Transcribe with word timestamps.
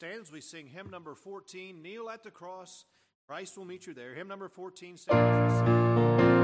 I 0.00 0.06
invite 0.06 0.16
you 0.16 0.20
to 0.20 0.26
stand 0.26 0.26
as 0.26 0.32
we 0.32 0.40
sing 0.40 0.66
hymn 0.66 0.90
number 0.90 1.14
14, 1.14 1.82
Kneel 1.82 2.10
at 2.10 2.22
the 2.22 2.30
Cross. 2.30 2.84
Christ 3.26 3.56
will 3.56 3.64
meet 3.64 3.86
you 3.86 3.94
there. 3.94 4.14
Hymn 4.14 4.28
number 4.28 4.48
14, 4.48 4.96
stand 4.96 6.37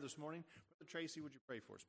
this 0.00 0.18
morning. 0.18 0.44
Brother 0.78 0.90
Tracy, 0.90 1.20
would 1.20 1.34
you 1.34 1.40
pray 1.46 1.60
for 1.60 1.74
us? 1.74 1.84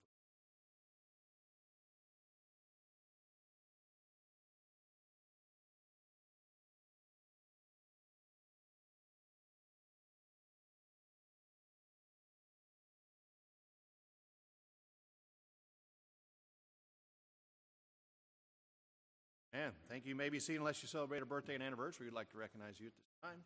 And 19.54 19.74
thank 19.90 20.06
you. 20.06 20.10
You 20.10 20.16
may 20.16 20.30
be 20.30 20.40
seated 20.40 20.60
unless 20.60 20.82
you 20.82 20.88
celebrate 20.88 21.22
a 21.22 21.26
birthday 21.26 21.56
and 21.56 21.64
anniversary. 21.64 22.08
We'd 22.08 22.14
like 22.14 22.32
to 22.32 22.38
recognize 22.38 22.80
you 22.80 22.88
at 22.88 22.94
this 22.96 23.06
time. 23.22 23.44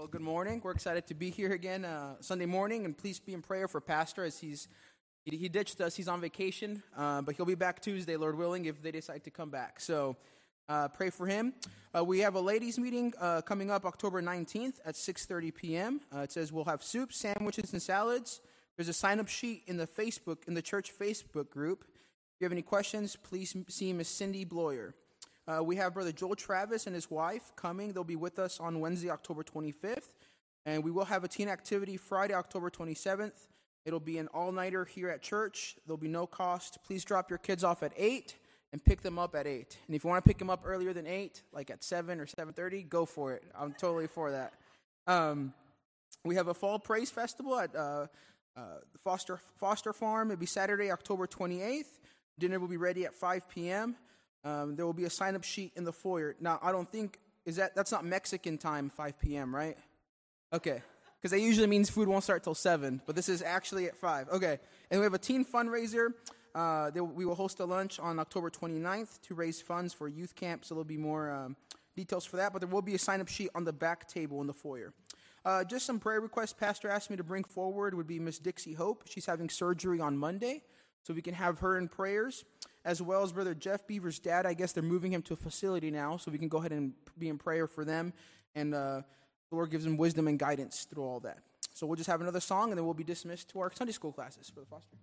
Well, 0.00 0.08
good 0.08 0.22
morning. 0.22 0.62
We're 0.64 0.70
excited 0.70 1.06
to 1.08 1.14
be 1.14 1.28
here 1.28 1.52
again 1.52 1.84
uh, 1.84 2.14
Sunday 2.20 2.46
morning, 2.46 2.86
and 2.86 2.96
please 2.96 3.20
be 3.20 3.34
in 3.34 3.42
prayer 3.42 3.68
for 3.68 3.82
Pastor 3.82 4.24
as 4.24 4.38
he's 4.38 4.66
he, 5.26 5.36
he 5.36 5.50
ditched 5.50 5.78
us. 5.82 5.94
He's 5.94 6.08
on 6.08 6.22
vacation, 6.22 6.82
uh, 6.96 7.20
but 7.20 7.34
he'll 7.34 7.44
be 7.44 7.54
back 7.54 7.82
Tuesday, 7.82 8.16
Lord 8.16 8.38
willing, 8.38 8.64
if 8.64 8.80
they 8.80 8.92
decide 8.92 9.24
to 9.24 9.30
come 9.30 9.50
back. 9.50 9.78
So 9.78 10.16
uh, 10.70 10.88
pray 10.88 11.10
for 11.10 11.26
him. 11.26 11.52
Uh, 11.94 12.02
we 12.02 12.20
have 12.20 12.34
a 12.34 12.40
ladies' 12.40 12.78
meeting 12.78 13.12
uh, 13.20 13.42
coming 13.42 13.70
up 13.70 13.84
October 13.84 14.22
19th 14.22 14.78
at 14.86 14.94
6:30 14.94 15.54
p.m. 15.54 16.00
Uh, 16.10 16.20
it 16.20 16.32
says 16.32 16.50
we'll 16.50 16.64
have 16.64 16.82
soup, 16.82 17.12
sandwiches, 17.12 17.74
and 17.74 17.82
salads. 17.82 18.40
There's 18.78 18.88
a 18.88 18.94
sign-up 18.94 19.28
sheet 19.28 19.64
in 19.66 19.76
the 19.76 19.86
Facebook 19.86 20.48
in 20.48 20.54
the 20.54 20.62
church 20.62 20.90
Facebook 20.98 21.50
group. 21.50 21.84
If 21.84 22.40
you 22.40 22.46
have 22.46 22.52
any 22.52 22.62
questions, 22.62 23.16
please 23.16 23.54
see 23.68 23.92
Miss 23.92 24.08
Cindy 24.08 24.46
Bloyer. 24.46 24.94
Uh, 25.50 25.62
we 25.62 25.76
have 25.76 25.94
Brother 25.94 26.12
Joel 26.12 26.36
Travis 26.36 26.86
and 26.86 26.94
his 26.94 27.10
wife 27.10 27.52
coming. 27.56 27.92
They'll 27.92 28.04
be 28.04 28.14
with 28.14 28.38
us 28.38 28.60
on 28.60 28.78
Wednesday, 28.78 29.10
October 29.10 29.42
25th. 29.42 30.10
And 30.64 30.84
we 30.84 30.90
will 30.90 31.06
have 31.06 31.24
a 31.24 31.28
teen 31.28 31.48
activity 31.48 31.96
Friday, 31.96 32.34
October 32.34 32.70
27th. 32.70 33.48
It'll 33.84 33.98
be 33.98 34.18
an 34.18 34.28
all 34.28 34.52
nighter 34.52 34.84
here 34.84 35.08
at 35.08 35.22
church. 35.22 35.76
There'll 35.86 35.96
be 35.96 36.08
no 36.08 36.26
cost. 36.26 36.78
Please 36.84 37.04
drop 37.04 37.30
your 37.30 37.38
kids 37.38 37.64
off 37.64 37.82
at 37.82 37.92
8 37.96 38.36
and 38.72 38.84
pick 38.84 39.00
them 39.00 39.18
up 39.18 39.34
at 39.34 39.48
8. 39.48 39.76
And 39.88 39.96
if 39.96 40.04
you 40.04 40.10
want 40.10 40.24
to 40.24 40.28
pick 40.28 40.38
them 40.38 40.50
up 40.50 40.62
earlier 40.64 40.92
than 40.92 41.06
8, 41.06 41.42
like 41.52 41.70
at 41.70 41.82
7 41.82 42.20
or 42.20 42.26
7.30, 42.26 42.88
go 42.88 43.04
for 43.04 43.32
it. 43.32 43.42
I'm 43.58 43.72
totally 43.72 44.06
for 44.06 44.30
that. 44.30 44.52
Um, 45.08 45.52
we 46.24 46.36
have 46.36 46.46
a 46.46 46.54
fall 46.54 46.78
praise 46.78 47.10
festival 47.10 47.58
at 47.58 47.74
uh, 47.74 48.06
uh, 48.56 48.60
Foster, 48.98 49.40
Foster 49.56 49.92
Farm. 49.92 50.30
It'll 50.30 50.38
be 50.38 50.46
Saturday, 50.46 50.92
October 50.92 51.26
28th. 51.26 51.98
Dinner 52.38 52.60
will 52.60 52.68
be 52.68 52.76
ready 52.76 53.04
at 53.04 53.14
5 53.14 53.48
p.m. 53.48 53.96
Um, 54.44 54.76
there 54.76 54.86
will 54.86 54.92
be 54.92 55.04
a 55.04 55.10
sign 55.10 55.34
up 55.34 55.44
sheet 55.44 55.72
in 55.76 55.84
the 55.84 55.92
foyer. 55.92 56.36
Now, 56.40 56.58
I 56.62 56.72
don't 56.72 56.90
think, 56.90 57.18
is 57.44 57.56
that, 57.56 57.74
that's 57.74 57.92
not 57.92 58.04
Mexican 58.04 58.58
time, 58.58 58.88
5 58.88 59.18
p.m., 59.18 59.54
right? 59.54 59.76
Okay. 60.52 60.82
Because 61.20 61.32
that 61.32 61.40
usually 61.40 61.66
means 61.66 61.90
food 61.90 62.08
won't 62.08 62.24
start 62.24 62.42
till 62.42 62.54
7, 62.54 63.02
but 63.06 63.14
this 63.14 63.28
is 63.28 63.42
actually 63.42 63.86
at 63.86 63.96
5. 63.96 64.30
Okay. 64.30 64.58
And 64.90 65.00
we 65.00 65.04
have 65.04 65.14
a 65.14 65.18
teen 65.18 65.44
fundraiser. 65.44 66.14
Uh, 66.54 66.90
there, 66.90 67.04
we 67.04 67.24
will 67.24 67.34
host 67.34 67.60
a 67.60 67.64
lunch 67.64 68.00
on 68.00 68.18
October 68.18 68.50
29th 68.50 69.20
to 69.22 69.34
raise 69.34 69.60
funds 69.60 69.92
for 69.92 70.08
youth 70.08 70.34
camp, 70.34 70.64
so 70.64 70.74
there'll 70.74 70.84
be 70.84 70.96
more 70.96 71.30
um, 71.30 71.56
details 71.94 72.24
for 72.24 72.36
that, 72.38 72.52
but 72.52 72.60
there 72.60 72.68
will 72.68 72.82
be 72.82 72.94
a 72.94 72.98
sign 72.98 73.20
up 73.20 73.28
sheet 73.28 73.50
on 73.54 73.64
the 73.64 73.72
back 73.72 74.08
table 74.08 74.40
in 74.40 74.46
the 74.46 74.52
foyer. 74.52 74.92
Uh, 75.44 75.64
just 75.64 75.86
some 75.86 75.98
prayer 75.98 76.20
requests 76.20 76.52
Pastor 76.52 76.88
asked 76.88 77.10
me 77.10 77.16
to 77.16 77.24
bring 77.24 77.44
forward 77.44 77.94
would 77.94 78.06
be 78.06 78.18
Miss 78.18 78.38
Dixie 78.38 78.74
Hope. 78.74 79.04
She's 79.08 79.26
having 79.26 79.48
surgery 79.48 80.00
on 80.00 80.18
Monday, 80.18 80.62
so 81.02 81.14
we 81.14 81.22
can 81.22 81.34
have 81.34 81.60
her 81.60 81.78
in 81.78 81.88
prayers, 81.88 82.44
as 82.84 83.02
well 83.02 83.22
as 83.22 83.32
Brother 83.32 83.54
Jeff 83.54 83.86
Beaver's 83.86 84.18
dad. 84.18 84.46
I 84.46 84.54
guess 84.54 84.72
they're 84.72 84.82
moving 84.82 85.12
him 85.12 85.22
to 85.22 85.34
a 85.34 85.36
facility 85.36 85.90
now, 85.90 86.16
so 86.16 86.30
we 86.30 86.38
can 86.38 86.48
go 86.48 86.58
ahead 86.58 86.72
and 86.72 86.92
be 87.18 87.28
in 87.28 87.38
prayer 87.38 87.66
for 87.66 87.84
them, 87.84 88.12
and 88.54 88.74
uh, 88.74 89.02
the 89.50 89.56
Lord 89.56 89.70
gives 89.70 89.84
them 89.84 89.96
wisdom 89.96 90.28
and 90.28 90.38
guidance 90.38 90.86
through 90.90 91.04
all 91.04 91.20
that. 91.20 91.38
So 91.74 91.86
we'll 91.86 91.96
just 91.96 92.10
have 92.10 92.20
another 92.20 92.40
song, 92.40 92.70
and 92.70 92.78
then 92.78 92.84
we'll 92.84 92.94
be 92.94 93.04
dismissed 93.04 93.50
to 93.50 93.60
our 93.60 93.72
Sunday 93.72 93.92
school 93.92 94.12
classes. 94.12 94.50
Brother 94.50 94.68
Foster. 94.70 94.96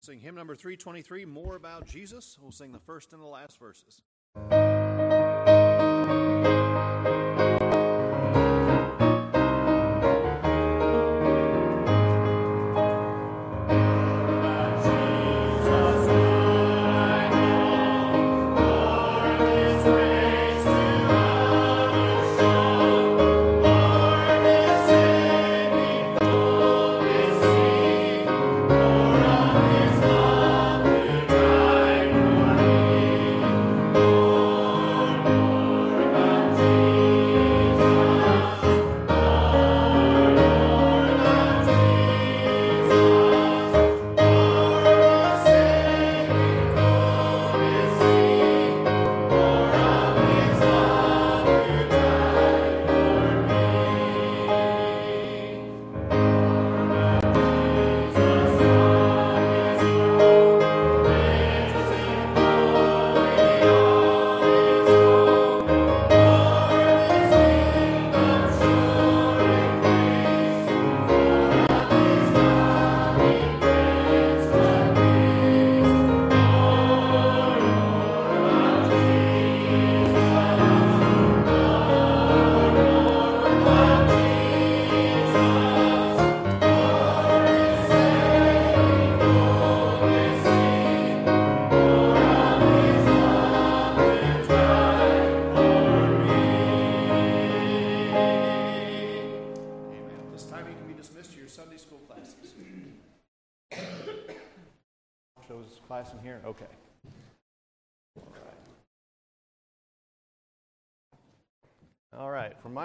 Sing 0.00 0.20
hymn 0.20 0.36
number 0.36 0.56
323, 0.56 1.26
More 1.26 1.54
About 1.56 1.86
Jesus. 1.86 2.38
We'll 2.40 2.50
sing 2.50 2.72
the 2.72 2.78
first 2.78 3.12
and 3.12 3.20
the 3.20 3.26
last 3.26 3.58
verses. 3.58 4.00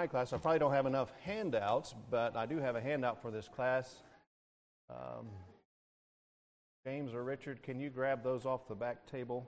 Class, 0.06 0.32
I 0.32 0.38
probably 0.38 0.58
don't 0.58 0.72
have 0.72 0.86
enough 0.86 1.12
handouts, 1.22 1.94
but 2.10 2.36
I 2.36 2.46
do 2.46 2.58
have 2.58 2.76
a 2.76 2.80
handout 2.80 3.20
for 3.22 3.30
this 3.30 3.48
class. 3.48 4.02
Um, 4.90 5.26
James 6.86 7.14
or 7.14 7.24
Richard, 7.24 7.62
can 7.62 7.80
you 7.80 7.90
grab 7.90 8.22
those 8.22 8.44
off 8.44 8.68
the 8.68 8.74
back 8.74 9.06
table? 9.06 9.46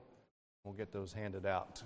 We'll 0.64 0.74
get 0.74 0.92
those 0.92 1.12
handed 1.12 1.46
out. 1.46 1.82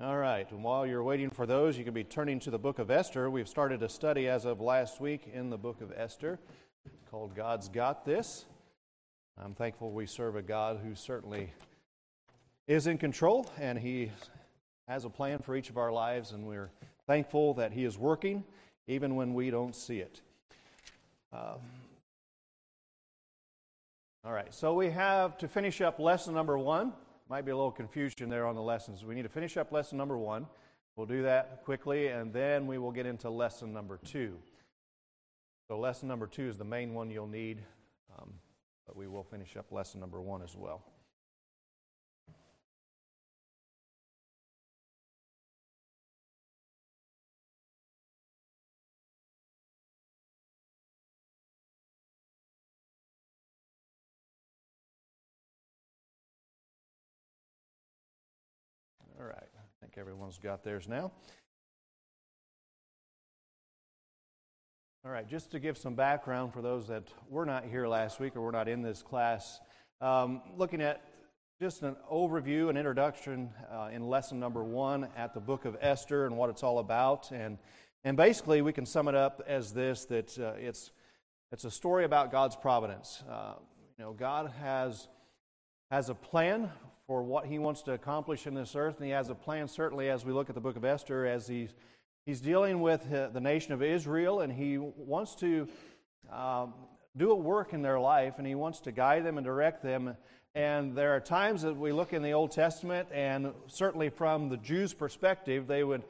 All 0.00 0.16
right, 0.16 0.48
and 0.52 0.62
while 0.62 0.86
you're 0.86 1.02
waiting 1.02 1.30
for 1.30 1.44
those, 1.44 1.76
you 1.76 1.84
can 1.84 1.94
be 1.94 2.04
turning 2.04 2.38
to 2.40 2.50
the 2.52 2.58
book 2.58 2.78
of 2.78 2.88
Esther. 2.88 3.28
We've 3.30 3.48
started 3.48 3.82
a 3.82 3.88
study 3.88 4.28
as 4.28 4.44
of 4.44 4.60
last 4.60 5.00
week 5.00 5.28
in 5.32 5.50
the 5.50 5.58
book 5.58 5.80
of 5.80 5.92
Esther 5.96 6.38
called 7.10 7.34
God's 7.34 7.68
Got 7.68 8.04
This. 8.04 8.44
I'm 9.36 9.54
thankful 9.54 9.90
we 9.90 10.06
serve 10.06 10.36
a 10.36 10.42
God 10.42 10.80
who 10.84 10.94
certainly 10.94 11.52
is 12.68 12.86
in 12.86 12.98
control 12.98 13.50
and 13.58 13.78
He 13.78 14.12
has 14.86 15.04
a 15.04 15.10
plan 15.10 15.40
for 15.40 15.56
each 15.56 15.70
of 15.70 15.76
our 15.76 15.90
lives, 15.90 16.32
and 16.32 16.46
we're 16.46 16.70
thankful 17.06 17.54
that 17.54 17.72
He 17.72 17.84
is 17.84 17.98
working 17.98 18.44
even 18.86 19.16
when 19.16 19.34
we 19.34 19.50
don't 19.50 19.74
see 19.74 19.98
it. 19.98 20.20
Um, 21.32 21.58
all 24.24 24.32
right, 24.32 24.52
so 24.52 24.74
we 24.74 24.90
have 24.90 25.38
to 25.38 25.48
finish 25.48 25.80
up 25.80 25.98
lesson 25.98 26.34
number 26.34 26.58
one. 26.58 26.92
Might 27.28 27.44
be 27.44 27.50
a 27.50 27.56
little 27.56 27.70
confusion 27.70 28.28
there 28.28 28.46
on 28.46 28.54
the 28.54 28.62
lessons. 28.62 29.04
We 29.04 29.14
need 29.14 29.22
to 29.22 29.28
finish 29.28 29.56
up 29.56 29.72
lesson 29.72 29.98
number 29.98 30.16
one. 30.16 30.46
We'll 30.96 31.06
do 31.06 31.22
that 31.22 31.62
quickly, 31.64 32.08
and 32.08 32.32
then 32.32 32.66
we 32.66 32.78
will 32.78 32.90
get 32.90 33.06
into 33.06 33.30
lesson 33.30 33.72
number 33.72 33.98
two. 34.04 34.36
So, 35.68 35.78
lesson 35.78 36.08
number 36.08 36.26
two 36.26 36.48
is 36.48 36.56
the 36.56 36.64
main 36.64 36.94
one 36.94 37.10
you'll 37.10 37.26
need, 37.26 37.62
um, 38.18 38.32
but 38.86 38.96
we 38.96 39.06
will 39.06 39.22
finish 39.22 39.56
up 39.56 39.70
lesson 39.70 40.00
number 40.00 40.20
one 40.20 40.42
as 40.42 40.56
well. 40.56 40.82
Everyone's 59.98 60.38
got 60.38 60.62
theirs 60.62 60.88
now. 60.88 61.12
All 65.04 65.10
right, 65.10 65.28
just 65.28 65.50
to 65.52 65.58
give 65.58 65.78
some 65.78 65.94
background 65.94 66.52
for 66.52 66.60
those 66.60 66.88
that 66.88 67.04
were 67.30 67.46
not 67.46 67.64
here 67.64 67.86
last 67.86 68.20
week 68.20 68.36
or 68.36 68.40
were 68.40 68.52
not 68.52 68.68
in 68.68 68.82
this 68.82 69.02
class, 69.02 69.60
um, 70.00 70.42
looking 70.56 70.80
at 70.82 71.02
just 71.60 71.82
an 71.82 71.96
overview, 72.12 72.68
an 72.68 72.76
introduction 72.76 73.50
uh, 73.72 73.88
in 73.92 74.06
lesson 74.06 74.38
number 74.38 74.62
one 74.62 75.08
at 75.16 75.34
the 75.34 75.40
book 75.40 75.64
of 75.64 75.76
Esther 75.80 76.26
and 76.26 76.36
what 76.36 76.50
it's 76.50 76.62
all 76.62 76.78
about. 76.78 77.30
And, 77.32 77.58
and 78.04 78.16
basically, 78.16 78.62
we 78.62 78.72
can 78.72 78.86
sum 78.86 79.08
it 79.08 79.14
up 79.14 79.42
as 79.46 79.72
this 79.72 80.04
that 80.06 80.38
uh, 80.38 80.52
it's, 80.58 80.90
it's 81.52 81.64
a 81.64 81.70
story 81.70 82.04
about 82.04 82.30
God's 82.30 82.54
providence. 82.54 83.22
Uh, 83.28 83.54
you 83.98 84.04
know, 84.04 84.12
God 84.12 84.52
has, 84.60 85.08
has 85.90 86.10
a 86.10 86.14
plan 86.14 86.70
for 87.08 87.22
what 87.22 87.46
he 87.46 87.58
wants 87.58 87.80
to 87.80 87.92
accomplish 87.92 88.46
in 88.46 88.54
this 88.54 88.76
earth. 88.76 88.98
And 88.98 89.06
he 89.06 89.12
has 89.12 89.30
a 89.30 89.34
plan, 89.34 89.66
certainly, 89.66 90.10
as 90.10 90.26
we 90.26 90.32
look 90.32 90.50
at 90.50 90.54
the 90.54 90.60
book 90.60 90.76
of 90.76 90.84
Esther, 90.84 91.24
as 91.26 91.48
he's, 91.48 91.74
he's 92.26 92.40
dealing 92.40 92.82
with 92.82 93.10
uh, 93.10 93.28
the 93.28 93.40
nation 93.40 93.72
of 93.72 93.82
Israel, 93.82 94.42
and 94.42 94.52
he 94.52 94.76
wants 94.76 95.34
to 95.36 95.66
um, 96.30 96.74
do 97.16 97.30
a 97.30 97.34
work 97.34 97.72
in 97.72 97.80
their 97.80 97.98
life, 97.98 98.34
and 98.36 98.46
he 98.46 98.54
wants 98.54 98.80
to 98.80 98.92
guide 98.92 99.24
them 99.24 99.38
and 99.38 99.44
direct 99.44 99.82
them. 99.82 100.16
And 100.54 100.94
there 100.94 101.16
are 101.16 101.20
times 101.20 101.62
that 101.62 101.74
we 101.74 101.92
look 101.92 102.12
in 102.12 102.22
the 102.22 102.32
Old 102.32 102.50
Testament, 102.50 103.08
and 103.10 103.54
certainly 103.68 104.10
from 104.10 104.50
the 104.50 104.58
Jews' 104.58 104.92
perspective, 104.92 105.66
they 105.66 105.82
would 105.82 106.02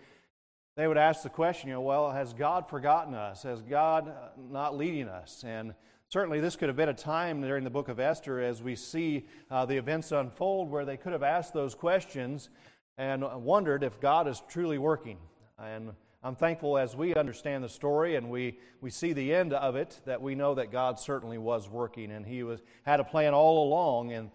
they 0.76 0.86
would 0.86 0.96
ask 0.96 1.24
the 1.24 1.28
question, 1.28 1.70
you 1.70 1.74
know, 1.74 1.80
well, 1.80 2.12
has 2.12 2.32
God 2.32 2.68
forgotten 2.68 3.12
us? 3.12 3.42
Has 3.42 3.62
God 3.62 4.14
not 4.38 4.76
leading 4.76 5.08
us? 5.08 5.42
And 5.44 5.74
Certainly, 6.10 6.40
this 6.40 6.56
could 6.56 6.70
have 6.70 6.76
been 6.76 6.88
a 6.88 6.94
time 6.94 7.42
during 7.42 7.64
the 7.64 7.70
book 7.70 7.90
of 7.90 8.00
Esther 8.00 8.40
as 8.40 8.62
we 8.62 8.74
see 8.76 9.26
uh, 9.50 9.66
the 9.66 9.76
events 9.76 10.10
unfold 10.10 10.70
where 10.70 10.86
they 10.86 10.96
could 10.96 11.12
have 11.12 11.22
asked 11.22 11.52
those 11.52 11.74
questions 11.74 12.48
and 12.96 13.22
wondered 13.44 13.84
if 13.84 14.00
God 14.00 14.26
is 14.26 14.42
truly 14.48 14.78
working. 14.78 15.18
And 15.58 15.92
I'm 16.22 16.34
thankful 16.34 16.78
as 16.78 16.96
we 16.96 17.14
understand 17.14 17.62
the 17.62 17.68
story 17.68 18.16
and 18.16 18.30
we, 18.30 18.58
we 18.80 18.88
see 18.88 19.12
the 19.12 19.34
end 19.34 19.52
of 19.52 19.76
it 19.76 20.00
that 20.06 20.22
we 20.22 20.34
know 20.34 20.54
that 20.54 20.72
God 20.72 20.98
certainly 20.98 21.36
was 21.36 21.68
working 21.68 22.10
and 22.10 22.24
He 22.24 22.42
was, 22.42 22.62
had 22.84 23.00
a 23.00 23.04
plan 23.04 23.34
all 23.34 23.68
along. 23.68 24.12
And, 24.12 24.30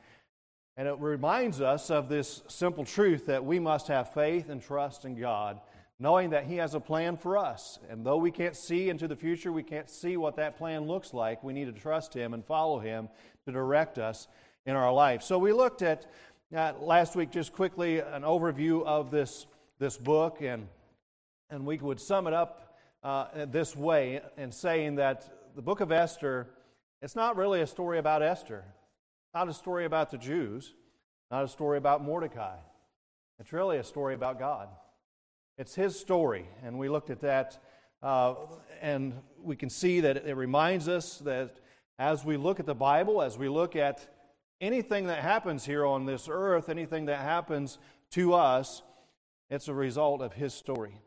and 0.78 0.88
it 0.88 1.00
reminds 1.00 1.60
us 1.60 1.90
of 1.90 2.08
this 2.08 2.44
simple 2.50 2.86
truth 2.86 3.26
that 3.26 3.44
we 3.44 3.60
must 3.60 3.88
have 3.88 4.14
faith 4.14 4.50
and 4.50 4.62
trust 4.62 5.06
in 5.06 5.20
God 5.20 5.60
knowing 6.00 6.32
that 6.32 6.46
He 6.46 6.58
has 6.58 6.74
a 6.74 6.80
plan 6.80 7.18
for 7.18 7.38
us. 7.38 7.80
And 7.90 8.06
though 8.06 8.18
we 8.18 8.32
can't 8.32 8.56
see 8.56 8.90
into 8.90 9.08
the 9.08 9.16
future, 9.16 9.52
we 9.52 9.64
can't 9.64 9.90
see 9.90 10.18
what 10.18 10.36
that 10.38 10.58
plan 10.58 10.86
looks 10.86 11.14
like, 11.14 11.44
we 11.44 11.54
need 11.54 11.66
to 11.66 11.80
trust 11.80 12.14
Him 12.14 12.34
and 12.34 12.46
follow 12.46 12.80
Him 12.80 13.10
to 13.46 13.52
direct 13.52 13.98
us 13.98 14.28
in 14.66 14.76
our 14.76 14.92
life. 14.92 15.24
So 15.24 15.38
we 15.38 15.54
looked 15.54 15.82
at, 15.82 16.06
at 16.52 16.82
last 16.82 17.16
week 17.16 17.32
just 17.32 17.54
quickly 17.54 18.00
an 18.00 18.24
overview 18.24 18.86
of 18.86 19.12
this, 19.12 19.46
this 19.80 19.98
book, 19.98 20.42
and, 20.42 20.68
and 21.50 21.66
we 21.66 21.78
would 21.78 22.00
sum 22.00 22.28
it 22.28 22.34
up 22.34 22.76
uh, 23.04 23.46
this 23.46 23.76
way 23.76 24.22
in 24.38 24.52
saying 24.52 24.96
that 24.96 25.30
the 25.56 25.62
book 25.62 25.82
of 25.82 25.92
Esther, 25.92 26.48
it's 27.02 27.16
not 27.16 27.36
really 27.36 27.62
a 27.62 27.68
story 27.68 28.00
about 28.00 28.22
Esther, 28.22 28.64
not 29.34 29.50
a 29.50 29.54
story 29.54 29.86
about 29.86 30.10
the 30.10 30.18
Jews, 30.18 30.74
not 31.30 31.44
a 31.44 31.48
story 31.48 31.78
about 31.78 32.04
Mordecai. 32.04 32.56
It's 33.40 33.52
really 33.52 33.78
a 33.78 33.84
story 33.84 34.14
about 34.14 34.40
God. 34.40 34.70
It's 35.58 35.76
his 35.76 36.00
story, 36.00 36.48
and 36.64 36.80
we 36.80 36.90
looked 36.90 37.12
at 37.12 37.22
that, 37.22 37.62
uh, 38.02 38.34
and 38.82 39.14
we 39.40 39.56
can 39.56 39.70
see 39.70 40.00
that 40.00 40.18
it 40.18 40.36
reminds 40.36 40.88
us 40.88 41.20
that 41.20 41.58
as 42.00 42.26
we 42.26 42.38
look 42.38 42.60
at 42.60 42.66
the 42.66 42.74
Bible, 42.74 43.22
as 43.22 43.38
we 43.38 43.50
look 43.50 43.76
at 43.76 44.08
anything 44.60 45.08
that 45.08 45.22
happens 45.22 45.64
here 45.64 45.86
on 45.86 46.08
this 46.08 46.28
earth, 46.28 46.70
anything 46.70 47.06
that 47.06 47.20
happens 47.20 47.78
to 48.12 48.34
us, 48.34 48.82
it's 49.52 49.68
a 49.68 49.74
result 49.74 50.22
of 50.22 50.34
his 50.34 50.56
story. 50.56 51.00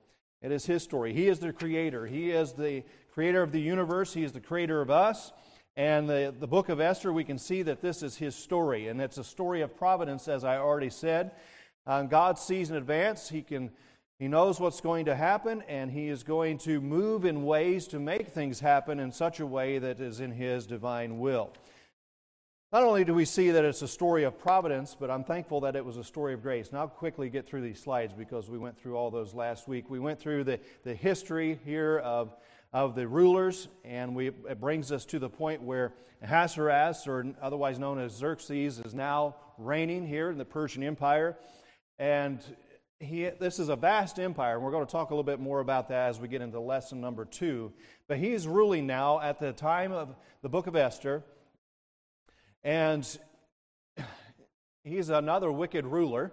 It 0.42 0.52
is 0.52 0.64
his 0.64 0.84
story. 0.84 1.12
He 1.12 1.26
is 1.26 1.40
the 1.40 1.52
creator. 1.52 2.06
He 2.06 2.30
is 2.30 2.52
the 2.52 2.84
creator 3.12 3.42
of 3.42 3.50
the 3.50 3.60
universe. 3.60 4.14
He 4.14 4.22
is 4.22 4.30
the 4.30 4.40
creator 4.40 4.80
of 4.80 4.90
us. 4.90 5.32
And 5.74 6.08
the, 6.08 6.32
the 6.38 6.46
book 6.46 6.68
of 6.68 6.80
Esther, 6.80 7.12
we 7.12 7.24
can 7.24 7.38
see 7.38 7.62
that 7.62 7.82
this 7.82 8.02
is 8.02 8.16
his 8.16 8.36
story. 8.36 8.86
And 8.86 9.00
it's 9.00 9.18
a 9.18 9.24
story 9.24 9.62
of 9.62 9.76
providence, 9.76 10.28
as 10.28 10.44
I 10.44 10.58
already 10.58 10.90
said. 10.90 11.32
Uh, 11.84 12.02
God 12.02 12.38
sees 12.38 12.70
in 12.70 12.76
advance. 12.76 13.28
He 13.28 13.42
can 13.42 13.70
he 14.18 14.28
knows 14.28 14.58
what's 14.58 14.80
going 14.80 15.04
to 15.06 15.14
happen, 15.14 15.62
and 15.68 15.90
He 15.90 16.08
is 16.08 16.22
going 16.22 16.56
to 16.58 16.80
move 16.80 17.26
in 17.26 17.44
ways 17.44 17.86
to 17.88 17.98
make 17.98 18.28
things 18.28 18.60
happen 18.60 18.98
in 18.98 19.12
such 19.12 19.40
a 19.40 19.46
way 19.46 19.78
that 19.78 20.00
is 20.00 20.20
in 20.20 20.30
His 20.30 20.66
divine 20.66 21.18
will. 21.18 21.52
Not 22.72 22.82
only 22.82 23.04
do 23.04 23.12
we 23.12 23.26
see 23.26 23.50
that 23.50 23.64
it's 23.64 23.82
a 23.82 23.88
story 23.88 24.24
of 24.24 24.38
providence, 24.38 24.96
but 24.98 25.10
I'm 25.10 25.22
thankful 25.22 25.60
that 25.60 25.76
it 25.76 25.84
was 25.84 25.98
a 25.98 26.04
story 26.04 26.32
of 26.32 26.42
grace. 26.42 26.72
Now, 26.72 26.80
I'll 26.80 26.88
quickly 26.88 27.28
get 27.28 27.46
through 27.46 27.60
these 27.60 27.78
slides 27.78 28.14
because 28.14 28.48
we 28.48 28.58
went 28.58 28.78
through 28.78 28.96
all 28.96 29.10
those 29.10 29.34
last 29.34 29.68
week. 29.68 29.90
We 29.90 30.00
went 30.00 30.18
through 30.18 30.44
the, 30.44 30.60
the 30.82 30.94
history 30.94 31.60
here 31.64 31.98
of, 31.98 32.34
of 32.72 32.94
the 32.94 33.06
rulers, 33.06 33.68
and 33.84 34.16
we, 34.16 34.28
it 34.28 34.60
brings 34.60 34.92
us 34.92 35.04
to 35.06 35.18
the 35.18 35.28
point 35.28 35.62
where 35.62 35.92
Ahasuerus, 36.22 37.06
or 37.06 37.26
otherwise 37.42 37.78
known 37.78 37.98
as 37.98 38.12
Xerxes, 38.12 38.78
is 38.78 38.94
now 38.94 39.36
reigning 39.58 40.06
here 40.06 40.30
in 40.30 40.38
the 40.38 40.44
Persian 40.44 40.82
Empire. 40.82 41.36
And 41.98 42.40
he, 43.00 43.28
this 43.38 43.58
is 43.58 43.68
a 43.68 43.76
vast 43.76 44.18
empire, 44.18 44.54
and 44.54 44.64
we're 44.64 44.70
going 44.70 44.86
to 44.86 44.90
talk 44.90 45.10
a 45.10 45.14
little 45.14 45.24
bit 45.24 45.38
more 45.38 45.60
about 45.60 45.88
that 45.88 46.08
as 46.08 46.18
we 46.18 46.28
get 46.28 46.40
into 46.40 46.58
lesson 46.60 47.00
number 47.00 47.24
two. 47.24 47.72
But 48.08 48.18
he's 48.18 48.48
ruling 48.48 48.86
now 48.86 49.20
at 49.20 49.38
the 49.38 49.52
time 49.52 49.92
of 49.92 50.16
the 50.42 50.48
book 50.48 50.66
of 50.66 50.76
Esther, 50.76 51.22
and 52.64 53.06
he's 54.84 55.10
another 55.10 55.52
wicked 55.52 55.86
ruler. 55.86 56.32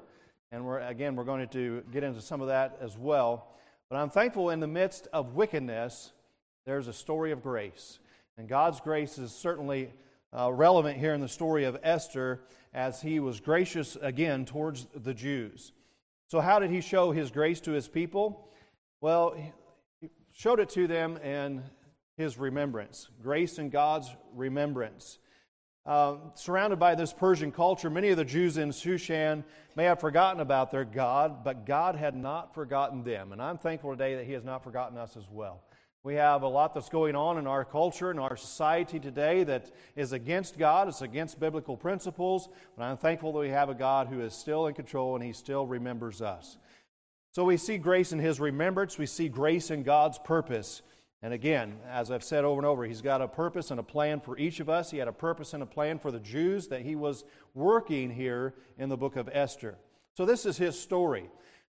And 0.51 0.65
we're, 0.65 0.79
again, 0.79 1.15
we're 1.15 1.23
going 1.23 1.47
to 1.47 1.83
get 1.91 2.03
into 2.03 2.21
some 2.21 2.39
of 2.39 2.47
that 2.47 2.77
as 2.79 2.95
well. 2.95 3.55
But 3.89 3.97
I'm 3.97 4.11
thankful 4.11 4.51
in 4.51 4.59
the 4.59 4.67
midst 4.67 5.07
of 5.11 5.33
wickedness, 5.33 6.13
there's 6.65 6.87
a 6.87 6.93
story 6.93 7.31
of 7.31 7.41
grace. 7.41 7.99
And 8.37 8.47
God's 8.47 8.79
grace 8.79 9.17
is 9.17 9.31
certainly 9.31 9.91
uh, 10.31 10.53
relevant 10.53 10.97
here 10.97 11.13
in 11.13 11.21
the 11.21 11.27
story 11.27 11.65
of 11.65 11.77
Esther 11.83 12.41
as 12.73 13.01
he 13.01 13.19
was 13.19 13.39
gracious 13.39 13.97
again 14.01 14.45
towards 14.45 14.87
the 14.95 15.13
Jews. 15.13 15.71
So, 16.27 16.39
how 16.39 16.59
did 16.59 16.71
he 16.71 16.81
show 16.81 17.11
his 17.11 17.31
grace 17.31 17.61
to 17.61 17.71
his 17.71 17.87
people? 17.87 18.49
Well, 19.01 19.35
he 19.99 20.09
showed 20.31 20.59
it 20.59 20.69
to 20.69 20.87
them 20.87 21.17
in 21.17 21.63
his 22.17 22.37
remembrance, 22.37 23.09
grace 23.21 23.59
in 23.59 23.69
God's 23.69 24.09
remembrance. 24.33 25.19
Uh, 25.85 26.15
surrounded 26.35 26.79
by 26.79 26.95
this 26.95 27.11
Persian 27.11 27.51
culture, 27.51 27.89
many 27.89 28.09
of 28.09 28.17
the 28.17 28.23
Jews 28.23 28.57
in 28.57 28.69
Shushan 28.69 29.43
may 29.75 29.83
have 29.83 29.99
forgotten 29.99 30.39
about 30.39 30.71
their 30.71 30.85
God, 30.85 31.43
but 31.43 31.65
God 31.65 31.95
had 31.95 32.15
not 32.15 32.53
forgotten 32.53 33.03
them. 33.03 33.33
And 33.33 33.41
I'm 33.41 33.57
thankful 33.57 33.91
today 33.91 34.15
that 34.15 34.25
He 34.25 34.31
has 34.31 34.45
not 34.45 34.63
forgotten 34.63 34.97
us 34.97 35.17
as 35.17 35.29
well. 35.29 35.61
We 36.03 36.15
have 36.15 36.41
a 36.41 36.47
lot 36.49 36.73
that's 36.73 36.89
going 36.89 37.15
on 37.15 37.37
in 37.37 37.47
our 37.47 37.63
culture 37.63 38.11
and 38.11 38.19
our 38.19 38.35
society 38.35 38.99
today 38.99 39.45
that 39.45 39.71
is 39.95 40.11
against 40.11 40.57
God, 40.57 40.89
it's 40.89 41.01
against 41.01 41.39
biblical 41.39 41.77
principles. 41.77 42.49
But 42.77 42.83
I'm 42.83 42.97
thankful 42.97 43.31
that 43.31 43.39
we 43.39 43.49
have 43.49 43.69
a 43.69 43.73
God 43.73 44.07
who 44.07 44.19
is 44.19 44.33
still 44.33 44.67
in 44.67 44.73
control 44.73 45.15
and 45.15 45.23
he 45.23 45.31
still 45.31 45.65
remembers 45.65 46.21
us. 46.21 46.57
So 47.31 47.45
we 47.45 47.55
see 47.55 47.77
grace 47.77 48.11
in 48.11 48.19
his 48.19 48.41
remembrance, 48.41 48.97
we 48.97 49.05
see 49.05 49.29
grace 49.29 49.71
in 49.71 49.83
God's 49.83 50.19
purpose. 50.19 50.81
And 51.21 51.33
again, 51.33 51.77
as 51.89 52.11
I've 52.11 52.23
said 52.23 52.43
over 52.43 52.59
and 52.59 52.65
over, 52.65 52.83
he's 52.83 53.01
got 53.01 53.21
a 53.21 53.27
purpose 53.29 53.71
and 53.71 53.79
a 53.79 53.83
plan 53.83 54.19
for 54.19 54.37
each 54.37 54.59
of 54.59 54.69
us. 54.69 54.91
He 54.91 54.97
had 54.97 55.07
a 55.07 55.13
purpose 55.13 55.53
and 55.53 55.63
a 55.63 55.65
plan 55.65 55.99
for 55.99 56.11
the 56.11 56.19
Jews 56.19 56.67
that 56.67 56.81
he 56.81 56.97
was 56.97 57.23
working 57.53 58.11
here 58.11 58.55
in 58.77 58.89
the 58.89 58.97
book 58.97 59.15
of 59.15 59.29
Esther. 59.31 59.77
So 60.17 60.25
this 60.25 60.45
is 60.45 60.57
his 60.57 60.77
story. 60.77 61.29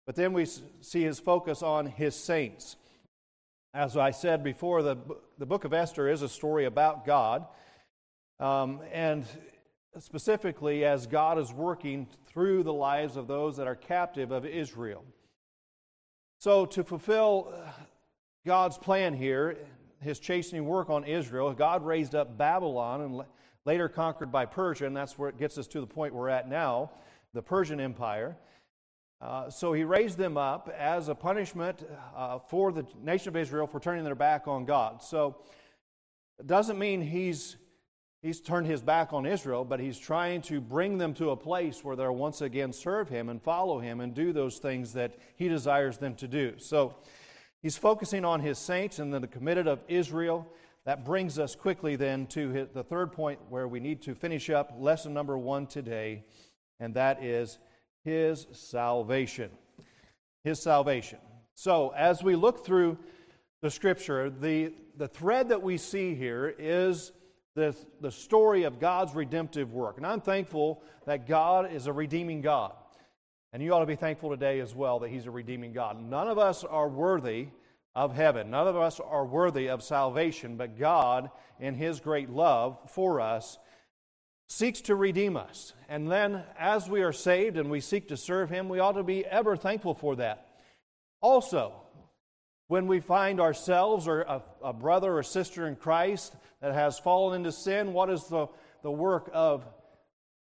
But 0.06 0.16
then 0.16 0.34
we 0.34 0.46
see 0.46 1.02
his 1.02 1.20
focus 1.20 1.64
on 1.64 1.88
his 1.88 2.14
saints. 2.14 2.76
As 3.74 3.96
I 3.96 4.10
said 4.10 4.44
before, 4.44 4.82
the, 4.82 4.98
the 5.38 5.46
book 5.46 5.64
of 5.64 5.74
Esther 5.74 6.10
is 6.10 6.24
a 6.24 6.30
story 6.30 6.66
about 6.66 7.06
God. 7.06 7.46
Um, 8.40 8.82
and 8.92 9.26
specifically, 10.00 10.86
as 10.86 11.06
God 11.06 11.38
is 11.38 11.54
working 11.54 12.08
through 12.26 12.64
the 12.64 12.74
lives 12.74 13.16
of 13.16 13.28
those 13.28 13.58
that 13.58 13.68
are 13.68 13.76
captive 13.76 14.32
of 14.32 14.44
Israel. 14.44 15.06
So, 16.40 16.66
to 16.66 16.84
fulfill 16.84 17.54
God's 18.44 18.78
plan 18.78 19.14
here, 19.14 19.58
his 20.02 20.20
chastening 20.20 20.66
work 20.66 20.90
on 20.90 21.04
Israel, 21.04 21.54
God 21.54 21.86
raised 21.86 22.16
up 22.16 22.40
Babylon 22.40 23.02
and 23.02 23.22
later 23.66 23.88
conquered 23.88 24.32
by 24.32 24.46
Persia, 24.46 24.88
and 24.88 24.98
that's 24.98 25.16
where 25.16 25.30
it 25.30 25.38
gets 25.38 25.60
us 25.60 25.68
to 25.68 25.82
the 25.82 25.88
point 25.88 26.16
we're 26.16 26.30
at 26.30 26.50
now, 26.50 26.90
the 27.36 27.42
Persian 27.44 27.80
Empire. 27.80 28.36
Uh, 29.22 29.50
so 29.50 29.74
he 29.74 29.84
raised 29.84 30.18
them 30.18 30.38
up 30.38 30.70
as 30.78 31.10
a 31.10 31.16
punishment 31.16 31.86
uh, 32.16 32.40
for 32.40 32.72
the 32.72 32.86
nation 33.04 33.28
of 33.28 33.36
Israel 33.36 33.68
for 33.68 33.80
turning 33.80 34.06
their 34.06 34.16
back 34.16 34.48
on 34.48 34.64
God. 34.64 35.04
So 35.04 35.36
it 36.40 36.48
doesn't 36.48 36.80
mean 36.80 37.02
he's 37.02 37.58
he's 38.22 38.40
turned 38.40 38.66
his 38.66 38.82
back 38.82 39.12
on 39.12 39.26
Israel, 39.26 39.66
but 39.66 39.80
he's 39.80 39.98
trying 39.98 40.42
to 40.44 40.62
bring 40.62 40.98
them 40.98 41.14
to 41.14 41.32
a 41.32 41.36
place 41.36 41.84
where 41.84 41.96
they'll 41.96 42.16
once 42.16 42.42
again 42.42 42.72
serve 42.72 43.10
him 43.10 43.30
and 43.30 43.42
follow 43.42 43.80
him 43.80 44.00
and 44.00 44.14
do 44.14 44.32
those 44.32 44.58
things 44.58 44.94
that 44.94 45.16
he 45.36 45.50
desires 45.50 45.98
them 45.98 46.16
to 46.16 46.28
do. 46.28 46.54
So 46.58 46.96
he's 47.62 47.78
focusing 47.78 48.24
on 48.24 48.40
his 48.40 48.58
saints 48.58 49.00
and 49.00 49.14
the 49.14 49.28
committed 49.28 49.68
of 49.68 49.80
Israel. 49.90 50.48
That 50.86 51.04
brings 51.04 51.38
us 51.38 51.56
quickly 51.56 51.98
then 51.98 52.26
to 52.28 52.68
the 52.74 52.84
third 52.84 53.12
point 53.12 53.40
where 53.50 53.68
we 53.68 53.82
need 53.82 54.02
to 54.04 54.16
finish 54.16 54.50
up 54.50 54.74
lesson 54.78 55.14
number 55.14 55.38
one 55.38 55.68
today, 55.68 56.24
and 56.80 56.94
that 56.94 57.22
is 57.22 57.60
his 58.04 58.48
salvation. 58.52 59.52
His 60.44 60.62
salvation. 60.62 61.20
So, 61.56 61.94
as 61.96 62.24
we 62.24 62.36
look 62.36 62.66
through 62.66 62.98
the 63.62 63.70
scripture, 63.70 64.30
the, 64.30 64.74
the 64.98 65.08
thread 65.08 65.50
that 65.50 65.62
we 65.62 65.78
see 65.78 66.16
here 66.16 66.54
is 66.58 67.12
the, 67.56 67.76
the 68.00 68.12
story 68.12 68.64
of 68.64 68.80
God's 68.80 69.14
redemptive 69.14 69.74
work. 69.74 69.98
And 69.98 70.06
I'm 70.06 70.22
thankful 70.22 70.82
that 71.06 71.28
God 71.28 71.74
is 71.74 71.88
a 71.88 71.94
redeeming 71.94 72.42
God. 72.42 72.74
And 73.52 73.64
you 73.64 73.74
ought 73.74 73.80
to 73.80 73.86
be 73.86 73.96
thankful 73.96 74.30
today 74.30 74.60
as 74.60 74.76
well 74.76 75.00
that 75.00 75.10
He's 75.10 75.26
a 75.26 75.32
redeeming 75.32 75.74
God. 75.74 76.02
None 76.02 76.28
of 76.28 76.38
us 76.38 76.64
are 76.64 76.88
worthy 76.88 77.48
of 77.96 78.16
heaven, 78.16 78.52
none 78.52 78.68
of 78.68 78.78
us 78.78 79.00
are 79.00 79.26
worthy 79.26 79.68
of 79.68 79.84
salvation, 79.84 80.56
but 80.56 80.78
God, 80.78 81.32
in 81.60 81.74
His 81.74 82.00
great 82.00 82.30
love 82.30 82.78
for 82.88 83.20
us, 83.20 83.58
seeks 84.50 84.82
to 84.82 84.96
redeem 84.96 85.38
us. 85.38 85.74
And 85.88 86.12
then, 86.12 86.44
as 86.58 86.90
we 86.90 87.02
are 87.04 87.14
saved 87.14 87.58
and 87.58 87.70
we 87.70 87.80
seek 87.80 88.10
to 88.10 88.18
serve 88.18 88.50
Him, 88.50 88.68
we 88.68 88.80
ought 88.80 88.94
to 88.94 89.04
be 89.04 89.26
ever 89.26 89.56
thankful 89.56 89.94
for 89.94 90.16
that. 90.18 90.48
Also, 91.22 91.74
when 92.68 92.88
we 92.88 93.00
find 93.00 93.40
ourselves 93.40 94.08
or 94.08 94.22
a, 94.22 94.42
a, 94.64 94.74
brother 94.74 95.18
or 95.18 95.24
sister 95.24 95.68
in 95.68 95.76
Christ 95.76 96.36
that 96.62 96.74
has 96.74 97.00
fallen 97.00 97.38
into 97.38 97.52
sin, 97.52 97.94
what 97.94 98.10
is 98.10 98.26
the, 98.26 98.48
the 98.84 98.92
work 98.92 99.30
of 99.34 99.66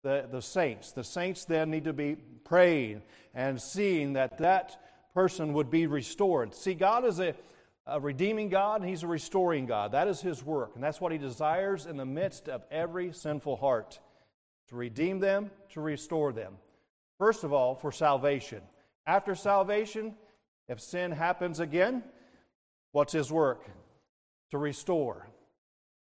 the, 0.03 0.27
the 0.31 0.41
saints? 0.41 0.91
The 0.91 1.03
saints 1.03 1.45
then 1.45 1.71
need 1.71 1.85
to 1.85 1.93
be 1.93 2.17
praying 2.45 3.01
and 3.33 3.61
seeing 3.61 4.13
that 4.13 4.37
that 4.39 4.79
person 5.13 5.53
would 5.53 5.71
be 5.71 5.87
restored. 5.87 6.53
See, 6.53 6.75
God 6.75 7.03
is 7.03 7.19
a, 7.19 7.33
a 7.89 7.99
redeeming 7.99 8.49
God, 8.49 8.81
and 8.81 8.89
He's 8.89 9.03
a 9.03 9.07
restoring 9.07 9.65
God. 9.65 9.91
That 9.91 10.07
is 10.07 10.21
His 10.21 10.43
work, 10.43 10.71
and 10.75 10.83
that's 10.83 11.01
what 11.01 11.11
He 11.11 11.17
desires 11.17 11.85
in 11.85 11.97
the 11.97 12.05
midst 12.05 12.47
of 12.47 12.63
every 12.71 13.13
sinful 13.13 13.57
heart 13.57 13.99
to 14.69 14.75
redeem 14.75 15.19
them, 15.19 15.51
to 15.69 15.81
restore 15.81 16.31
them. 16.31 16.57
First 17.17 17.43
of 17.43 17.51
all, 17.51 17.75
for 17.75 17.91
salvation. 17.91 18.61
After 19.05 19.35
salvation, 19.35 20.15
if 20.67 20.79
sin 20.79 21.11
happens 21.11 21.59
again, 21.59 22.03
what's 22.91 23.13
His 23.13 23.31
work? 23.31 23.67
To 24.51 24.57
restore. 24.57 25.27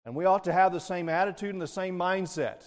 And 0.06 0.16
we 0.16 0.26
ought 0.26 0.44
to 0.46 0.54
have 0.54 0.74
the 0.74 0.80
same 0.80 1.10
attitude 1.10 1.52
and 1.52 1.62
the 1.62 1.68
same 1.68 1.98
mindset 1.98 2.64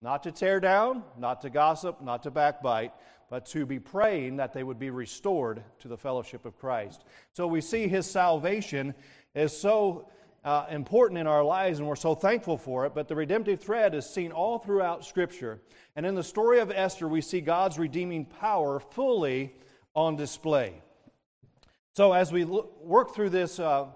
not 0.00 0.22
to 0.22 0.32
tear 0.32 0.60
down, 0.60 1.02
not 1.18 1.40
to 1.42 1.50
gossip, 1.50 2.00
not 2.00 2.22
to 2.22 2.30
backbite, 2.30 2.92
but 3.30 3.46
to 3.46 3.66
be 3.66 3.78
praying 3.78 4.36
that 4.36 4.52
they 4.52 4.62
would 4.62 4.78
be 4.78 4.90
restored 4.90 5.62
to 5.80 5.88
the 5.88 5.96
fellowship 5.96 6.44
of 6.44 6.58
Christ. 6.58 7.04
So 7.32 7.46
we 7.46 7.60
see 7.60 7.88
his 7.88 8.10
salvation 8.10 8.94
is 9.34 9.56
so 9.56 10.08
uh, 10.44 10.66
important 10.70 11.18
in 11.18 11.26
our 11.26 11.44
lives, 11.44 11.78
and 11.78 11.86
we're 11.86 11.96
so 11.96 12.14
thankful 12.14 12.56
for 12.56 12.86
it. 12.86 12.94
But 12.94 13.08
the 13.08 13.16
redemptive 13.16 13.60
thread 13.60 13.94
is 13.94 14.08
seen 14.08 14.32
all 14.32 14.58
throughout 14.58 15.04
Scripture. 15.04 15.60
And 15.94 16.06
in 16.06 16.14
the 16.14 16.22
story 16.22 16.60
of 16.60 16.70
Esther, 16.70 17.08
we 17.08 17.20
see 17.20 17.40
God's 17.40 17.78
redeeming 17.78 18.24
power 18.24 18.80
fully 18.80 19.54
on 19.94 20.16
display. 20.16 20.82
So 21.92 22.12
as 22.12 22.32
we 22.32 22.44
look, 22.44 22.82
work 22.82 23.14
through 23.14 23.30
this, 23.30 23.58
uh, 23.58 23.86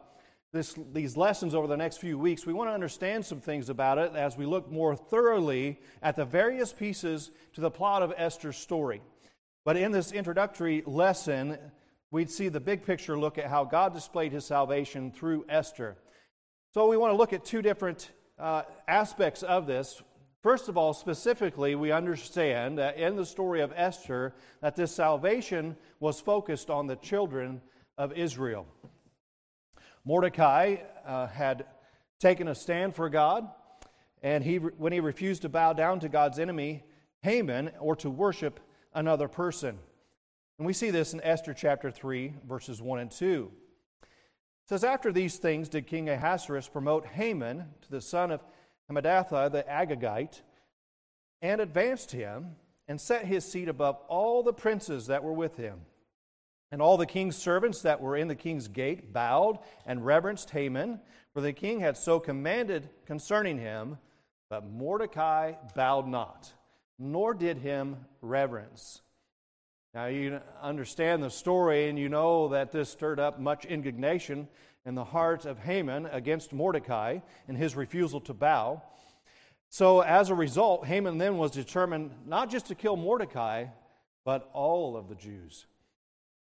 this, 0.52 0.74
these 0.92 1.16
lessons 1.16 1.54
over 1.54 1.66
the 1.66 1.76
next 1.76 1.98
few 1.98 2.18
weeks, 2.18 2.44
we 2.44 2.52
want 2.52 2.68
to 2.68 2.74
understand 2.74 3.24
some 3.24 3.40
things 3.40 3.70
about 3.70 3.98
it 3.98 4.14
as 4.14 4.36
we 4.36 4.44
look 4.44 4.70
more 4.70 4.96
thoroughly 4.96 5.78
at 6.02 6.16
the 6.16 6.24
various 6.24 6.72
pieces 6.72 7.30
to 7.54 7.60
the 7.60 7.70
plot 7.70 8.02
of 8.02 8.12
Esther's 8.16 8.56
story. 8.56 9.00
But 9.64 9.76
in 9.76 9.92
this 9.92 10.10
introductory 10.10 10.82
lesson, 10.86 11.56
we'd 12.10 12.30
see 12.30 12.48
the 12.48 12.60
big 12.60 12.84
picture 12.84 13.18
look 13.18 13.38
at 13.38 13.46
how 13.46 13.64
God 13.64 13.94
displayed 13.94 14.32
his 14.32 14.44
salvation 14.44 15.12
through 15.12 15.44
Esther. 15.48 15.96
So 16.74 16.88
we 16.88 16.96
want 16.96 17.12
to 17.12 17.16
look 17.16 17.32
at 17.32 17.44
two 17.44 17.62
different 17.62 18.10
uh, 18.38 18.62
aspects 18.88 19.42
of 19.44 19.66
this. 19.66 20.02
First 20.42 20.68
of 20.68 20.76
all, 20.76 20.92
specifically, 20.92 21.76
we 21.76 21.92
understand 21.92 22.78
that 22.78 22.96
in 22.96 23.14
the 23.14 23.24
story 23.24 23.60
of 23.60 23.72
Esther 23.76 24.34
that 24.60 24.74
this 24.74 24.92
salvation 24.92 25.76
was 26.00 26.20
focused 26.20 26.68
on 26.68 26.88
the 26.88 26.96
children 26.96 27.60
of 27.96 28.12
Israel. 28.14 28.66
Mordecai 30.04 30.78
uh, 31.06 31.28
had 31.28 31.66
taken 32.18 32.48
a 32.48 32.54
stand 32.56 32.96
for 32.96 33.08
God, 33.08 33.48
and 34.22 34.42
he, 34.42 34.56
when 34.56 34.92
he 34.92 34.98
refused 34.98 35.42
to 35.42 35.48
bow 35.48 35.72
down 35.72 36.00
to 36.00 36.08
God's 36.08 36.40
enemy, 36.40 36.82
Haman, 37.22 37.70
or 37.78 37.94
to 37.96 38.10
worship 38.10 38.58
another 38.94 39.28
person. 39.28 39.78
And 40.58 40.66
we 40.66 40.72
see 40.72 40.90
this 40.90 41.12
in 41.12 41.20
Esther 41.22 41.54
chapter 41.54 41.90
3, 41.90 42.34
verses 42.46 42.80
1 42.80 43.00
and 43.00 43.10
2. 43.10 43.50
It 44.02 44.68
says, 44.68 44.84
After 44.84 45.12
these 45.12 45.38
things 45.38 45.68
did 45.68 45.86
King 45.86 46.08
Ahasuerus 46.08 46.68
promote 46.68 47.06
Haman 47.06 47.64
to 47.82 47.90
the 47.90 48.00
son 48.00 48.30
of 48.30 48.44
Hammedatha 48.88 49.50
the 49.50 49.64
Agagite, 49.68 50.42
and 51.40 51.60
advanced 51.60 52.12
him, 52.12 52.56
and 52.86 53.00
set 53.00 53.24
his 53.24 53.44
seat 53.44 53.68
above 53.68 53.96
all 54.08 54.42
the 54.42 54.52
princes 54.52 55.06
that 55.06 55.24
were 55.24 55.32
with 55.32 55.56
him. 55.56 55.80
And 56.70 56.80
all 56.80 56.96
the 56.96 57.06
king's 57.06 57.36
servants 57.36 57.82
that 57.82 58.00
were 58.00 58.16
in 58.16 58.28
the 58.28 58.34
king's 58.34 58.68
gate 58.68 59.12
bowed 59.12 59.58
and 59.84 60.06
reverenced 60.06 60.50
Haman, 60.50 61.00
for 61.34 61.40
the 61.40 61.52
king 61.52 61.80
had 61.80 61.96
so 61.96 62.20
commanded 62.20 62.88
concerning 63.06 63.58
him. 63.58 63.98
But 64.48 64.66
Mordecai 64.66 65.54
bowed 65.74 66.06
not 66.06 66.52
nor 67.02 67.34
did 67.34 67.58
him 67.58 67.96
reverence. 68.20 69.02
Now, 69.92 70.06
you 70.06 70.40
understand 70.62 71.22
the 71.22 71.30
story, 71.30 71.88
and 71.88 71.98
you 71.98 72.08
know 72.08 72.48
that 72.48 72.70
this 72.70 72.88
stirred 72.88 73.18
up 73.18 73.40
much 73.40 73.64
indignation 73.64 74.48
in 74.86 74.94
the 74.94 75.04
heart 75.04 75.44
of 75.44 75.58
Haman 75.58 76.06
against 76.06 76.52
Mordecai 76.52 77.18
and 77.48 77.58
his 77.58 77.76
refusal 77.76 78.20
to 78.22 78.32
bow. 78.32 78.82
So, 79.68 80.00
as 80.00 80.30
a 80.30 80.34
result, 80.34 80.86
Haman 80.86 81.18
then 81.18 81.38
was 81.38 81.50
determined 81.50 82.12
not 82.24 82.50
just 82.50 82.66
to 82.66 82.74
kill 82.74 82.96
Mordecai, 82.96 83.66
but 84.24 84.48
all 84.52 84.96
of 84.96 85.08
the 85.08 85.14
Jews. 85.14 85.66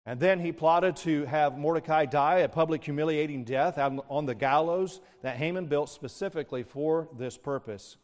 And 0.04 0.20
then 0.20 0.40
he 0.40 0.52
plotted 0.52 0.96
to 0.96 1.24
have 1.24 1.56
Mordecai 1.56 2.04
die 2.04 2.38
a 2.38 2.48
public 2.48 2.84
humiliating 2.84 3.44
death 3.44 3.78
on 3.78 4.26
the 4.26 4.34
gallows 4.34 5.00
that 5.22 5.36
Haman 5.36 5.66
built 5.66 5.88
specifically 5.88 6.62
for 6.62 7.08
this 7.16 7.36
purpose. 7.38 7.96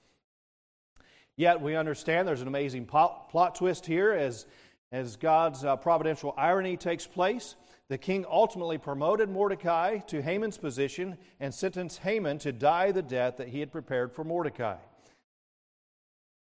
Yet 1.36 1.60
we 1.60 1.76
understand 1.76 2.26
there's 2.26 2.40
an 2.40 2.48
amazing 2.48 2.86
plot, 2.86 3.54
twist 3.54 3.84
here 3.84 4.12
as, 4.12 4.46
as 4.90 5.16
God's 5.16 5.64
uh, 5.64 5.76
providential 5.76 6.32
irony 6.36 6.76
takes 6.76 7.06
place. 7.06 7.56
The 7.88 7.98
king 7.98 8.24
ultimately 8.28 8.78
promoted 8.78 9.28
Mordecai 9.28 9.98
to 9.98 10.22
Haman's 10.22 10.58
position 10.58 11.18
and 11.38 11.54
sentenced 11.54 11.98
Haman 11.98 12.38
to 12.38 12.52
die 12.52 12.90
the 12.90 13.02
death 13.02 13.36
that 13.36 13.48
he 13.48 13.60
had 13.60 13.70
prepared 13.70 14.12
for 14.12 14.24
Mordecai. 14.24 14.76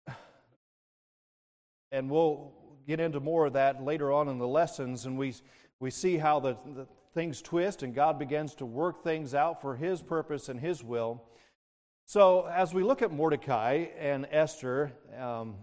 And 1.91 2.09
we'll 2.09 2.51
get 2.87 2.99
into 2.99 3.19
more 3.19 3.45
of 3.45 3.53
that 3.53 3.83
later 3.83 4.11
on 4.11 4.27
in 4.27 4.39
the 4.39 4.47
lessons, 4.47 5.05
and 5.05 5.15
we, 5.15 5.35
we 5.79 5.91
see 5.91 6.17
how 6.17 6.39
the, 6.39 6.57
the 6.75 6.87
things 7.13 7.41
twist 7.41 7.83
and 7.83 7.93
God 7.93 8.17
begins 8.17 8.55
to 8.55 8.65
work 8.65 9.03
things 9.03 9.35
out 9.35 9.61
for 9.61 9.75
His 9.75 10.01
purpose 10.01 10.49
and 10.49 10.59
His 10.59 10.83
will. 10.83 11.23
So, 12.05 12.47
as 12.47 12.73
we 12.73 12.83
look 12.83 13.01
at 13.01 13.11
Mordecai 13.11 13.87
and 13.97 14.27
Esther, 14.29 14.91
um, 15.17 15.55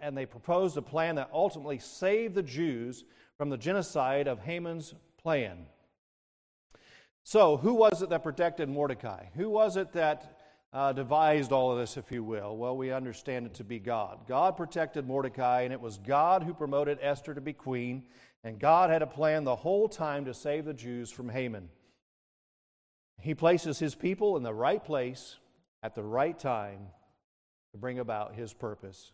and 0.00 0.16
they 0.16 0.26
proposed 0.26 0.76
a 0.76 0.82
plan 0.82 1.14
that 1.14 1.30
ultimately 1.32 1.78
saved 1.78 2.34
the 2.34 2.42
Jews 2.42 3.04
from 3.38 3.50
the 3.50 3.56
genocide 3.56 4.26
of 4.26 4.40
Haman's 4.40 4.94
plan. 5.22 5.66
So, 7.22 7.56
who 7.56 7.74
was 7.74 8.02
it 8.02 8.10
that 8.10 8.22
protected 8.22 8.68
Mordecai? 8.68 9.26
Who 9.36 9.48
was 9.48 9.76
it 9.76 9.92
that 9.92 10.38
uh, 10.72 10.92
devised 10.92 11.52
all 11.52 11.72
of 11.72 11.78
this, 11.78 11.96
if 11.96 12.10
you 12.10 12.22
will? 12.22 12.56
Well, 12.56 12.76
we 12.76 12.90
understand 12.92 13.46
it 13.46 13.54
to 13.54 13.64
be 13.64 13.78
God. 13.78 14.26
God 14.28 14.56
protected 14.56 15.06
Mordecai, 15.06 15.62
and 15.62 15.72
it 15.72 15.80
was 15.80 15.98
God 15.98 16.42
who 16.42 16.52
promoted 16.52 16.98
Esther 17.00 17.34
to 17.34 17.40
be 17.40 17.52
queen, 17.52 18.02
and 18.44 18.58
God 18.58 18.90
had 18.90 19.02
a 19.02 19.06
plan 19.06 19.44
the 19.44 19.56
whole 19.56 19.88
time 19.88 20.24
to 20.24 20.34
save 20.34 20.64
the 20.64 20.74
Jews 20.74 21.10
from 21.10 21.28
Haman. 21.28 21.68
He 23.20 23.34
places 23.34 23.78
his 23.78 23.94
people 23.94 24.36
in 24.36 24.42
the 24.42 24.54
right 24.54 24.84
place 24.84 25.36
at 25.82 25.94
the 25.94 26.02
right 26.02 26.38
time 26.38 26.80
to 27.72 27.78
bring 27.78 27.98
about 27.98 28.34
his 28.34 28.52
purpose. 28.52 29.12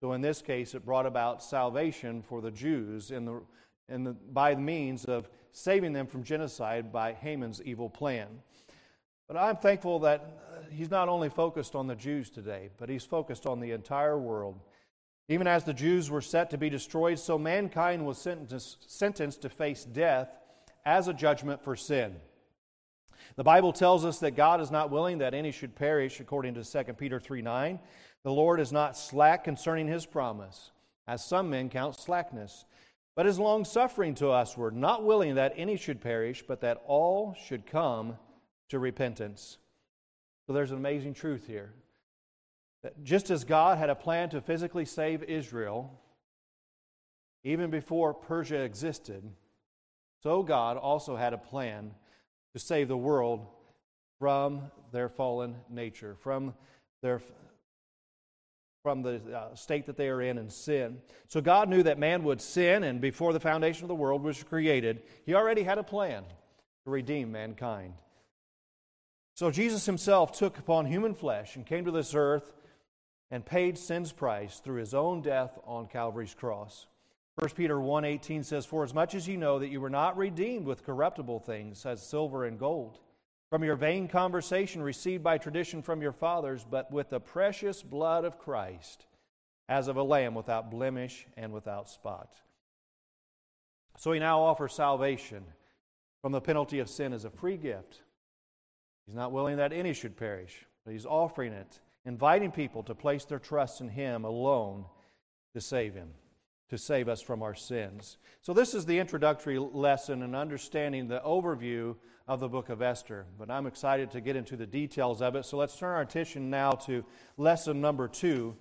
So 0.00 0.12
in 0.12 0.20
this 0.20 0.42
case, 0.42 0.74
it 0.74 0.84
brought 0.84 1.06
about 1.06 1.42
salvation 1.42 2.22
for 2.22 2.40
the 2.40 2.50
Jews 2.50 3.10
in 3.10 3.24
the, 3.24 3.42
in 3.88 4.04
the, 4.04 4.12
by 4.12 4.54
the 4.54 4.60
means 4.60 5.04
of 5.04 5.28
saving 5.52 5.92
them 5.92 6.06
from 6.06 6.22
genocide 6.22 6.92
by 6.92 7.12
Haman's 7.12 7.60
evil 7.62 7.90
plan. 7.90 8.28
But 9.26 9.36
I'm 9.36 9.56
thankful 9.56 9.98
that 10.00 10.20
uh, 10.20 10.70
he's 10.70 10.90
not 10.90 11.08
only 11.08 11.28
focused 11.28 11.74
on 11.74 11.86
the 11.86 11.94
Jews 11.94 12.30
today, 12.30 12.70
but 12.78 12.88
he's 12.88 13.04
focused 13.04 13.46
on 13.46 13.60
the 13.60 13.72
entire 13.72 14.18
world. 14.18 14.60
Even 15.28 15.46
as 15.46 15.64
the 15.64 15.74
Jews 15.74 16.10
were 16.10 16.22
set 16.22 16.48
to 16.50 16.58
be 16.58 16.70
destroyed, 16.70 17.18
so 17.18 17.36
mankind 17.36 18.06
was 18.06 18.16
sentenced, 18.16 18.90
sentenced 18.90 19.42
to 19.42 19.50
face 19.50 19.84
death 19.84 20.30
as 20.86 21.08
a 21.08 21.12
judgment 21.12 21.62
for 21.62 21.76
sin. 21.76 22.16
The 23.36 23.44
Bible 23.44 23.72
tells 23.72 24.04
us 24.04 24.18
that 24.20 24.36
God 24.36 24.60
is 24.60 24.70
not 24.70 24.90
willing 24.90 25.18
that 25.18 25.34
any 25.34 25.52
should 25.52 25.74
perish, 25.74 26.20
according 26.20 26.54
to 26.54 26.64
2 26.64 26.92
Peter 26.94 27.20
3 27.20 27.42
9. 27.42 27.78
The 28.24 28.32
Lord 28.32 28.60
is 28.60 28.72
not 28.72 28.96
slack 28.96 29.44
concerning 29.44 29.86
his 29.86 30.06
promise, 30.06 30.72
as 31.06 31.24
some 31.24 31.50
men 31.50 31.70
count 31.70 31.98
slackness, 31.98 32.64
but 33.14 33.26
is 33.26 33.38
long 33.38 33.64
suffering 33.64 34.14
to 34.16 34.26
usward, 34.26 34.76
not 34.76 35.04
willing 35.04 35.36
that 35.36 35.54
any 35.56 35.76
should 35.76 36.00
perish, 36.00 36.44
but 36.46 36.60
that 36.60 36.82
all 36.86 37.34
should 37.46 37.66
come 37.66 38.16
to 38.68 38.78
repentance. 38.78 39.58
So 40.46 40.52
there's 40.52 40.70
an 40.70 40.78
amazing 40.78 41.14
truth 41.14 41.46
here. 41.46 41.74
That 42.82 43.02
just 43.02 43.30
as 43.30 43.44
God 43.44 43.78
had 43.78 43.90
a 43.90 43.94
plan 43.94 44.30
to 44.30 44.40
physically 44.40 44.84
save 44.84 45.22
Israel, 45.24 45.98
even 47.44 47.70
before 47.70 48.14
Persia 48.14 48.60
existed, 48.60 49.22
so 50.22 50.42
God 50.42 50.76
also 50.76 51.16
had 51.16 51.32
a 51.32 51.38
plan 51.38 51.92
to 52.58 52.64
save 52.64 52.88
the 52.88 52.96
world 52.96 53.46
from 54.18 54.62
their 54.90 55.08
fallen 55.08 55.54
nature, 55.70 56.16
from 56.16 56.54
their 57.02 57.20
from 58.82 59.02
the 59.02 59.20
uh, 59.36 59.54
state 59.54 59.86
that 59.86 59.96
they 59.96 60.08
are 60.08 60.22
in 60.22 60.38
and 60.38 60.50
sin. 60.50 60.98
So 61.26 61.40
God 61.40 61.68
knew 61.68 61.82
that 61.82 61.98
man 61.98 62.22
would 62.24 62.40
sin, 62.40 62.84
and 62.84 63.00
before 63.00 63.32
the 63.32 63.40
foundation 63.40 63.84
of 63.84 63.88
the 63.88 63.94
world 63.94 64.22
was 64.22 64.42
created, 64.42 65.02
He 65.26 65.34
already 65.34 65.62
had 65.62 65.78
a 65.78 65.82
plan 65.82 66.24
to 66.84 66.90
redeem 66.90 67.32
mankind. 67.32 67.94
So 69.34 69.50
Jesus 69.50 69.84
Himself 69.84 70.32
took 70.32 70.58
upon 70.58 70.86
human 70.86 71.14
flesh 71.14 71.56
and 71.56 71.66
came 71.66 71.84
to 71.84 71.90
this 71.90 72.14
earth 72.14 72.52
and 73.30 73.44
paid 73.44 73.76
sin's 73.76 74.12
price 74.12 74.60
through 74.60 74.80
His 74.80 74.94
own 74.94 75.22
death 75.22 75.58
on 75.64 75.86
Calvary's 75.86 76.34
cross. 76.34 76.86
1 77.38 77.54
Peter 77.54 77.78
1:18 77.78 78.42
says, 78.42 78.66
"For 78.66 78.82
as 78.82 78.92
much 78.92 79.14
as 79.14 79.28
you 79.28 79.36
know 79.36 79.60
that 79.60 79.68
you 79.68 79.80
were 79.80 79.88
not 79.88 80.16
redeemed 80.16 80.66
with 80.66 80.82
corruptible 80.82 81.38
things 81.38 81.86
as 81.86 82.04
silver 82.04 82.44
and 82.44 82.58
gold, 82.58 82.98
from 83.48 83.62
your 83.62 83.76
vain 83.76 84.08
conversation 84.08 84.82
received 84.82 85.22
by 85.22 85.38
tradition 85.38 85.80
from 85.80 86.02
your 86.02 86.10
fathers, 86.10 86.64
but 86.64 86.90
with 86.90 87.10
the 87.10 87.20
precious 87.20 87.80
blood 87.80 88.24
of 88.24 88.40
Christ, 88.40 89.06
as 89.68 89.86
of 89.86 89.96
a 89.96 90.02
lamb 90.02 90.34
without 90.34 90.68
blemish 90.68 91.28
and 91.36 91.52
without 91.52 91.88
spot." 91.88 92.42
So 93.96 94.10
he 94.10 94.18
now 94.18 94.40
offers 94.40 94.74
salvation 94.74 95.54
from 96.22 96.32
the 96.32 96.40
penalty 96.40 96.80
of 96.80 96.90
sin 96.90 97.12
as 97.12 97.24
a 97.24 97.30
free 97.30 97.56
gift. 97.56 98.02
He's 99.06 99.14
not 99.14 99.30
willing 99.30 99.58
that 99.58 99.72
any 99.72 99.92
should 99.92 100.16
perish, 100.16 100.66
but 100.84 100.90
he's 100.90 101.06
offering 101.06 101.52
it, 101.52 101.80
inviting 102.04 102.50
people 102.50 102.82
to 102.82 102.96
place 102.96 103.24
their 103.24 103.38
trust 103.38 103.80
in 103.80 103.90
him 103.90 104.24
alone 104.24 104.86
to 105.52 105.60
save 105.60 105.94
him 105.94 106.16
to 106.68 106.78
save 106.78 107.08
us 107.08 107.20
from 107.20 107.42
our 107.42 107.54
sins. 107.54 108.18
So, 108.42 108.52
this 108.52 108.74
is 108.74 108.86
the 108.86 108.98
introductory 108.98 109.58
lesson 109.58 110.22
in 110.22 110.34
understanding 110.34 111.08
the 111.08 111.20
overview 111.20 111.96
of 112.26 112.40
the 112.40 112.48
book 112.48 112.68
of 112.68 112.82
Esther. 112.82 113.26
But 113.38 113.50
I'm 113.50 113.66
excited 113.66 114.10
to 114.12 114.20
get 114.20 114.36
into 114.36 114.56
the 114.56 114.66
details 114.66 115.22
of 115.22 115.34
it. 115.34 115.44
So, 115.44 115.56
let's 115.56 115.76
turn 115.76 115.94
our 115.94 116.02
attention 116.02 116.50
now 116.50 116.72
to 116.72 117.04
lesson 117.36 117.80
number 117.80 118.08
two. 118.08 118.56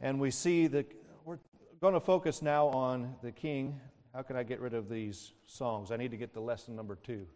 And 0.00 0.20
we 0.20 0.30
see 0.30 0.66
that 0.68 0.92
we're 1.24 1.38
going 1.80 1.94
to 1.94 2.00
focus 2.00 2.42
now 2.42 2.68
on 2.68 3.14
the 3.22 3.32
king. 3.32 3.80
How 4.14 4.22
can 4.22 4.36
I 4.36 4.42
get 4.42 4.60
rid 4.60 4.74
of 4.74 4.88
these 4.88 5.32
songs? 5.46 5.90
I 5.90 5.96
need 5.96 6.10
to 6.10 6.16
get 6.16 6.32
to 6.34 6.40
lesson 6.40 6.74
number 6.74 6.96
two, 6.96 7.26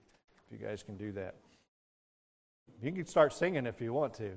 if 0.47 0.59
you 0.59 0.67
guys 0.67 0.83
can 0.83 0.97
do 0.97 1.13
that. 1.13 1.35
You 2.83 2.93
can 2.93 3.07
start 3.07 3.35
singing 3.35 3.67
if 3.67 3.81
you 3.81 3.93
want 3.93 4.15
to. 4.15 4.31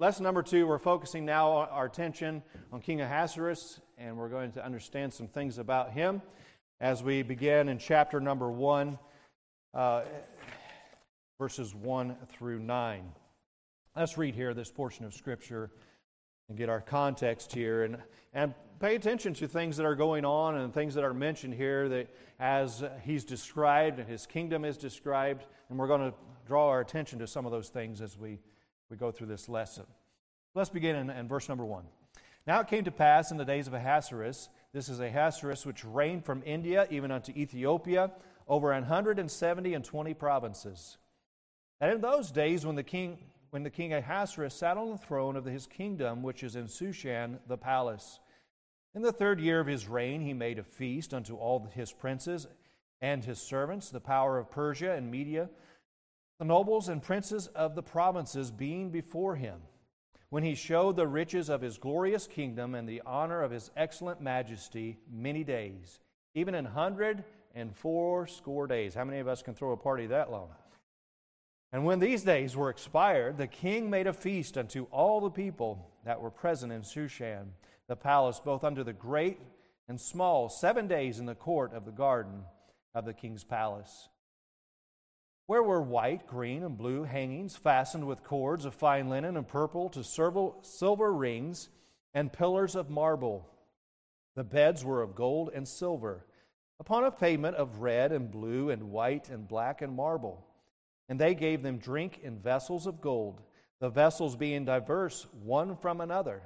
Lesson 0.00 0.22
number 0.22 0.44
two, 0.44 0.64
we're 0.64 0.78
focusing 0.78 1.24
now 1.24 1.50
our 1.50 1.86
attention 1.86 2.40
on 2.72 2.80
King 2.80 3.00
Ahasuerus, 3.00 3.80
and 3.98 4.16
we're 4.16 4.28
going 4.28 4.52
to 4.52 4.64
understand 4.64 5.12
some 5.12 5.26
things 5.26 5.58
about 5.58 5.90
him 5.90 6.22
as 6.80 7.02
we 7.02 7.22
begin 7.24 7.68
in 7.68 7.78
chapter 7.78 8.20
number 8.20 8.48
one, 8.48 8.96
uh, 9.74 10.02
verses 11.40 11.74
one 11.74 12.14
through 12.28 12.60
nine. 12.60 13.10
Let's 13.96 14.16
read 14.16 14.36
here 14.36 14.54
this 14.54 14.70
portion 14.70 15.04
of 15.04 15.14
Scripture 15.14 15.72
and 16.48 16.56
get 16.56 16.68
our 16.68 16.80
context 16.80 17.52
here 17.52 17.82
and, 17.82 17.98
and 18.32 18.54
pay 18.78 18.94
attention 18.94 19.34
to 19.34 19.48
things 19.48 19.76
that 19.78 19.84
are 19.84 19.96
going 19.96 20.24
on 20.24 20.58
and 20.58 20.72
things 20.72 20.94
that 20.94 21.02
are 21.02 21.12
mentioned 21.12 21.54
here 21.54 21.88
that 21.88 22.06
as 22.38 22.84
he's 23.02 23.24
described 23.24 23.98
and 23.98 24.08
his 24.08 24.26
kingdom 24.26 24.64
is 24.64 24.78
described, 24.78 25.44
and 25.68 25.76
we're 25.76 25.88
going 25.88 26.08
to 26.08 26.16
draw 26.46 26.68
our 26.68 26.78
attention 26.78 27.18
to 27.18 27.26
some 27.26 27.46
of 27.46 27.50
those 27.50 27.68
things 27.68 28.00
as 28.00 28.16
we 28.16 28.38
we 28.90 28.96
go 28.96 29.10
through 29.10 29.26
this 29.28 29.48
lesson. 29.48 29.84
Let's 30.54 30.70
begin 30.70 30.96
in, 30.96 31.10
in 31.10 31.28
verse 31.28 31.48
number 31.48 31.64
one. 31.64 31.84
Now 32.46 32.60
it 32.60 32.68
came 32.68 32.84
to 32.84 32.90
pass 32.90 33.30
in 33.30 33.36
the 33.36 33.44
days 33.44 33.66
of 33.66 33.74
Ahasuerus, 33.74 34.48
this 34.72 34.88
is 34.88 35.00
Ahasuerus 35.00 35.64
which 35.64 35.84
reigned 35.84 36.24
from 36.24 36.42
India 36.44 36.86
even 36.90 37.10
unto 37.10 37.32
Ethiopia, 37.32 38.10
over 38.46 38.72
an 38.72 38.84
hundred 38.84 39.18
and 39.18 39.30
seventy 39.30 39.74
and 39.74 39.84
twenty 39.84 40.14
provinces. 40.14 40.98
And 41.80 41.92
in 41.92 42.00
those 42.00 42.30
days 42.30 42.64
when 42.64 42.76
the 42.76 42.82
king 42.82 43.18
when 43.50 43.62
the 43.62 43.70
king 43.70 43.94
Ahasuerus 43.94 44.54
sat 44.54 44.76
on 44.76 44.90
the 44.90 44.98
throne 44.98 45.34
of 45.34 45.46
his 45.46 45.66
kingdom, 45.66 46.22
which 46.22 46.42
is 46.42 46.54
in 46.54 46.66
Shushan, 46.66 47.38
the 47.46 47.56
palace. 47.56 48.20
In 48.94 49.00
the 49.00 49.12
third 49.12 49.40
year 49.40 49.60
of 49.60 49.66
his 49.66 49.88
reign, 49.88 50.20
he 50.20 50.34
made 50.34 50.58
a 50.58 50.62
feast 50.62 51.14
unto 51.14 51.34
all 51.34 51.66
his 51.74 51.90
princes 51.90 52.46
and 53.00 53.24
his 53.24 53.38
servants, 53.38 53.88
the 53.88 54.00
power 54.00 54.38
of 54.38 54.50
Persia 54.50 54.92
and 54.92 55.10
Media, 55.10 55.48
the 56.38 56.44
nobles 56.44 56.88
and 56.88 57.02
princes 57.02 57.48
of 57.48 57.74
the 57.74 57.82
provinces 57.82 58.50
being 58.50 58.90
before 58.90 59.34
him, 59.34 59.60
when 60.30 60.42
he 60.42 60.54
showed 60.54 60.96
the 60.96 61.06
riches 61.06 61.48
of 61.48 61.60
his 61.60 61.78
glorious 61.78 62.26
kingdom 62.26 62.74
and 62.74 62.88
the 62.88 63.02
honor 63.04 63.42
of 63.42 63.50
his 63.50 63.70
excellent 63.76 64.20
majesty 64.20 64.98
many 65.10 65.42
days, 65.42 66.00
even 66.34 66.54
an 66.54 66.64
hundred 66.64 67.24
and 67.54 67.74
four 67.74 68.26
score 68.26 68.66
days. 68.66 68.94
How 68.94 69.04
many 69.04 69.18
of 69.18 69.26
us 69.26 69.42
can 69.42 69.54
throw 69.54 69.72
a 69.72 69.76
party 69.76 70.06
that 70.06 70.30
long? 70.30 70.50
And 71.72 71.84
when 71.84 71.98
these 71.98 72.22
days 72.22 72.56
were 72.56 72.70
expired, 72.70 73.36
the 73.36 73.46
king 73.46 73.90
made 73.90 74.06
a 74.06 74.12
feast 74.12 74.56
unto 74.56 74.84
all 74.84 75.20
the 75.20 75.30
people 75.30 75.90
that 76.04 76.20
were 76.20 76.30
present 76.30 76.72
in 76.72 76.82
Shushan, 76.82 77.48
the 77.88 77.96
palace, 77.96 78.40
both 78.42 78.64
unto 78.64 78.84
the 78.84 78.92
great 78.92 79.38
and 79.88 80.00
small, 80.00 80.48
seven 80.48 80.86
days 80.86 81.18
in 81.18 81.26
the 81.26 81.34
court 81.34 81.74
of 81.74 81.84
the 81.84 81.90
garden 81.90 82.44
of 82.94 83.04
the 83.04 83.12
king's 83.12 83.44
palace 83.44 84.08
where 85.48 85.62
were 85.62 85.80
white, 85.80 86.26
green, 86.26 86.62
and 86.62 86.76
blue 86.76 87.04
hangings 87.04 87.56
fastened 87.56 88.06
with 88.06 88.22
cords 88.22 88.66
of 88.66 88.74
fine 88.74 89.08
linen 89.08 89.34
and 89.34 89.48
purple 89.48 89.88
to 89.88 90.04
silver 90.04 91.10
rings 91.10 91.70
and 92.12 92.30
pillars 92.30 92.76
of 92.76 92.90
marble. 92.90 93.48
The 94.36 94.44
beds 94.44 94.84
were 94.84 95.00
of 95.00 95.14
gold 95.14 95.50
and 95.54 95.66
silver, 95.66 96.26
upon 96.78 97.04
a 97.04 97.10
pavement 97.10 97.56
of 97.56 97.80
red 97.80 98.12
and 98.12 98.30
blue 98.30 98.68
and 98.68 98.90
white 98.90 99.30
and 99.30 99.48
black 99.48 99.80
and 99.80 99.96
marble. 99.96 100.46
And 101.08 101.18
they 101.18 101.34
gave 101.34 101.62
them 101.62 101.78
drink 101.78 102.20
in 102.22 102.38
vessels 102.38 102.86
of 102.86 103.00
gold, 103.00 103.40
the 103.80 103.88
vessels 103.88 104.36
being 104.36 104.66
diverse 104.66 105.26
one 105.42 105.76
from 105.76 106.02
another, 106.02 106.42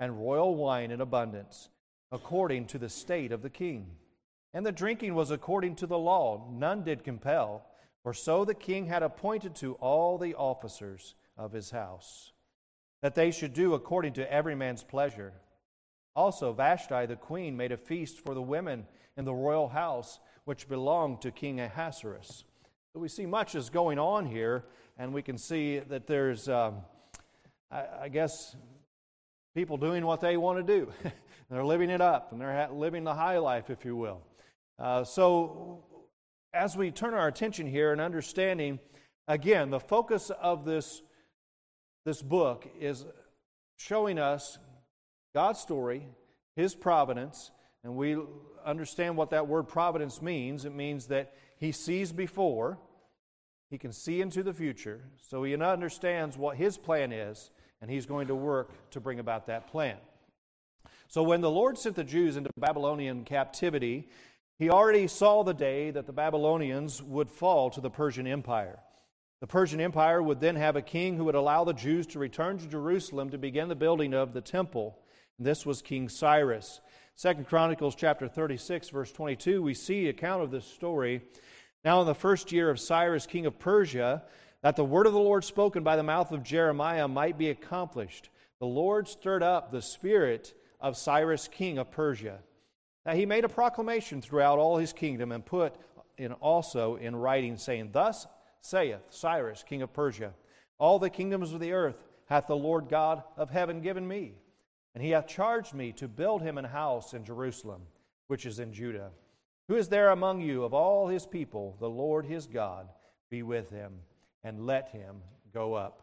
and 0.00 0.18
royal 0.18 0.56
wine 0.56 0.90
in 0.90 1.02
abundance, 1.02 1.68
according 2.10 2.68
to 2.68 2.78
the 2.78 2.88
state 2.88 3.32
of 3.32 3.42
the 3.42 3.50
king. 3.50 3.86
And 4.54 4.64
the 4.64 4.72
drinking 4.72 5.14
was 5.14 5.30
according 5.30 5.76
to 5.76 5.86
the 5.86 5.98
law, 5.98 6.48
none 6.50 6.84
did 6.84 7.04
compel 7.04 7.66
for 8.04 8.12
so 8.12 8.44
the 8.44 8.54
king 8.54 8.86
had 8.86 9.02
appointed 9.02 9.56
to 9.56 9.72
all 9.74 10.18
the 10.18 10.34
officers 10.34 11.14
of 11.38 11.52
his 11.52 11.70
house, 11.70 12.32
that 13.02 13.14
they 13.14 13.30
should 13.30 13.54
do 13.54 13.72
according 13.72 14.12
to 14.12 14.32
every 14.32 14.54
man's 14.54 14.84
pleasure. 14.84 15.32
Also, 16.14 16.52
Vashti 16.52 17.06
the 17.06 17.16
queen 17.16 17.56
made 17.56 17.72
a 17.72 17.78
feast 17.78 18.20
for 18.20 18.34
the 18.34 18.42
women 18.42 18.86
in 19.16 19.24
the 19.24 19.32
royal 19.32 19.68
house, 19.68 20.20
which 20.44 20.68
belonged 20.68 21.22
to 21.22 21.30
King 21.30 21.60
Ahasuerus. 21.60 22.44
So 22.92 23.00
we 23.00 23.08
see 23.08 23.24
much 23.24 23.54
is 23.54 23.70
going 23.70 23.98
on 23.98 24.26
here, 24.26 24.66
and 24.98 25.14
we 25.14 25.22
can 25.22 25.38
see 25.38 25.78
that 25.78 26.06
there's, 26.06 26.46
um, 26.46 26.82
I, 27.70 27.84
I, 28.02 28.08
guess, 28.10 28.54
people 29.54 29.78
doing 29.78 30.04
what 30.04 30.20
they 30.20 30.36
want 30.36 30.64
to 30.64 30.78
do. 30.78 30.92
they're 31.50 31.64
living 31.64 31.88
it 31.88 32.02
up, 32.02 32.32
and 32.32 32.40
they're 32.40 32.68
living 32.70 33.02
the 33.02 33.14
high 33.14 33.38
life, 33.38 33.70
if 33.70 33.84
you 33.84 33.96
will. 33.96 34.20
Uh, 34.78 35.04
so, 35.04 35.82
as 36.54 36.76
we 36.76 36.90
turn 36.90 37.14
our 37.14 37.26
attention 37.26 37.66
here 37.66 37.92
and 37.92 38.00
understanding, 38.00 38.78
again, 39.26 39.70
the 39.70 39.80
focus 39.80 40.30
of 40.40 40.64
this, 40.64 41.02
this 42.04 42.22
book 42.22 42.66
is 42.80 43.04
showing 43.76 44.18
us 44.18 44.58
God's 45.34 45.58
story, 45.58 46.06
His 46.56 46.74
providence, 46.74 47.50
and 47.82 47.96
we 47.96 48.16
understand 48.64 49.16
what 49.16 49.30
that 49.30 49.48
word 49.48 49.64
providence 49.64 50.22
means. 50.22 50.64
It 50.64 50.74
means 50.74 51.06
that 51.08 51.34
He 51.58 51.72
sees 51.72 52.12
before, 52.12 52.78
He 53.70 53.78
can 53.78 53.92
see 53.92 54.20
into 54.20 54.42
the 54.42 54.54
future, 54.54 55.02
so 55.28 55.42
He 55.42 55.54
understands 55.54 56.38
what 56.38 56.56
His 56.56 56.78
plan 56.78 57.12
is, 57.12 57.50
and 57.82 57.90
He's 57.90 58.06
going 58.06 58.28
to 58.28 58.34
work 58.34 58.90
to 58.92 59.00
bring 59.00 59.18
about 59.18 59.48
that 59.48 59.66
plan. 59.66 59.96
So 61.08 61.22
when 61.22 61.40
the 61.40 61.50
Lord 61.50 61.78
sent 61.78 61.96
the 61.96 62.04
Jews 62.04 62.36
into 62.36 62.50
Babylonian 62.56 63.24
captivity, 63.24 64.08
He 64.58 64.70
already 64.70 65.08
saw 65.08 65.42
the 65.42 65.52
day 65.52 65.90
that 65.90 66.06
the 66.06 66.12
Babylonians 66.12 67.02
would 67.02 67.30
fall 67.30 67.70
to 67.70 67.80
the 67.80 67.90
Persian 67.90 68.26
Empire. 68.26 68.78
The 69.40 69.48
Persian 69.48 69.80
Empire 69.80 70.22
would 70.22 70.40
then 70.40 70.54
have 70.54 70.76
a 70.76 70.82
king 70.82 71.16
who 71.16 71.24
would 71.24 71.34
allow 71.34 71.64
the 71.64 71.72
Jews 71.72 72.06
to 72.08 72.20
return 72.20 72.58
to 72.58 72.66
Jerusalem 72.68 73.30
to 73.30 73.38
begin 73.38 73.68
the 73.68 73.74
building 73.74 74.14
of 74.14 74.32
the 74.32 74.40
temple. 74.40 74.96
This 75.40 75.66
was 75.66 75.82
King 75.82 76.08
Cyrus. 76.08 76.80
Second 77.16 77.48
Chronicles 77.48 77.96
chapter 77.96 78.28
36 78.28 78.90
verse 78.90 79.10
22 79.12 79.60
we 79.60 79.74
see 79.74 80.08
account 80.08 80.42
of 80.42 80.52
this 80.52 80.64
story. 80.64 81.22
Now 81.84 82.00
in 82.00 82.06
the 82.06 82.14
first 82.14 82.52
year 82.52 82.70
of 82.70 82.78
Cyrus 82.78 83.26
king 83.26 83.46
of 83.46 83.58
Persia 83.58 84.22
that 84.62 84.76
the 84.76 84.84
word 84.84 85.06
of 85.06 85.12
the 85.12 85.18
Lord 85.18 85.44
spoken 85.44 85.82
by 85.82 85.96
the 85.96 86.02
mouth 86.04 86.30
of 86.30 86.44
Jeremiah 86.44 87.08
might 87.08 87.36
be 87.36 87.50
accomplished. 87.50 88.30
The 88.60 88.66
Lord 88.66 89.08
stirred 89.08 89.42
up 89.42 89.70
the 89.70 89.82
spirit 89.82 90.54
of 90.80 90.96
Cyrus 90.96 91.48
king 91.48 91.76
of 91.78 91.90
Persia. 91.90 92.38
Now 93.04 93.14
he 93.14 93.26
made 93.26 93.44
a 93.44 93.48
proclamation 93.48 94.20
throughout 94.20 94.58
all 94.58 94.78
his 94.78 94.92
kingdom 94.92 95.32
and 95.32 95.44
put 95.44 95.74
in 96.16 96.32
also 96.34 96.96
in 96.96 97.16
writing 97.16 97.56
saying 97.56 97.90
thus 97.92 98.26
saith 98.60 99.00
Cyrus 99.10 99.64
king 99.66 99.82
of 99.82 99.92
Persia 99.92 100.32
all 100.78 100.98
the 100.98 101.10
kingdoms 101.10 101.52
of 101.52 101.60
the 101.60 101.72
earth 101.72 101.96
hath 102.26 102.46
the 102.46 102.56
Lord 102.56 102.88
God 102.88 103.22
of 103.36 103.50
heaven 103.50 103.80
given 103.80 104.06
me 104.06 104.34
and 104.94 105.02
he 105.02 105.10
hath 105.10 105.26
charged 105.26 105.74
me 105.74 105.92
to 105.92 106.08
build 106.08 106.42
him 106.42 106.56
an 106.56 106.64
house 106.64 107.14
in 107.14 107.24
Jerusalem, 107.24 107.82
which 108.28 108.46
is 108.46 108.60
in 108.60 108.72
Judah. 108.72 109.10
Who 109.68 109.74
is 109.74 109.88
there 109.88 110.10
among 110.10 110.40
you 110.40 110.62
of 110.62 110.72
all 110.72 111.08
his 111.08 111.26
people? 111.26 111.76
The 111.80 111.90
Lord 111.90 112.26
his 112.26 112.46
God 112.46 112.88
be 113.30 113.42
with 113.42 113.70
him, 113.70 113.92
and 114.44 114.66
let 114.66 114.90
him 114.90 115.16
go 115.52 115.74
up. 115.74 116.02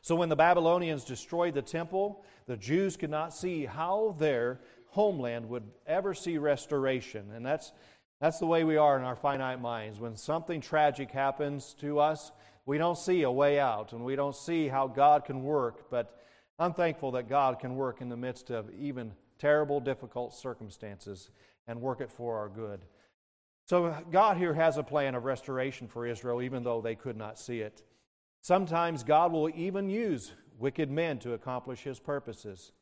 So 0.00 0.14
when 0.14 0.28
the 0.28 0.36
Babylonians 0.36 1.04
destroyed 1.04 1.54
the 1.54 1.62
temple, 1.62 2.24
the 2.46 2.56
Jews 2.56 2.96
could 2.96 3.10
not 3.10 3.34
see 3.34 3.66
how 3.66 4.14
their 4.18 4.60
homeland 4.90 5.48
would 5.48 5.64
ever 5.86 6.14
see 6.14 6.38
restoration. 6.38 7.30
And 7.34 7.44
that's, 7.44 7.72
that's 8.20 8.38
the 8.38 8.46
way 8.46 8.64
we 8.64 8.76
are 8.76 8.98
in 8.98 9.04
our 9.04 9.16
finite 9.16 9.60
minds. 9.60 10.00
When 10.00 10.16
something 10.16 10.60
tragic 10.60 11.10
happens 11.10 11.74
to 11.80 11.98
us, 11.98 12.32
we 12.66 12.78
don't 12.78 12.98
see 12.98 13.22
a 13.22 13.30
way 13.30 13.58
out, 13.58 13.92
and 13.92 14.04
we 14.04 14.16
don't 14.16 14.36
see 14.36 14.68
how 14.68 14.86
God 14.86 15.24
can 15.24 15.42
work. 15.42 15.90
But 15.90 16.16
I'm 16.58 16.74
thankful 16.74 17.12
that 17.12 17.28
God 17.28 17.58
can 17.58 17.74
work 17.74 18.00
in 18.00 18.08
the 18.08 18.16
midst 18.16 18.50
of 18.50 18.70
even 18.78 19.12
terrible, 19.38 19.80
difficult 19.80 20.34
circumstances 20.34 21.30
and 21.66 21.80
work 21.80 22.00
it 22.00 22.10
for 22.10 22.36
our 22.36 22.48
good. 22.48 22.80
So, 23.64 23.96
God 24.10 24.36
here 24.36 24.54
has 24.54 24.76
a 24.76 24.82
plan 24.82 25.14
of 25.14 25.24
restoration 25.24 25.86
for 25.86 26.06
Israel, 26.06 26.42
even 26.42 26.64
though 26.64 26.80
they 26.80 26.96
could 26.96 27.16
not 27.16 27.38
see 27.38 27.60
it. 27.60 27.84
Sometimes 28.42 29.04
God 29.04 29.32
will 29.32 29.50
even 29.54 29.88
use 29.88 30.32
wicked 30.58 30.90
men 30.90 31.18
to 31.20 31.34
accomplish 31.34 31.82
his 31.82 32.00
purposes. 32.00 32.72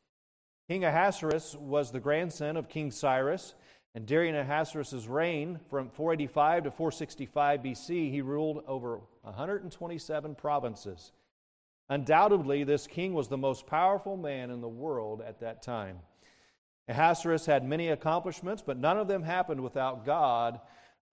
King 0.69 0.85
Ahasuerus 0.85 1.55
was 1.55 1.89
the 1.89 1.99
grandson 1.99 2.55
of 2.55 2.69
King 2.69 2.91
Cyrus, 2.91 3.55
and 3.95 4.05
during 4.05 4.35
Ahasuerus' 4.35 5.07
reign 5.07 5.59
from 5.67 5.89
485 5.89 6.65
to 6.65 6.69
465 6.69 7.61
BC, 7.61 8.11
he 8.11 8.21
ruled 8.21 8.63
over 8.67 9.01
127 9.23 10.35
provinces. 10.35 11.11
Undoubtedly, 11.89 12.63
this 12.63 12.85
king 12.85 13.15
was 13.15 13.27
the 13.27 13.35
most 13.35 13.65
powerful 13.65 14.15
man 14.15 14.51
in 14.51 14.61
the 14.61 14.69
world 14.69 15.23
at 15.27 15.39
that 15.39 15.63
time. 15.63 15.97
Ahasuerus 16.87 17.47
had 17.47 17.63
many 17.63 17.89
accomplishments, 17.89 18.61
but 18.63 18.77
none 18.77 18.99
of 18.99 19.07
them 19.07 19.23
happened 19.23 19.61
without 19.61 20.05
God 20.05 20.59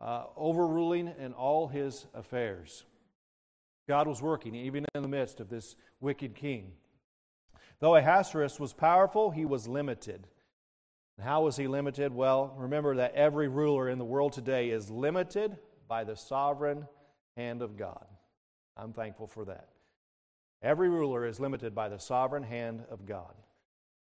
uh, 0.03 0.25
overruling 0.37 1.15
in 1.19 1.33
all 1.33 1.67
his 1.67 2.05
affairs. 2.13 2.85
God 3.89 4.07
was 4.07 4.21
working 4.21 4.55
even 4.55 4.85
in 4.95 5.01
the 5.01 5.09
midst 5.09 5.41
of 5.41 5.49
this 5.49 5.77
wicked 6.03 6.35
king. 6.35 6.73
Though 7.81 7.97
Ahasuerus 7.97 8.59
was 8.59 8.73
powerful, 8.73 9.31
he 9.31 9.45
was 9.45 9.69
limited. 9.69 10.27
And 11.17 11.27
how 11.27 11.43
was 11.43 11.57
he 11.57 11.67
limited? 11.67 12.15
Well, 12.15 12.55
remember 12.57 12.97
that 12.97 13.15
every 13.15 13.49
ruler 13.49 13.89
in 13.89 13.99
the 13.99 14.05
world 14.05 14.33
today 14.33 14.71
is 14.71 14.91
limited 14.91 15.57
by 15.89 16.05
the 16.05 16.17
sovereign 16.17 16.87
hand 17.37 17.63
of 17.63 17.77
God. 17.77 18.07
I'm 18.77 18.93
thankful 18.93 19.27
for 19.27 19.45
that. 19.47 19.69
Every 20.63 20.89
ruler 20.89 21.27
is 21.27 21.39
limited 21.39 21.75
by 21.75 21.89
the 21.89 21.99
sovereign 21.99 22.43
hand 22.43 22.85
of 22.91 23.07
God. 23.07 23.35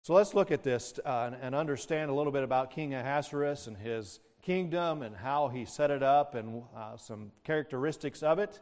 So 0.02 0.14
let's 0.14 0.34
look 0.34 0.50
at 0.50 0.62
this 0.62 0.98
uh, 1.04 1.30
and 1.42 1.54
understand 1.54 2.10
a 2.10 2.14
little 2.14 2.32
bit 2.32 2.42
about 2.42 2.70
King 2.70 2.94
Ahasuerus 2.94 3.66
and 3.66 3.76
his 3.76 4.20
kingdom 4.42 5.02
and 5.02 5.14
how 5.14 5.48
he 5.48 5.66
set 5.66 5.90
it 5.90 6.02
up 6.02 6.34
and 6.34 6.62
uh, 6.74 6.96
some 6.96 7.30
characteristics 7.44 8.22
of 8.22 8.38
it. 8.38 8.60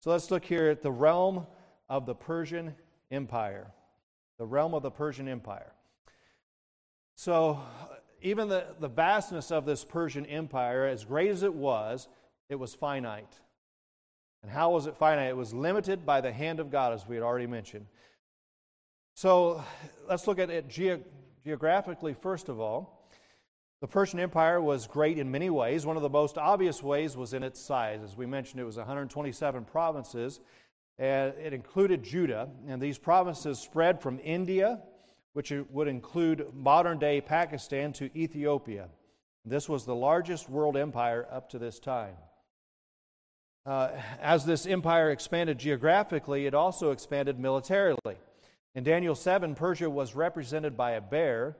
So 0.00 0.10
let's 0.10 0.30
look 0.30 0.44
here 0.44 0.70
at 0.70 0.80
the 0.80 0.90
realm 0.90 1.46
of 1.90 2.06
the 2.06 2.14
Persian 2.14 2.74
Empire. 3.10 3.70
The 4.40 4.46
realm 4.46 4.72
of 4.72 4.82
the 4.82 4.90
Persian 4.90 5.28
Empire. 5.28 5.70
So, 7.14 7.60
uh, 7.82 7.96
even 8.22 8.48
the, 8.48 8.64
the 8.80 8.88
vastness 8.88 9.50
of 9.50 9.66
this 9.66 9.84
Persian 9.84 10.24
Empire, 10.24 10.86
as 10.86 11.04
great 11.04 11.30
as 11.30 11.42
it 11.42 11.52
was, 11.52 12.08
it 12.48 12.54
was 12.54 12.74
finite. 12.74 13.38
And 14.42 14.50
how 14.50 14.70
was 14.70 14.86
it 14.86 14.96
finite? 14.96 15.28
It 15.28 15.36
was 15.36 15.52
limited 15.52 16.06
by 16.06 16.22
the 16.22 16.32
hand 16.32 16.58
of 16.58 16.70
God, 16.70 16.94
as 16.94 17.06
we 17.06 17.16
had 17.16 17.22
already 17.22 17.46
mentioned. 17.46 17.84
So 19.12 19.62
let's 20.08 20.26
look 20.26 20.38
at 20.38 20.48
it 20.48 20.70
ge- 20.70 21.04
geographically, 21.44 22.14
first 22.14 22.48
of 22.48 22.58
all. 22.60 23.10
The 23.82 23.88
Persian 23.88 24.20
Empire 24.20 24.58
was 24.58 24.86
great 24.86 25.18
in 25.18 25.30
many 25.30 25.50
ways. 25.50 25.84
One 25.84 25.96
of 25.96 26.02
the 26.02 26.08
most 26.08 26.38
obvious 26.38 26.82
ways 26.82 27.14
was 27.14 27.34
in 27.34 27.42
its 27.42 27.60
size. 27.60 28.00
As 28.02 28.16
we 28.16 28.24
mentioned, 28.24 28.58
it 28.58 28.64
was 28.64 28.78
127 28.78 29.66
provinces, 29.66 30.40
and 31.00 31.32
it 31.42 31.54
included 31.54 32.04
Judah. 32.04 32.50
And 32.68 32.80
these 32.80 32.98
provinces 32.98 33.58
spread 33.58 34.00
from 34.00 34.20
India, 34.22 34.80
which 35.32 35.50
would 35.70 35.88
include 35.88 36.46
modern 36.54 36.98
day 36.98 37.22
Pakistan, 37.22 37.92
to 37.94 38.16
Ethiopia. 38.16 38.88
This 39.46 39.68
was 39.68 39.86
the 39.86 39.94
largest 39.94 40.50
world 40.50 40.76
empire 40.76 41.26
up 41.32 41.48
to 41.50 41.58
this 41.58 41.80
time. 41.80 42.14
Uh, 43.64 43.90
as 44.20 44.44
this 44.44 44.66
empire 44.66 45.10
expanded 45.10 45.58
geographically, 45.58 46.46
it 46.46 46.54
also 46.54 46.90
expanded 46.90 47.38
militarily. 47.38 48.18
In 48.74 48.84
Daniel 48.84 49.14
7, 49.14 49.54
Persia 49.54 49.88
was 49.88 50.14
represented 50.14 50.76
by 50.76 50.92
a 50.92 51.00
bear, 51.00 51.56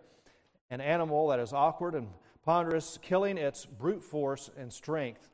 an 0.71 0.83
animal 0.83 1.29
that 1.29 1.41
is 1.41 1.53
awkward 1.53 1.95
and 1.95 2.09
ponderous, 2.45 2.99
killing 3.01 3.39
its 3.39 3.65
brute 3.65 4.05
force 4.05 4.51
and 4.57 4.71
strength. 4.71 5.31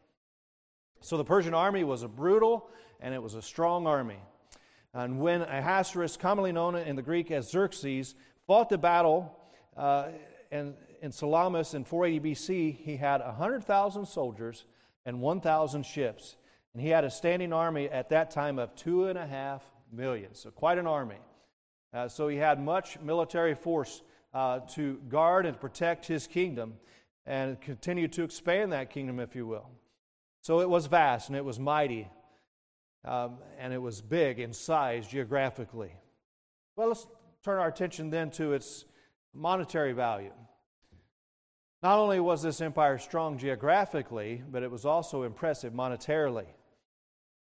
So 1.01 1.17
the 1.17 1.25
Persian 1.25 1.55
army 1.55 1.85
was 1.85 2.03
a 2.03 2.09
brutal 2.09 2.71
and 3.01 3.15
it 3.15 3.23
was 3.23 3.35
a 3.35 3.43
strong 3.43 3.87
army. 3.87 4.19
And 4.95 5.21
when 5.21 5.43
Ahasuerus, 5.43 6.17
commonly 6.17 6.53
known 6.53 6.75
in 6.75 6.97
the 6.97 7.03
Greek 7.03 7.31
as 7.31 7.51
Xerxes, 7.51 8.15
fought 8.47 8.69
the 8.69 8.79
battle 8.79 9.37
uh, 9.77 10.09
in, 10.51 10.75
in 11.03 11.13
Salamis 11.13 11.75
in 11.75 11.85
480 11.85 12.33
BC, 12.33 12.77
he 12.77 12.97
had 12.97 13.21
100,000 13.21 14.07
soldiers 14.07 14.65
and 15.05 15.21
1,000 15.21 15.85
ships. 15.85 16.37
And 16.73 16.83
he 16.83 16.89
had 16.89 17.05
a 17.05 17.11
standing 17.11 17.53
army 17.53 17.89
at 17.89 18.09
that 18.11 18.31
time 18.31 18.59
of 18.59 18.75
two 18.75 19.07
and 19.07 19.19
a 19.19 19.27
half 19.27 19.63
million, 19.93 20.35
so 20.35 20.51
quite 20.51 20.79
an 20.79 20.87
army. 20.87 21.17
Uh, 21.93 22.09
so 22.09 22.29
he 22.29 22.37
had 22.37 22.61
much 22.61 22.99
military 23.01 23.55
force 23.55 24.03
uh, 24.35 24.61
to 24.61 25.01
guard 25.09 25.47
and 25.47 25.59
protect 25.61 26.07
his 26.07 26.27
kingdom 26.27 26.75
and 27.27 27.61
continue 27.61 28.09
to 28.09 28.23
expand 28.23 28.73
that 28.73 28.91
kingdom, 28.91 29.21
if 29.21 29.35
you 29.35 29.47
will. 29.47 29.71
So 30.41 30.61
it 30.61 30.69
was 30.69 30.87
vast 30.87 31.29
and 31.29 31.37
it 31.37 31.45
was 31.45 31.59
mighty 31.59 32.09
um, 33.07 33.39
and 33.59 33.73
it 33.73 33.81
was 33.81 34.01
big 34.01 34.39
in 34.39 34.53
size 34.53 35.07
geographically. 35.07 35.93
Well, 36.77 36.89
let's 36.89 37.07
turn 37.45 37.59
our 37.59 37.69
attention 37.69 38.11
then 38.11 38.31
to 38.33 38.53
its 38.53 38.85
monetary 39.33 39.93
value. 39.93 40.33
Not 41.83 41.99
only 41.99 42.21
was 42.21 42.43
this 42.43 42.61
empire 42.61 42.99
strong 42.99 43.39
geographically, 43.39 44.43
but 44.51 44.63
it 44.63 44.71
was 44.71 44.85
also 44.85 45.23
impressive 45.23 45.73
monetarily. 45.73 46.47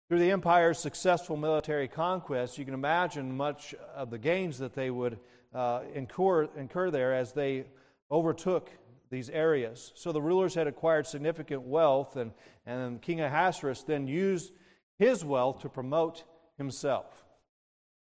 Through 0.10 0.19
the 0.19 0.32
empire's 0.32 0.80
successful 0.80 1.38
military 1.38 1.88
conquests, 1.88 2.58
you 2.58 2.65
can 2.65 2.73
imagine 2.73 3.38
much 3.38 3.73
of 3.95 4.10
the 4.10 4.17
gains 4.17 4.58
that 4.58 4.73
they 4.73 4.91
would 4.91 5.17
uh, 5.54 5.82
incur, 5.93 6.49
incur 6.58 6.91
there 6.91 7.13
as 7.13 7.32
they 7.32 7.65
overtook 8.12 8.69
these 9.10 9.30
areas. 9.30 9.93
So 9.95 10.12
the 10.12 10.21
rulers 10.21 10.56
had 10.56 10.67
acquired 10.67 11.08
significant 11.08 11.62
wealth, 11.62 12.17
and, 12.17 12.32
and 12.65 13.02
King 13.02 13.21
Ahasuerus 13.21 13.84
then 13.84 14.08
used 14.08 14.52
his 14.99 15.23
wealth 15.23 15.62
to 15.62 15.69
promote 15.69 16.23
himself. 16.58 17.25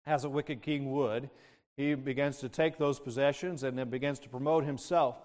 As 0.07 0.25
a 0.25 0.29
wicked 0.29 0.63
king 0.63 0.93
would, 0.93 1.31
he 1.77 1.95
begins 1.95 2.39
to 2.39 2.49
take 2.49 2.79
those 2.79 3.01
possessions 3.01 3.63
and 3.63 3.79
then 3.79 3.91
begins 3.91 4.19
to 4.21 4.29
promote 4.29 4.65
himself. 4.65 5.17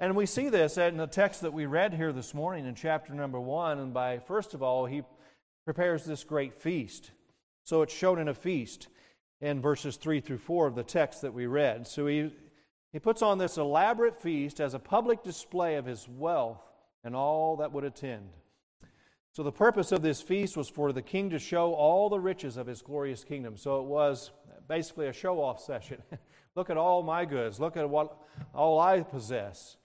And 0.00 0.16
we 0.16 0.26
see 0.26 0.48
this 0.48 0.76
in 0.76 0.96
the 0.96 1.06
text 1.06 1.42
that 1.42 1.52
we 1.52 1.66
read 1.66 1.94
here 1.94 2.12
this 2.12 2.34
morning 2.34 2.66
in 2.66 2.74
chapter 2.74 3.14
number 3.14 3.40
one. 3.40 3.78
And 3.78 3.94
by, 3.94 4.18
first 4.18 4.54
of 4.54 4.62
all, 4.62 4.86
he 4.86 5.02
prepares 5.64 6.04
this 6.04 6.24
great 6.24 6.60
feast. 6.60 7.12
So 7.64 7.82
it's 7.82 7.94
shown 7.94 8.18
in 8.18 8.28
a 8.28 8.34
feast 8.34 8.88
in 9.40 9.60
verses 9.60 9.96
3 9.96 10.20
through 10.20 10.38
4 10.38 10.66
of 10.66 10.74
the 10.74 10.82
text 10.82 11.22
that 11.22 11.32
we 11.32 11.46
read. 11.46 11.86
So 11.86 12.06
he 12.06 12.32
he 12.92 12.98
puts 12.98 13.22
on 13.22 13.38
this 13.38 13.56
elaborate 13.56 14.20
feast 14.20 14.60
as 14.60 14.74
a 14.74 14.78
public 14.78 15.22
display 15.22 15.76
of 15.76 15.86
his 15.86 16.06
wealth 16.08 16.60
and 17.04 17.16
all 17.16 17.56
that 17.56 17.72
would 17.72 17.84
attend. 17.84 18.28
So, 19.34 19.42
the 19.42 19.50
purpose 19.50 19.92
of 19.92 20.02
this 20.02 20.20
feast 20.20 20.58
was 20.58 20.68
for 20.68 20.92
the 20.92 21.00
king 21.00 21.30
to 21.30 21.38
show 21.38 21.72
all 21.72 22.10
the 22.10 22.20
riches 22.20 22.58
of 22.58 22.66
his 22.66 22.82
glorious 22.82 23.24
kingdom. 23.24 23.56
So, 23.56 23.80
it 23.80 23.86
was 23.86 24.30
basically 24.68 25.06
a 25.06 25.12
show 25.12 25.42
off 25.42 25.58
session. 25.58 26.02
Look 26.54 26.68
at 26.68 26.76
all 26.76 27.02
my 27.02 27.24
goods. 27.24 27.58
Look 27.58 27.78
at 27.78 27.88
what 27.88 28.14
all 28.54 28.78
I 28.78 29.00
possess. 29.00 29.78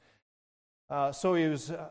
Uh, 0.90 1.14
so, 1.14 1.34
he 1.34 1.48
was, 1.48 1.72
uh, 1.72 1.88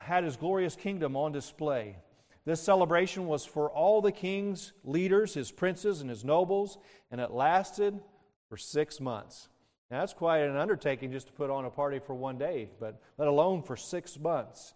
had 0.00 0.24
his 0.24 0.36
glorious 0.36 0.74
kingdom 0.74 1.16
on 1.16 1.30
display. 1.30 1.98
This 2.44 2.60
celebration 2.60 3.28
was 3.28 3.44
for 3.44 3.70
all 3.70 4.00
the 4.00 4.10
king's 4.10 4.72
leaders, 4.82 5.34
his 5.34 5.52
princes, 5.52 6.00
and 6.00 6.10
his 6.10 6.24
nobles, 6.24 6.78
and 7.12 7.20
it 7.20 7.30
lasted 7.30 8.00
for 8.48 8.56
six 8.56 9.00
months. 9.00 9.48
Now, 9.88 10.00
that's 10.00 10.14
quite 10.14 10.38
an 10.38 10.56
undertaking 10.56 11.12
just 11.12 11.28
to 11.28 11.32
put 11.32 11.48
on 11.48 11.64
a 11.64 11.70
party 11.70 12.00
for 12.00 12.14
one 12.14 12.38
day, 12.38 12.70
but 12.80 13.00
let 13.18 13.28
alone 13.28 13.62
for 13.62 13.76
six 13.76 14.18
months. 14.18 14.74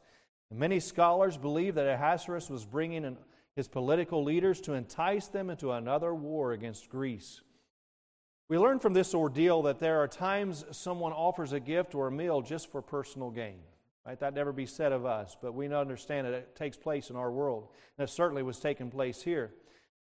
Many 0.53 0.81
scholars 0.81 1.37
believe 1.37 1.75
that 1.75 1.89
Ahasuerus 1.89 2.49
was 2.49 2.65
bringing 2.65 3.05
in 3.05 3.17
his 3.57 3.69
political 3.69 4.23
leaders 4.23 4.61
to 4.63 4.75
entice 4.75 5.27
them 5.27 5.51
into 5.51 5.73
another 5.73 6.15
war 6.15 6.53
against 6.53 6.89
Greece. 6.89 7.41
We 8.49 8.59
learn 8.59 8.79
from 8.79 8.93
this 8.93 9.13
ordeal 9.13 9.63
that 9.63 9.81
there 9.81 9.99
are 9.99 10.07
times 10.07 10.65
someone 10.71 11.13
offers 11.13 11.53
a 11.53 11.59
gift 11.59 11.95
or 11.95 12.07
a 12.07 12.13
meal 12.13 12.43
just 12.43 12.71
for 12.71 12.81
personal 12.81 13.31
gain. 13.31 13.59
Right? 14.07 14.21
That 14.21 14.35
never 14.35 14.53
be 14.53 14.67
said 14.67 14.93
of 14.93 15.05
us, 15.05 15.37
but 15.43 15.53
we 15.53 15.67
understand 15.67 16.29
that 16.29 16.35
it 16.35 16.55
takes 16.55 16.77
place 16.77 17.11
in 17.11 17.17
our 17.17 17.33
world. 17.33 17.69
And 17.99 18.09
it 18.09 18.13
certainly 18.13 18.45
was 18.45 18.61
taking 18.61 18.89
place 18.89 19.21
here. 19.21 19.51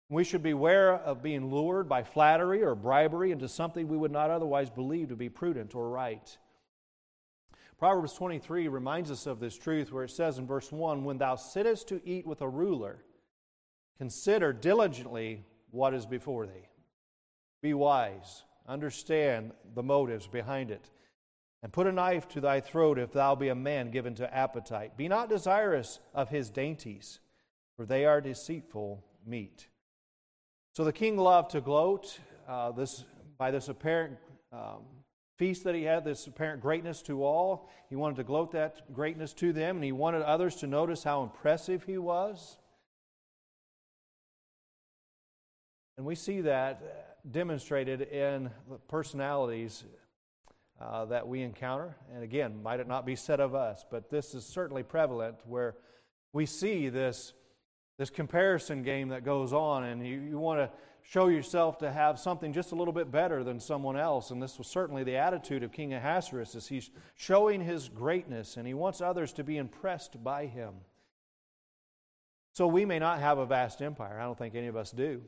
We 0.10 0.24
should 0.24 0.42
beware 0.42 0.96
of 0.96 1.22
being 1.22 1.52
lured 1.52 1.88
by 1.88 2.02
flattery 2.02 2.64
or 2.64 2.74
bribery 2.74 3.32
into 3.32 3.48
something 3.48 3.88
we 3.88 3.98
would 3.98 4.12
not 4.12 4.32
otherwise 4.32 4.72
believe 4.72 5.10
to 5.10 5.16
be 5.16 5.30
prudent 5.30 5.76
or 5.76 5.90
right. 5.90 6.36
Proverbs 7.82 8.14
23 8.14 8.68
reminds 8.68 9.10
us 9.10 9.26
of 9.26 9.40
this 9.40 9.58
truth 9.58 9.92
where 9.92 10.04
it 10.04 10.12
says 10.12 10.38
in 10.38 10.46
verse 10.46 10.72
1 10.72 11.04
When 11.04 11.18
thou 11.18 11.36
sittest 11.36 11.88
to 11.88 12.00
eat 12.08 12.28
with 12.28 12.42
a 12.42 12.48
ruler, 12.48 13.04
consider 13.98 14.54
diligently 14.54 15.44
what 15.72 15.96
is 15.96 16.06
before 16.06 16.46
thee. 16.46 16.70
Be 17.64 17.74
wise, 17.74 18.44
understand 18.68 19.54
the 19.74 19.82
motives 19.82 20.28
behind 20.28 20.70
it, 20.70 20.92
and 21.64 21.74
put 21.74 21.88
a 21.88 21.92
knife 21.92 22.28
to 22.28 22.40
thy 22.40 22.60
throat 22.60 23.00
if 23.00 23.14
thou 23.14 23.34
be 23.34 23.48
a 23.48 23.56
man 23.56 23.90
given 23.90 24.14
to 24.14 24.32
appetite. 24.32 24.96
Be 24.96 25.08
not 25.08 25.28
desirous 25.28 26.00
of 26.14 26.30
his 26.30 26.52
dainties, 26.52 27.20
for 27.78 27.88
they 27.88 28.06
are 28.06 28.22
deceitful 28.22 29.04
meat. 29.26 29.70
So 30.76 30.84
the 30.84 30.94
king 30.94 31.18
loved 31.18 31.50
to 31.54 31.62
gloat 31.62 32.20
uh, 32.48 32.74
this, 32.74 33.06
by 33.40 33.50
this 33.50 33.70
apparent 33.70 34.18
um, 34.54 34.84
feast 35.38 35.64
that 35.64 35.76
he 35.76 35.84
had, 35.84 36.04
this 36.04 36.28
apparent 36.28 36.62
greatness 36.62 37.02
to 37.04 37.24
all. 37.24 37.70
He 37.90 37.96
wanted 37.96 38.18
to 38.18 38.24
gloat 38.24 38.52
that 38.52 38.94
greatness 38.94 39.34
to 39.36 39.54
them, 39.54 39.78
and 39.78 39.84
he 39.84 39.92
wanted 39.92 40.22
others 40.22 40.56
to 40.58 40.68
notice 40.68 41.04
how 41.04 41.24
impressive 41.24 41.84
he 41.84 41.98
was. 41.98 42.58
And 45.98 46.06
we 46.06 46.16
see 46.16 46.42
that 46.42 47.32
demonstrated 47.32 48.02
in 48.02 48.50
the 48.70 48.78
personalities 48.88 49.84
uh, 50.80 51.06
that 51.06 51.28
we 51.28 51.42
encounter. 51.42 51.96
And 52.14 52.24
again, 52.24 52.64
might 52.64 52.80
it 52.80 52.88
not 52.88 53.06
be 53.06 53.16
said 53.16 53.40
of 53.40 53.54
us, 53.54 53.86
but 53.90 54.10
this 54.10 54.34
is 54.34 54.46
certainly 54.46 54.84
prevalent 54.84 55.38
where 55.46 55.76
we 56.34 56.46
see 56.46 56.90
this 56.90 57.34
this 58.02 58.10
comparison 58.10 58.82
game 58.82 59.10
that 59.10 59.24
goes 59.24 59.54
on, 59.54 59.84
and 59.84 60.04
you, 60.04 60.20
you 60.22 60.40
want 60.40 60.60
to 60.60 60.72
show 61.04 61.28
yourself 61.28 61.78
to 61.80 61.92
have 61.92 62.20
something 62.20 62.54
just 62.54 62.72
a 62.72 62.76
little 62.76 62.94
bit 62.94 63.12
better 63.12 63.44
than 63.44 63.60
someone 63.60 63.98
else. 63.98 64.32
And 64.32 64.42
this 64.42 64.58
was 64.58 64.68
certainly 64.68 65.04
the 65.04 65.18
attitude 65.18 65.64
of 65.64 65.72
King 65.72 65.94
Ahasuerus 65.94 66.56
as 66.56 66.68
he's 66.68 66.90
showing 67.16 67.62
his 67.62 67.90
greatness, 67.90 68.58
and 68.58 68.68
he 68.68 68.74
wants 68.74 69.02
others 69.02 69.34
to 69.34 69.44
be 69.44 69.58
impressed 69.58 70.24
by 70.24 70.46
him. 70.46 70.74
So 72.54 72.68
we 72.68 72.86
may 72.86 73.00
not 73.00 73.20
have 73.20 73.38
a 73.38 73.46
vast 73.46 73.82
empire. 73.82 74.20
I 74.20 74.24
don't 74.24 74.38
think 74.38 74.56
any 74.56 74.68
of 74.68 74.76
us 74.76 74.92
do. 74.92 75.22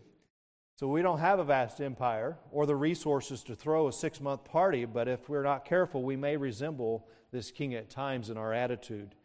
So 0.75 0.87
we 0.87 1.01
don't 1.01 1.19
have 1.19 1.39
a 1.39 1.43
vast 1.43 1.79
empire 1.79 2.37
or 2.51 2.65
the 2.65 2.75
resources 2.75 3.43
to 3.43 3.55
throw 3.55 3.87
a 3.87 3.93
six 3.93 4.19
month 4.19 4.43
party, 4.43 4.85
but 4.85 5.07
if 5.07 5.29
we're 5.29 5.43
not 5.43 5.65
careful, 5.65 6.03
we 6.03 6.15
may 6.15 6.35
resemble 6.35 7.07
this 7.31 7.51
king 7.51 7.75
at 7.75 7.89
times 7.89 8.29
in 8.29 8.37
our 8.37 8.53
attitude. 8.53 9.15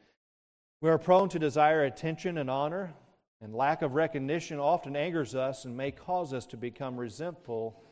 We 0.81 0.91
are 0.91 0.99
prone 0.99 1.29
to 1.31 1.39
desire 1.39 1.85
attention 1.85 2.39
and 2.39 2.51
honor, 2.51 2.95
and 3.40 3.55
lack 3.55 3.83
of 3.83 3.94
recognition 3.94 4.59
often 4.59 4.96
angers 4.96 5.35
us 5.35 5.64
and 5.64 5.77
may 5.77 5.90
cause 5.90 6.33
us 6.33 6.46
to 6.46 6.57
become 6.57 6.96
resentful 6.96 7.83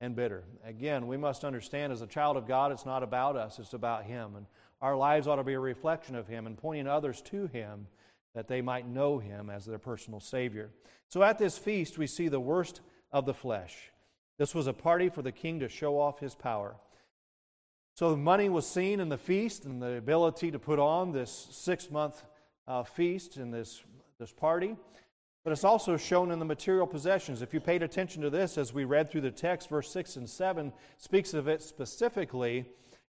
and 0.00 0.14
bitter. 0.14 0.44
Again, 0.64 1.06
we 1.06 1.16
must 1.16 1.44
understand 1.44 1.92
as 1.92 2.02
a 2.02 2.06
child 2.06 2.36
of 2.36 2.46
God, 2.46 2.72
it's 2.72 2.86
not 2.86 3.02
about 3.02 3.36
us, 3.36 3.58
it's 3.58 3.72
about 3.72 4.04
Him. 4.04 4.36
And 4.36 4.46
our 4.80 4.96
lives 4.96 5.26
ought 5.26 5.36
to 5.36 5.44
be 5.44 5.54
a 5.54 5.60
reflection 5.60 6.14
of 6.14 6.28
Him 6.28 6.46
and 6.46 6.56
pointing 6.56 6.86
others 6.86 7.20
to 7.22 7.46
Him 7.46 7.86
that 8.34 8.48
they 8.48 8.62
might 8.62 8.88
know 8.88 9.18
Him 9.18 9.50
as 9.50 9.64
their 9.64 9.78
personal 9.78 10.20
Savior. 10.20 10.70
So 11.08 11.22
at 11.22 11.38
this 11.38 11.58
feast, 11.58 11.98
we 11.98 12.06
see 12.06 12.28
the 12.28 12.40
worst 12.40 12.80
of 13.12 13.26
the 13.26 13.34
flesh. 13.34 13.90
This 14.38 14.54
was 14.54 14.66
a 14.66 14.72
party 14.72 15.08
for 15.08 15.22
the 15.22 15.32
king 15.32 15.60
to 15.60 15.68
show 15.68 16.00
off 16.00 16.18
his 16.18 16.34
power. 16.34 16.74
So 17.94 18.10
the 18.10 18.16
money 18.16 18.48
was 18.48 18.66
seen 18.66 19.00
in 19.00 19.08
the 19.08 19.18
feast 19.18 19.66
and 19.66 19.82
the 19.82 19.96
ability 19.98 20.50
to 20.52 20.58
put 20.58 20.78
on 20.78 21.12
this 21.12 21.48
six 21.50 21.90
month 21.90 22.22
uh, 22.66 22.84
feast 22.84 23.36
and 23.36 23.52
this, 23.52 23.82
this 24.22 24.32
party. 24.32 24.76
But 25.42 25.52
it's 25.52 25.64
also 25.64 25.96
shown 25.96 26.30
in 26.30 26.38
the 26.38 26.44
material 26.44 26.86
possessions. 26.86 27.42
If 27.42 27.52
you 27.52 27.58
paid 27.58 27.82
attention 27.82 28.22
to 28.22 28.30
this 28.30 28.56
as 28.56 28.72
we 28.72 28.84
read 28.84 29.10
through 29.10 29.22
the 29.22 29.32
text, 29.32 29.68
verse 29.68 29.90
6 29.90 30.14
and 30.14 30.30
7 30.30 30.72
speaks 30.96 31.34
of 31.34 31.48
it 31.48 31.60
specifically 31.60 32.66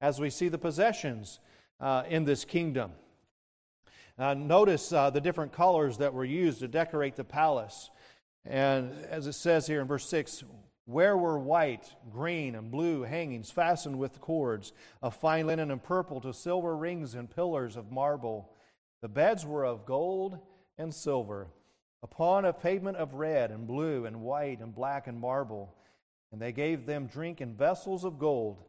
as 0.02 0.20
we 0.20 0.28
see 0.28 0.48
the 0.48 0.58
possessions 0.58 1.40
uh, 1.80 2.02
in 2.10 2.26
this 2.26 2.44
kingdom. 2.44 2.92
Uh, 4.18 4.34
notice 4.34 4.92
uh, 4.92 5.08
the 5.08 5.20
different 5.20 5.50
colors 5.50 5.96
that 5.96 6.12
were 6.12 6.26
used 6.26 6.58
to 6.58 6.68
decorate 6.68 7.16
the 7.16 7.24
palace. 7.24 7.88
And 8.44 8.92
as 9.08 9.26
it 9.26 9.32
says 9.32 9.66
here 9.66 9.80
in 9.80 9.86
verse 9.86 10.06
6, 10.10 10.44
where 10.84 11.16
were 11.16 11.38
white, 11.38 11.90
green, 12.12 12.54
and 12.54 12.70
blue 12.70 13.02
hangings 13.02 13.50
fastened 13.50 13.98
with 13.98 14.20
cords 14.20 14.74
of 15.00 15.16
fine 15.16 15.46
linen 15.46 15.70
and 15.70 15.82
purple 15.82 16.20
to 16.20 16.34
silver 16.34 16.76
rings 16.76 17.14
and 17.14 17.34
pillars 17.34 17.76
of 17.76 17.90
marble. 17.90 18.52
The 19.00 19.08
beds 19.08 19.46
were 19.46 19.64
of 19.64 19.86
gold 19.86 20.38
and 20.78 20.94
silver 20.94 21.48
upon 22.02 22.44
a 22.44 22.52
pavement 22.52 22.96
of 22.96 23.14
red 23.14 23.50
and 23.50 23.66
blue 23.66 24.06
and 24.06 24.20
white 24.20 24.60
and 24.60 24.74
black 24.74 25.06
and 25.06 25.18
marble. 25.18 25.74
And 26.30 26.40
they 26.40 26.52
gave 26.52 26.86
them 26.86 27.06
drink 27.06 27.40
in 27.40 27.54
vessels 27.54 28.04
of 28.04 28.18
gold, 28.18 28.62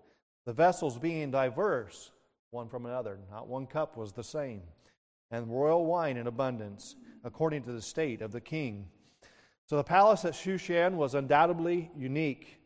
the 0.46 0.54
vessels 0.54 0.98
being 0.98 1.32
diverse, 1.32 2.12
one 2.52 2.70
from 2.70 2.86
another. 2.86 3.20
Not 3.30 3.48
one 3.48 3.68
cup 3.68 3.98
was 3.98 4.14
the 4.14 4.24
same. 4.24 4.62
And 5.32 5.48
royal 5.48 5.86
wine 5.86 6.18
in 6.18 6.28
abundance, 6.28 6.96
according 7.24 7.64
to 7.64 7.72
the 7.72 7.82
state 7.82 8.22
of 8.22 8.32
the 8.32 8.42
king. 8.42 8.88
So 9.68 9.78
the 9.78 9.84
palace 9.84 10.26
at 10.26 10.34
Shushan 10.34 10.94
was 10.94 11.14
undoubtedly 11.14 11.92
unique. 11.96 12.58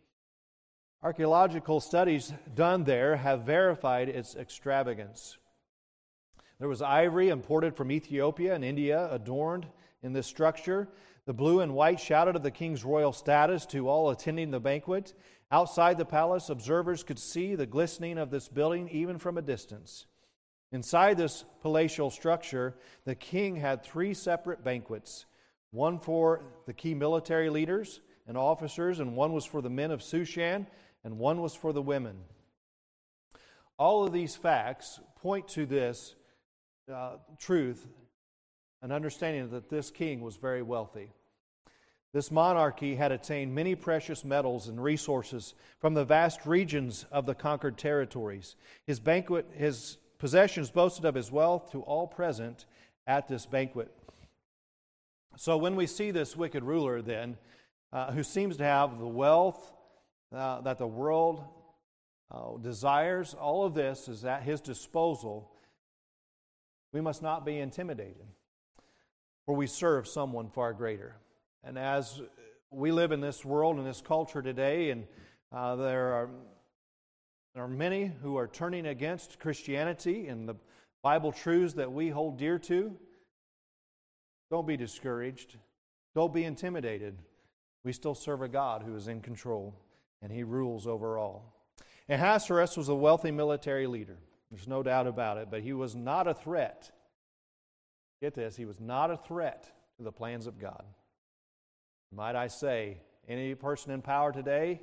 Archaeological 1.02 1.82
studies 1.82 2.32
done 2.56 2.86
there 2.86 3.18
have 3.18 3.42
verified 3.42 4.08
its 4.08 4.36
extravagance. 4.36 5.38
There 6.60 6.70
was 6.70 6.82
ivory 6.82 7.30
imported 7.30 7.76
from 7.76 7.92
Ethiopia 7.92 8.54
and 8.54 8.64
India, 8.64 9.10
adorned 9.12 9.68
in 10.02 10.14
this 10.14 10.28
structure. 10.28 10.88
The 11.26 11.34
blue 11.34 11.62
and 11.62 11.74
white 11.74 12.00
shouted 12.00 12.36
of 12.36 12.44
the 12.44 12.52
king's 12.52 12.84
royal 12.84 13.14
status 13.14 13.66
to 13.68 13.90
all 13.90 14.10
attending 14.10 14.52
the 14.52 14.60
banquet. 14.60 15.14
Outside 15.52 15.98
the 15.98 16.06
palace, 16.06 16.50
observers 16.50 17.04
could 17.04 17.20
see 17.20 17.56
the 17.56 17.66
glistening 17.66 18.18
of 18.18 18.30
this 18.30 18.48
building 18.48 18.90
even 18.90 19.18
from 19.18 19.38
a 19.38 19.42
distance. 19.42 20.06
Inside 20.72 21.18
this 21.18 21.46
palatial 21.62 22.10
structure, 22.10 22.76
the 23.06 23.16
king 23.16 23.56
had 23.56 23.84
three 23.84 24.14
separate 24.14 24.64
banquets 24.64 25.26
one 25.72 26.00
for 26.00 26.42
the 26.68 26.74
key 26.74 26.94
military 26.94 27.50
leaders 27.50 28.00
and 28.28 28.38
officers, 28.38 29.00
and 29.00 29.16
one 29.16 29.34
was 29.34 29.44
for 29.44 29.62
the 29.62 29.70
men 29.70 29.92
of 29.92 30.02
Shushan, 30.02 30.68
and 31.04 31.18
one 31.18 31.42
was 31.42 31.56
for 31.56 31.74
the 31.74 31.82
women. 31.82 32.18
All 33.78 34.06
of 34.06 34.14
these 34.14 34.36
facts 34.36 35.00
point 35.16 35.48
to 35.50 35.66
this 35.66 36.16
uh, 36.92 37.18
truth 37.40 37.86
an 38.84 38.92
understanding 38.92 39.50
that 39.50 39.70
this 39.70 39.90
king 39.90 40.20
was 40.22 40.36
very 40.36 40.62
wealthy. 40.62 41.10
This 42.14 42.30
monarchy 42.30 42.96
had 42.96 43.14
attained 43.14 43.56
many 43.56 43.76
precious 43.76 44.26
metals 44.26 44.68
and 44.68 44.82
resources 44.82 45.56
from 45.80 45.94
the 45.94 46.04
vast 46.04 46.46
regions 46.46 47.06
of 47.10 47.26
the 47.26 47.34
conquered 47.34 47.78
territories. 47.78 48.56
His 48.86 49.00
banquet, 49.00 49.48
his 49.54 49.98
possessions, 50.20 50.70
boasted 50.70 51.06
of 51.06 51.16
his 51.16 51.32
wealth 51.32 51.72
to 51.72 51.82
all 51.82 52.08
present 52.08 52.66
at 53.08 53.28
this 53.28 53.46
banquet. 53.46 53.90
So 55.38 55.58
when 55.58 55.76
we 55.76 55.88
see 55.88 56.12
this 56.12 56.36
wicked 56.36 56.64
ruler, 56.64 57.02
then, 57.02 57.38
uh, 57.94 58.12
who 58.12 58.22
seems 58.22 58.58
to 58.58 58.64
have 58.64 59.00
the 59.00 59.08
wealth 59.08 59.72
uh, 60.36 60.62
that 60.62 60.78
the 60.78 60.88
world 60.88 61.44
uh, 62.30 62.58
desires, 62.58 63.34
all 63.34 63.66
of 63.66 63.74
this 63.74 64.08
is 64.08 64.26
at 64.26 64.44
his 64.44 64.60
disposal, 64.60 65.53
we 66.94 67.02
must 67.02 67.22
not 67.22 67.46
be 67.46 67.60
intimidated, 67.60 68.28
for 69.46 69.56
we 69.56 69.68
serve 69.68 70.08
someone 70.08 70.50
far 70.50 70.72
greater. 70.74 71.16
And 71.64 71.78
as 71.78 72.22
we 72.72 72.92
live 72.92 73.12
in 73.12 73.20
this 73.20 73.44
world 73.44 73.78
and 73.78 73.86
this 73.86 74.02
culture 74.02 74.42
today, 74.42 74.92
and 74.92 75.06
uh, 75.52 75.76
there 75.76 76.14
are 76.14 76.30
there 77.54 77.64
are 77.64 77.68
many 77.68 78.12
who 78.24 78.38
are 78.38 78.48
turning 78.48 78.88
against 78.88 79.40
Christianity 79.40 80.28
and 80.28 80.50
the 80.50 80.56
Bible 81.04 81.32
truths 81.32 81.76
that 81.76 81.92
we 81.92 82.10
hold 82.10 82.40
dear 82.40 82.58
to. 82.60 82.96
Don't 84.50 84.66
be 84.66 84.76
discouraged. 84.76 85.58
Don't 86.16 86.34
be 86.34 86.46
intimidated. 86.46 87.16
We 87.84 87.94
still 87.94 88.16
serve 88.16 88.42
a 88.42 88.48
God 88.48 88.82
who 88.82 88.96
is 88.96 89.08
in 89.08 89.22
control 89.22 89.76
and 90.22 90.32
he 90.32 90.44
rules 90.44 90.88
over 90.88 91.20
all. 91.20 91.54
And 92.10 92.20
Ahasuerus 92.20 92.76
was 92.76 92.90
a 92.90 92.96
wealthy 92.96 93.30
military 93.30 93.86
leader. 93.86 94.18
There's 94.54 94.68
no 94.68 94.84
doubt 94.84 95.08
about 95.08 95.40
it, 95.40 95.48
but 95.50 95.62
he 95.62 95.74
was 95.74 95.96
not 95.96 96.28
a 96.28 96.34
threat. 96.36 96.92
Get 98.22 98.36
this, 98.36 98.56
he 98.56 98.66
was 98.66 98.80
not 98.80 99.10
a 99.10 99.18
threat 99.18 99.68
to 99.98 100.04
the 100.04 100.12
plans 100.12 100.46
of 100.46 100.60
God. 100.60 100.86
Might 102.12 102.36
I 102.36 102.48
say, 102.48 103.00
any 103.28 103.56
person 103.56 103.92
in 103.92 104.04
power 104.04 104.32
today, 104.32 104.80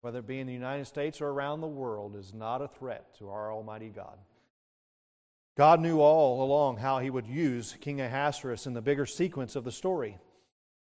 whether 0.00 0.18
it 0.18 0.26
be 0.26 0.40
in 0.40 0.48
the 0.48 0.52
United 0.52 0.86
States 0.86 1.20
or 1.20 1.28
around 1.28 1.60
the 1.60 1.68
world, 1.68 2.16
is 2.16 2.34
not 2.34 2.60
a 2.60 2.66
threat 2.66 3.16
to 3.18 3.30
our 3.30 3.52
Almighty 3.52 3.88
God. 3.88 4.18
God 5.56 5.80
knew 5.80 6.00
all 6.00 6.42
along 6.42 6.78
how 6.78 6.98
he 6.98 7.08
would 7.08 7.28
use 7.28 7.76
King 7.80 8.00
Ahasuerus 8.00 8.66
in 8.66 8.74
the 8.74 8.82
bigger 8.82 9.06
sequence 9.06 9.54
of 9.54 9.62
the 9.62 9.70
story 9.70 10.18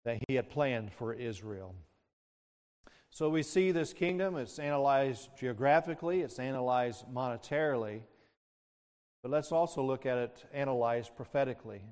that 0.05 0.18
he 0.29 0.35
had 0.35 0.51
planned 0.51 0.92
for 0.92 1.14
Israel. 1.14 1.75
So 3.14 3.29
we 3.29 3.42
see 3.42 3.72
this 3.72 3.92
kingdom, 3.92 4.37
it's 4.37 4.59
analyzed 4.59 5.29
geographically, 5.38 6.22
it's 6.22 6.38
analyzed 6.38 7.05
monetarily, 7.12 8.01
but 9.22 9.31
let's 9.31 9.53
also 9.53 9.83
look 9.83 10.07
at 10.07 10.16
it 10.16 10.44
analyzed 10.55 11.14
prophetically. 11.14 11.83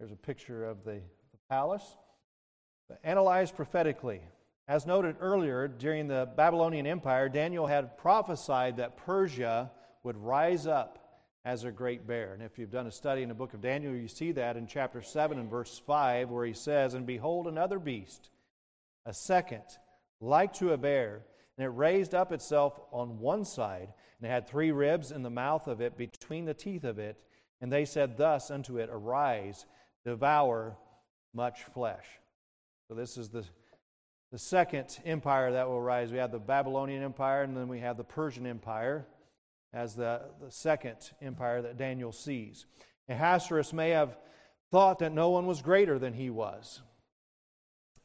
There's 0.00 0.10
a 0.10 0.16
picture 0.16 0.64
of 0.64 0.82
the, 0.84 1.00
the 1.30 1.38
palace. 1.48 1.84
But 2.88 2.98
analyzed 3.04 3.54
prophetically. 3.54 4.20
As 4.66 4.84
noted 4.84 5.14
earlier, 5.20 5.68
during 5.68 6.08
the 6.08 6.28
Babylonian 6.36 6.86
Empire, 6.86 7.28
Daniel 7.28 7.68
had 7.68 7.98
prophesied 7.98 8.78
that 8.78 8.96
Persia 8.96 9.70
would 10.02 10.16
rise 10.16 10.66
up 10.66 11.22
as 11.44 11.62
a 11.62 11.70
great 11.70 12.04
bear. 12.04 12.34
And 12.34 12.42
if 12.42 12.58
you've 12.58 12.72
done 12.72 12.88
a 12.88 12.92
study 12.92 13.22
in 13.22 13.28
the 13.28 13.34
book 13.34 13.54
of 13.54 13.60
Daniel, 13.60 13.94
you 13.94 14.08
see 14.08 14.32
that 14.32 14.56
in 14.56 14.66
chapter 14.66 15.02
7 15.02 15.38
and 15.38 15.48
verse 15.48 15.80
5, 15.86 16.30
where 16.30 16.44
he 16.44 16.52
says, 16.52 16.94
And 16.94 17.06
behold, 17.06 17.46
another 17.46 17.78
beast 17.78 18.30
a 19.06 19.12
second, 19.12 19.62
like 20.20 20.52
to 20.54 20.72
a 20.72 20.76
bear, 20.76 21.24
and 21.56 21.64
it 21.64 21.70
raised 21.70 22.14
up 22.14 22.32
itself 22.32 22.78
on 22.92 23.18
one 23.18 23.44
side, 23.44 23.92
and 24.18 24.28
it 24.28 24.32
had 24.32 24.48
three 24.48 24.70
ribs 24.70 25.10
in 25.10 25.22
the 25.22 25.30
mouth 25.30 25.66
of 25.66 25.80
it, 25.80 25.96
between 25.96 26.44
the 26.44 26.54
teeth 26.54 26.84
of 26.84 26.98
it. 26.98 27.16
And 27.60 27.72
they 27.72 27.84
said 27.84 28.16
thus 28.16 28.50
unto 28.50 28.78
it, 28.78 28.88
Arise, 28.92 29.66
devour 30.04 30.76
much 31.34 31.64
flesh. 31.64 32.06
So 32.88 32.94
this 32.94 33.16
is 33.16 33.28
the, 33.28 33.44
the 34.30 34.38
second 34.38 34.98
empire 35.04 35.52
that 35.52 35.68
will 35.68 35.80
rise. 35.80 36.12
We 36.12 36.18
have 36.18 36.32
the 36.32 36.38
Babylonian 36.38 37.02
Empire, 37.02 37.42
and 37.42 37.56
then 37.56 37.68
we 37.68 37.80
have 37.80 37.96
the 37.96 38.04
Persian 38.04 38.46
Empire 38.46 39.06
as 39.72 39.94
the, 39.94 40.22
the 40.40 40.50
second 40.50 40.96
empire 41.20 41.62
that 41.62 41.76
Daniel 41.76 42.12
sees. 42.12 42.66
And 43.08 43.18
Ahasuerus 43.18 43.72
may 43.72 43.90
have 43.90 44.16
thought 44.70 45.00
that 45.00 45.12
no 45.12 45.30
one 45.30 45.46
was 45.46 45.62
greater 45.62 45.98
than 45.98 46.14
he 46.14 46.30
was. 46.30 46.82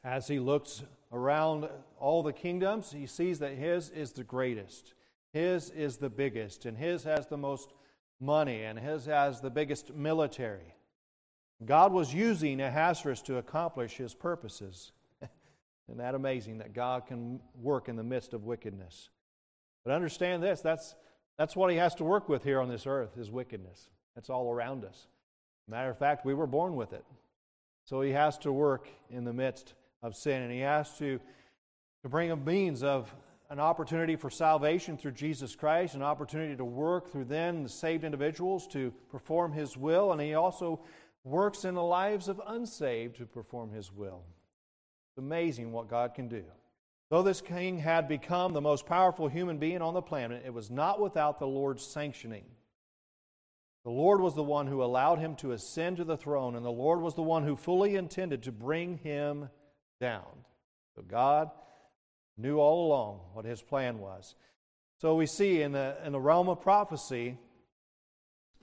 As 0.04 0.28
he 0.28 0.40
looks 0.40 0.84
around 1.12 1.70
all 2.00 2.24
the 2.24 2.34
kingdoms, 2.34 2.92
he 2.92 3.06
sees 3.06 3.40
that 3.40 3.54
his 3.54 3.90
is 3.90 4.12
the 4.12 4.24
greatest, 4.24 4.94
his 5.32 5.70
is 5.70 5.98
the 5.98 6.10
biggest, 6.10 6.66
and 6.66 6.78
his 6.78 7.04
has 7.04 7.28
the 7.28 7.38
most 7.38 7.74
money, 8.20 8.64
and 8.64 8.78
his 8.78 9.06
has 9.06 9.40
the 9.40 9.50
biggest 9.50 9.94
military. 9.94 10.76
God 11.66 11.94
was 11.94 12.14
using 12.14 12.60
Ahasuerus 12.60 13.22
to 13.24 13.38
accomplish 13.38 13.96
his 13.96 14.14
purposes. 14.14 14.92
Isn't 15.88 16.00
that 16.00 16.16
amazing 16.16 16.58
that 16.58 16.74
God 16.74 17.06
can 17.06 17.40
work 17.62 17.88
in 17.88 17.96
the 17.96 18.04
midst 18.04 18.34
of 18.34 18.44
wickedness? 18.44 19.10
But 19.86 19.94
understand 19.94 20.44
this 20.44 20.62
that's, 20.62 20.96
that's 21.38 21.56
what 21.56 21.72
he 21.72 21.78
has 21.78 21.96
to 21.96 22.04
work 22.04 22.28
with 22.28 22.44
here 22.44 22.60
on 22.60 22.70
this 22.70 22.88
earth 22.88 23.18
is 23.18 23.32
wickedness. 23.32 23.90
It's 24.18 24.30
all 24.30 24.52
around 24.52 24.84
us. 24.84 25.08
Matter 25.68 25.90
of 25.90 25.98
fact, 25.98 26.26
we 26.26 26.34
were 26.34 26.48
born 26.48 26.76
with 26.76 26.92
it. 26.94 27.06
So 27.86 28.02
he 28.02 28.12
has 28.12 28.38
to 28.40 28.52
work 28.52 28.88
in 29.10 29.24
the 29.24 29.34
midst 29.34 29.74
of 30.04 30.16
sin. 30.16 30.44
And 30.44 30.52
he 30.52 30.60
has 30.60 30.96
to, 31.00 31.20
to 32.04 32.10
bring 32.10 32.30
a 32.30 32.36
means 32.36 32.84
of 32.84 33.12
an 33.50 33.60
opportunity 33.60 34.16
for 34.16 34.30
salvation 34.30 34.98
through 34.98 35.12
Jesus 35.12 35.56
Christ, 35.56 35.96
an 35.96 36.02
opportunity 36.02 36.56
to 36.56 36.66
work 36.66 37.12
through 37.12 37.26
then 37.26 37.64
the 37.64 37.70
saved 37.70 38.04
individuals 38.04 38.68
to 38.68 38.92
perform 39.10 39.52
his 39.52 39.78
will, 39.78 40.12
and 40.12 40.22
he 40.22 40.34
also 40.34 40.82
works 41.24 41.64
in 41.64 41.76
the 41.76 41.84
lives 41.84 42.28
of 42.28 42.42
unsaved 42.48 43.18
to 43.18 43.26
perform 43.26 43.72
his 43.72 43.92
will. 43.92 44.24
It's 45.12 45.20
amazing 45.20 45.72
what 45.72 45.88
God 45.88 46.16
can 46.16 46.28
do. 46.28 46.44
Though 47.10 47.22
this 47.22 47.42
king 47.42 47.78
had 47.78 48.08
become 48.08 48.54
the 48.54 48.62
most 48.62 48.88
powerful 48.88 49.28
human 49.28 49.60
being 49.60 49.84
on 49.84 49.94
the 49.94 50.02
planet, 50.02 50.44
it 50.46 50.54
was 50.54 50.72
not 50.72 51.00
without 51.00 51.38
the 51.38 51.46
Lord's 51.46 51.86
sanctioning. 51.86 52.46
The 53.84 53.92
Lord 53.92 54.20
was 54.20 54.34
the 54.34 54.42
one 54.42 54.66
who 54.66 54.84
allowed 54.84 55.20
him 55.20 55.36
to 55.36 55.52
ascend 55.52 55.98
to 55.98 56.06
the 56.06 56.18
throne, 56.18 56.56
and 56.56 56.66
the 56.66 56.72
Lord 56.72 57.02
was 57.02 57.14
the 57.14 57.22
one 57.22 57.44
who 57.44 57.56
fully 57.56 57.98
intended 57.98 58.42
to 58.44 58.52
bring 58.52 58.98
him 58.98 59.50
down. 60.00 60.28
So 60.96 61.02
God 61.02 61.52
knew 62.38 62.58
all 62.58 62.88
along 62.88 63.20
what 63.34 63.46
his 63.46 63.62
plan 63.62 64.00
was. 64.00 64.36
So 65.00 65.16
we 65.16 65.26
see 65.26 65.62
in 65.62 65.72
the, 65.72 65.98
in 66.06 66.12
the 66.12 66.20
realm 66.20 66.50
of 66.50 66.62
prophecy, 66.62 67.38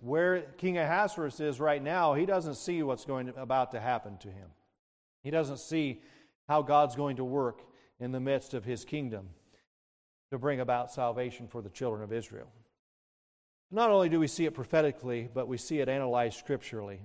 where 0.00 0.40
King 0.56 0.78
Ahasuerus 0.78 1.40
is 1.40 1.60
right 1.60 1.82
now, 1.82 2.14
he 2.14 2.24
doesn't 2.24 2.54
see 2.54 2.82
what's 2.82 3.04
going 3.04 3.26
to, 3.26 3.40
about 3.40 3.72
to 3.72 3.80
happen 3.80 4.16
to 4.18 4.28
him. 4.28 4.48
He 5.22 5.30
doesn't 5.30 5.58
see 5.58 6.00
how 6.48 6.62
God's 6.62 6.96
going 6.96 7.16
to 7.16 7.24
work 7.24 7.60
in 7.98 8.12
the 8.12 8.20
midst 8.20 8.54
of 8.54 8.64
his 8.64 8.84
kingdom 8.84 9.28
to 10.30 10.38
bring 10.38 10.60
about 10.60 10.90
salvation 10.90 11.48
for 11.48 11.60
the 11.60 11.68
children 11.68 12.02
of 12.02 12.12
Israel. 12.12 12.50
Not 13.70 13.90
only 13.90 14.08
do 14.08 14.18
we 14.18 14.26
see 14.26 14.46
it 14.46 14.54
prophetically, 14.54 15.28
but 15.32 15.46
we 15.46 15.58
see 15.58 15.80
it 15.80 15.88
analyzed 15.88 16.38
scripturally. 16.38 17.00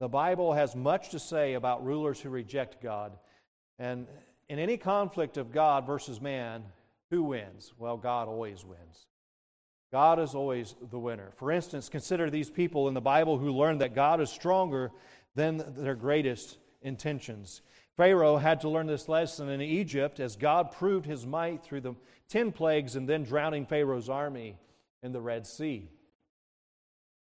The 0.00 0.08
Bible 0.08 0.52
has 0.52 0.74
much 0.74 1.10
to 1.10 1.18
say 1.18 1.54
about 1.54 1.84
rulers 1.84 2.20
who 2.20 2.28
reject 2.28 2.82
God 2.82 3.16
and 3.78 4.06
in 4.48 4.58
any 4.58 4.76
conflict 4.76 5.36
of 5.36 5.52
God 5.52 5.86
versus 5.86 6.20
man, 6.20 6.64
who 7.10 7.22
wins? 7.22 7.72
Well, 7.78 7.96
God 7.96 8.28
always 8.28 8.64
wins. 8.64 9.06
God 9.92 10.18
is 10.18 10.34
always 10.34 10.74
the 10.90 10.98
winner. 10.98 11.32
For 11.36 11.52
instance, 11.52 11.88
consider 11.88 12.28
these 12.28 12.50
people 12.50 12.88
in 12.88 12.94
the 12.94 13.00
Bible 13.00 13.38
who 13.38 13.52
learned 13.52 13.80
that 13.80 13.94
God 13.94 14.20
is 14.20 14.30
stronger 14.30 14.90
than 15.34 15.64
their 15.76 15.94
greatest 15.94 16.58
intentions. 16.82 17.62
Pharaoh 17.96 18.36
had 18.36 18.60
to 18.62 18.68
learn 18.68 18.86
this 18.86 19.08
lesson 19.08 19.48
in 19.48 19.60
Egypt 19.60 20.18
as 20.18 20.34
God 20.34 20.72
proved 20.72 21.06
his 21.06 21.26
might 21.26 21.62
through 21.62 21.82
the 21.82 21.94
10 22.28 22.50
plagues 22.50 22.96
and 22.96 23.08
then 23.08 23.22
drowning 23.22 23.66
Pharaoh's 23.66 24.08
army 24.08 24.58
in 25.02 25.12
the 25.12 25.20
Red 25.20 25.46
Sea. 25.46 25.88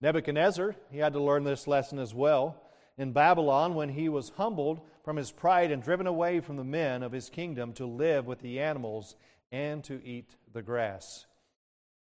Nebuchadnezzar, 0.02 0.76
he 0.92 1.00
had 1.00 1.14
to 1.14 1.22
learn 1.22 1.44
this 1.44 1.68
lesson 1.68 1.98
as 1.98 2.14
well 2.14 2.62
in 3.00 3.14
Babylon 3.14 3.74
when 3.74 3.90
he 3.90 4.10
was 4.10 4.34
humbled 4.36 4.82
from 5.04 5.16
his 5.16 5.32
pride 5.32 5.72
and 5.72 5.82
driven 5.82 6.06
away 6.06 6.42
from 6.42 6.58
the 6.58 6.64
men 6.66 7.02
of 7.02 7.14
his 7.14 7.30
kingdom 7.30 7.72
to 7.74 7.86
live 7.86 8.28
with 8.28 8.42
the 8.42 8.60
animals 8.60 9.16
and 9.54 9.84
to 9.86 10.04
eat 10.06 10.36
the 10.52 10.62
grass. 10.62 11.26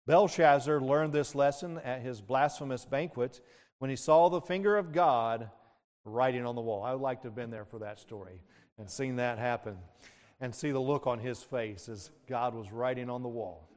Belshazzar 0.07 0.81
learned 0.81 1.13
this 1.13 1.37
lesson 1.37 1.79
at 1.79 2.03
his 2.03 2.21
blasphemous 2.21 2.85
banquet 2.85 3.41
when 3.79 3.89
he 3.89 3.97
saw 3.97 4.29
the 4.29 4.41
finger 4.41 4.77
of 4.77 4.93
God 4.93 5.49
writing 6.05 6.45
on 6.45 6.57
the 6.57 6.61
wall. 6.61 6.83
I 6.83 6.93
would 6.93 7.01
like 7.01 7.23
to 7.23 7.29
have 7.29 7.37
been 7.37 7.51
there 7.51 7.65
for 7.65 7.79
that 7.79 8.01
story 8.01 8.43
and 8.77 8.91
seen 8.91 9.17
that 9.17 9.39
happen 9.39 9.79
and 10.41 10.53
see 10.53 10.73
the 10.73 10.81
look 10.81 11.07
on 11.07 11.21
his 11.21 11.41
face 11.41 11.89
as 11.89 12.11
God 12.29 12.53
was 12.53 12.73
writing 12.73 13.09
on 13.09 13.23
the 13.23 13.29
wall. 13.29 13.69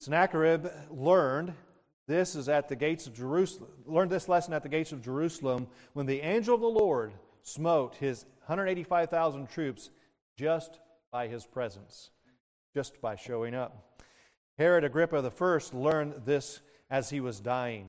Sennacherib 0.00 0.66
learned 0.90 1.54
this 2.12 2.34
is 2.34 2.48
at 2.48 2.68
the 2.68 2.76
gates 2.76 3.06
of 3.06 3.14
Jerusalem. 3.14 3.70
Learned 3.86 4.10
this 4.10 4.28
lesson 4.28 4.52
at 4.52 4.62
the 4.62 4.68
gates 4.68 4.92
of 4.92 5.02
Jerusalem 5.02 5.66
when 5.94 6.04
the 6.04 6.20
angel 6.20 6.54
of 6.54 6.60
the 6.60 6.66
Lord 6.66 7.12
smote 7.42 7.94
his 7.94 8.26
185,000 8.46 9.48
troops 9.48 9.90
just 10.36 10.78
by 11.10 11.26
his 11.26 11.46
presence, 11.46 12.10
just 12.74 13.00
by 13.00 13.16
showing 13.16 13.54
up. 13.54 13.98
Herod 14.58 14.84
Agrippa 14.84 15.16
I 15.16 15.76
learned 15.76 16.26
this 16.26 16.60
as 16.90 17.08
he 17.08 17.20
was 17.20 17.40
dying, 17.40 17.88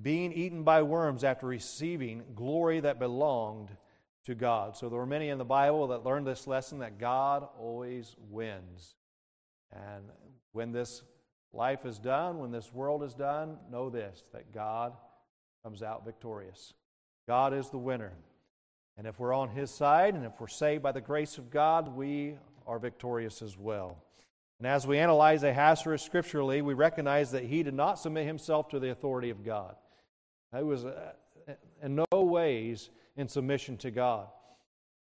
being 0.00 0.32
eaten 0.32 0.62
by 0.62 0.82
worms 0.82 1.24
after 1.24 1.46
receiving 1.46 2.22
glory 2.34 2.80
that 2.80 2.98
belonged 2.98 3.70
to 4.26 4.34
God. 4.34 4.76
So 4.76 4.90
there 4.90 4.98
were 4.98 5.06
many 5.06 5.30
in 5.30 5.38
the 5.38 5.44
Bible 5.46 5.88
that 5.88 6.04
learned 6.04 6.26
this 6.26 6.46
lesson 6.46 6.80
that 6.80 6.98
God 6.98 7.48
always 7.58 8.14
wins. 8.30 8.96
And 9.72 10.04
when 10.52 10.72
this 10.72 11.02
life 11.54 11.86
is 11.86 11.98
done, 11.98 12.38
when 12.38 12.50
this 12.50 12.72
world 12.72 13.02
is 13.02 13.14
done, 13.14 13.56
know 13.70 13.90
this 13.90 14.22
that 14.32 14.52
God 14.52 14.92
comes 15.62 15.82
out 15.82 16.04
victorious. 16.04 16.74
God 17.26 17.54
is 17.54 17.70
the 17.70 17.78
winner. 17.78 18.12
And 18.96 19.06
if 19.06 19.18
we're 19.18 19.34
on 19.34 19.48
His 19.48 19.70
side 19.70 20.14
and 20.14 20.24
if 20.24 20.32
we're 20.38 20.46
saved 20.46 20.82
by 20.82 20.92
the 20.92 21.00
grace 21.00 21.38
of 21.38 21.50
God, 21.50 21.88
we 21.96 22.36
are 22.66 22.78
victorious 22.78 23.42
as 23.42 23.58
well. 23.58 23.98
And 24.58 24.68
as 24.68 24.86
we 24.86 24.98
analyze 24.98 25.42
Ahasuerus 25.42 26.02
scripturally, 26.02 26.62
we 26.62 26.74
recognize 26.74 27.32
that 27.32 27.44
he 27.44 27.62
did 27.62 27.74
not 27.74 27.98
submit 27.98 28.26
himself 28.26 28.68
to 28.68 28.78
the 28.78 28.90
authority 28.90 29.30
of 29.30 29.44
God. 29.44 29.74
He 30.56 30.62
was 30.62 30.84
uh, 30.84 31.12
in 31.82 31.96
no 31.96 32.22
ways 32.22 32.90
in 33.16 33.28
submission 33.28 33.76
to 33.78 33.90
God. 33.90 34.28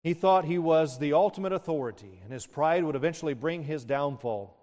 He 0.02 0.14
thought 0.14 0.46
he 0.46 0.58
was 0.58 1.00
the 1.00 1.14
ultimate 1.14 1.54
authority, 1.54 2.20
and 2.24 2.34
his 2.34 2.46
pride 2.46 2.84
would 2.84 2.96
eventually 2.96 3.34
bring 3.34 3.64
his 3.64 3.86
downfall. 3.86 4.58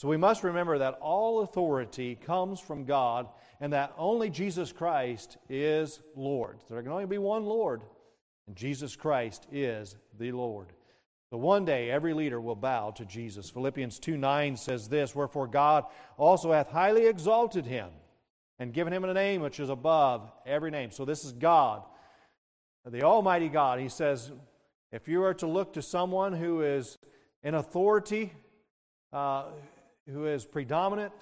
So 0.00 0.08
we 0.08 0.16
must 0.16 0.44
remember 0.44 0.78
that 0.78 0.96
all 1.02 1.42
authority 1.42 2.14
comes 2.14 2.58
from 2.58 2.86
God 2.86 3.28
and 3.60 3.70
that 3.74 3.92
only 3.98 4.30
Jesus 4.30 4.72
Christ 4.72 5.36
is 5.50 6.00
Lord. 6.16 6.56
There 6.70 6.82
can 6.82 6.90
only 6.90 7.04
be 7.04 7.18
one 7.18 7.44
Lord, 7.44 7.82
and 8.46 8.56
Jesus 8.56 8.96
Christ 8.96 9.46
is 9.52 9.96
the 10.18 10.32
Lord. 10.32 10.68
So 11.28 11.36
one 11.36 11.66
day 11.66 11.90
every 11.90 12.14
leader 12.14 12.40
will 12.40 12.56
bow 12.56 12.92
to 12.92 13.04
Jesus. 13.04 13.50
Philippians 13.50 13.98
2 13.98 14.16
9 14.16 14.56
says 14.56 14.88
this 14.88 15.14
Wherefore 15.14 15.46
God 15.46 15.84
also 16.16 16.50
hath 16.50 16.70
highly 16.70 17.04
exalted 17.04 17.66
him 17.66 17.90
and 18.58 18.72
given 18.72 18.94
him 18.94 19.04
a 19.04 19.12
name 19.12 19.42
which 19.42 19.60
is 19.60 19.68
above 19.68 20.32
every 20.46 20.70
name. 20.70 20.92
So 20.92 21.04
this 21.04 21.26
is 21.26 21.32
God, 21.32 21.82
the 22.86 23.02
Almighty 23.02 23.50
God. 23.50 23.80
He 23.80 23.90
says, 23.90 24.32
if 24.92 25.08
you 25.08 25.22
are 25.24 25.34
to 25.34 25.46
look 25.46 25.74
to 25.74 25.82
someone 25.82 26.32
who 26.32 26.62
is 26.62 26.96
in 27.42 27.54
authority, 27.54 28.32
uh, 29.12 29.44
who 30.12 30.26
is 30.26 30.44
predominant, 30.44 31.12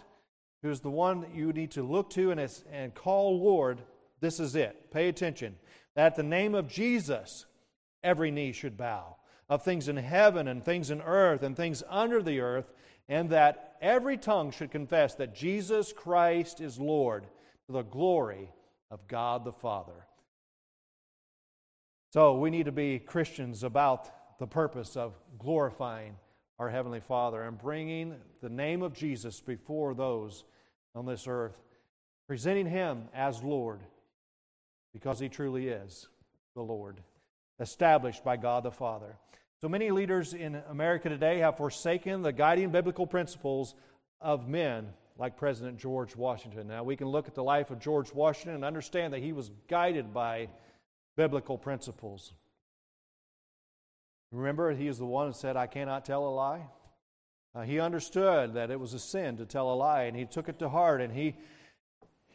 who 0.62 0.70
is 0.70 0.80
the 0.80 0.91
one 0.91 1.20
that 1.20 1.34
you 1.34 1.53
need 1.53 1.70
to 1.72 1.82
look 1.82 2.11
to 2.11 2.30
and, 2.30 2.41
and 2.72 2.95
call 2.95 3.41
Lord, 3.41 3.80
this 4.20 4.41
is 4.41 4.57
it. 4.57 4.91
Pay 4.91 5.09
attention. 5.09 5.57
That 5.95 6.16
the 6.16 6.22
name 6.22 6.55
of 6.55 6.68
Jesus, 6.68 7.47
every 8.03 8.30
knee 8.30 8.53
should 8.53 8.76
bow, 8.76 9.16
of 9.49 9.62
things 9.62 9.89
in 9.89 9.97
heaven 9.97 10.49
and 10.49 10.64
things 10.64 10.91
in 10.91 11.01
earth 11.01 11.43
and 11.43 11.57
things 11.57 11.82
under 11.89 12.22
the 12.22 12.41
earth, 12.41 12.70
and 13.09 13.30
that 13.30 13.76
every 13.80 14.16
tongue 14.16 14.51
should 14.51 14.70
confess 14.70 15.14
that 15.14 15.34
Jesus 15.34 15.93
Christ 15.93 16.61
is 16.61 16.78
Lord 16.78 17.24
to 17.66 17.72
the 17.72 17.82
glory 17.82 18.51
of 18.91 19.07
God 19.09 19.45
the 19.45 19.53
Father. 19.53 20.07
So 22.11 22.39
we 22.39 22.51
need 22.51 22.66
to 22.66 22.72
be 22.72 22.99
Christians 22.99 23.62
about 23.62 24.39
the 24.39 24.47
purpose 24.47 24.97
of 24.97 25.14
glorifying 25.39 26.16
our 26.59 26.68
Heavenly 26.68 27.00
Father 27.00 27.42
and 27.42 27.56
bringing 27.56 28.14
the 28.42 28.48
name 28.48 28.82
of 28.82 28.92
Jesus 28.92 29.40
before 29.40 29.94
those 29.94 30.44
on 30.94 31.06
this 31.06 31.26
earth, 31.28 31.56
presenting 32.26 32.66
Him 32.66 33.09
as 33.14 33.42
Lord 33.42 33.80
because 34.92 35.18
He 35.20 35.28
truly 35.28 35.68
is 35.68 36.09
the 36.54 36.62
Lord, 36.62 37.00
established 37.61 38.24
by 38.24 38.36
God 38.36 38.64
the 38.64 38.70
Father. 38.70 39.16
So 39.61 39.68
many 39.68 39.90
leaders 39.90 40.34
in 40.34 40.61
America 40.68 41.09
today 41.09 41.38
have 41.38 41.56
forsaken 41.56 42.22
the 42.22 42.32
guiding 42.32 42.70
biblical 42.70 43.06
principles 43.06 43.74
of 44.20 44.48
men 44.48 44.88
like 45.16 45.36
President 45.36 45.78
George 45.78 46.14
Washington. 46.16 46.68
Now, 46.68 46.84
we 46.84 46.96
can 46.96 47.09
look 47.09 47.26
at 47.26 47.34
the 47.34 47.42
life 47.42 47.70
of 47.70 47.80
George 47.80 48.12
Washington 48.14 48.54
and 48.54 48.64
understand 48.64 49.12
that 49.12 49.22
he 49.22 49.32
was 49.32 49.50
guided 49.68 50.14
by 50.14 50.48
biblical 51.16 51.59
principles. 51.59 52.32
Remember, 54.30 54.74
he 54.74 54.88
is 54.88 54.98
the 54.98 55.06
one 55.06 55.28
that 55.28 55.36
said, 55.36 55.56
I 55.56 55.66
cannot 55.66 56.04
tell 56.04 56.26
a 56.26 56.30
lie. 56.30 56.66
Uh, 57.54 57.62
he 57.62 57.80
understood 57.80 58.54
that 58.54 58.70
it 58.70 58.78
was 58.78 58.94
a 58.94 58.98
sin 58.98 59.36
to 59.38 59.46
tell 59.46 59.72
a 59.72 59.74
lie, 59.74 60.02
and 60.02 60.16
he 60.16 60.26
took 60.26 60.48
it 60.48 60.58
to 60.58 60.68
heart, 60.68 61.00
and 61.00 61.12
he, 61.12 61.34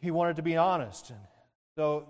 he 0.01 0.11
wanted 0.11 0.35
to 0.37 0.41
be 0.41 0.57
honest. 0.57 1.11
And 1.11 1.19
so 1.75 2.07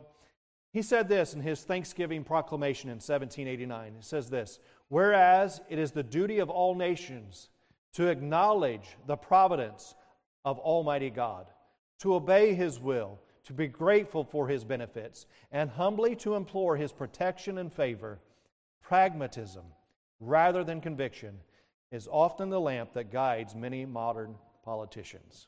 he 0.71 0.81
said 0.81 1.09
this 1.09 1.33
in 1.33 1.41
his 1.41 1.63
Thanksgiving 1.63 2.23
proclamation 2.23 2.89
in 2.89 2.95
1789. 2.95 3.95
It 3.99 4.03
says 4.03 4.29
this 4.29 4.59
Whereas 4.87 5.61
it 5.69 5.79
is 5.79 5.91
the 5.91 6.03
duty 6.03 6.39
of 6.39 6.49
all 6.49 6.75
nations 6.75 7.49
to 7.93 8.07
acknowledge 8.07 8.97
the 9.05 9.17
providence 9.17 9.95
of 10.45 10.59
Almighty 10.59 11.09
God, 11.09 11.47
to 11.99 12.15
obey 12.15 12.53
his 12.53 12.79
will, 12.79 13.19
to 13.45 13.53
be 13.53 13.67
grateful 13.67 14.23
for 14.23 14.47
his 14.47 14.63
benefits, 14.63 15.25
and 15.51 15.69
humbly 15.69 16.15
to 16.15 16.35
implore 16.35 16.75
his 16.75 16.91
protection 16.91 17.57
and 17.59 17.71
favor, 17.71 18.19
pragmatism, 18.83 19.63
rather 20.19 20.63
than 20.63 20.81
conviction, 20.81 21.39
is 21.91 22.07
often 22.11 22.49
the 22.49 22.59
lamp 22.59 22.93
that 22.93 23.11
guides 23.11 23.55
many 23.55 23.85
modern 23.85 24.35
politicians. 24.63 25.47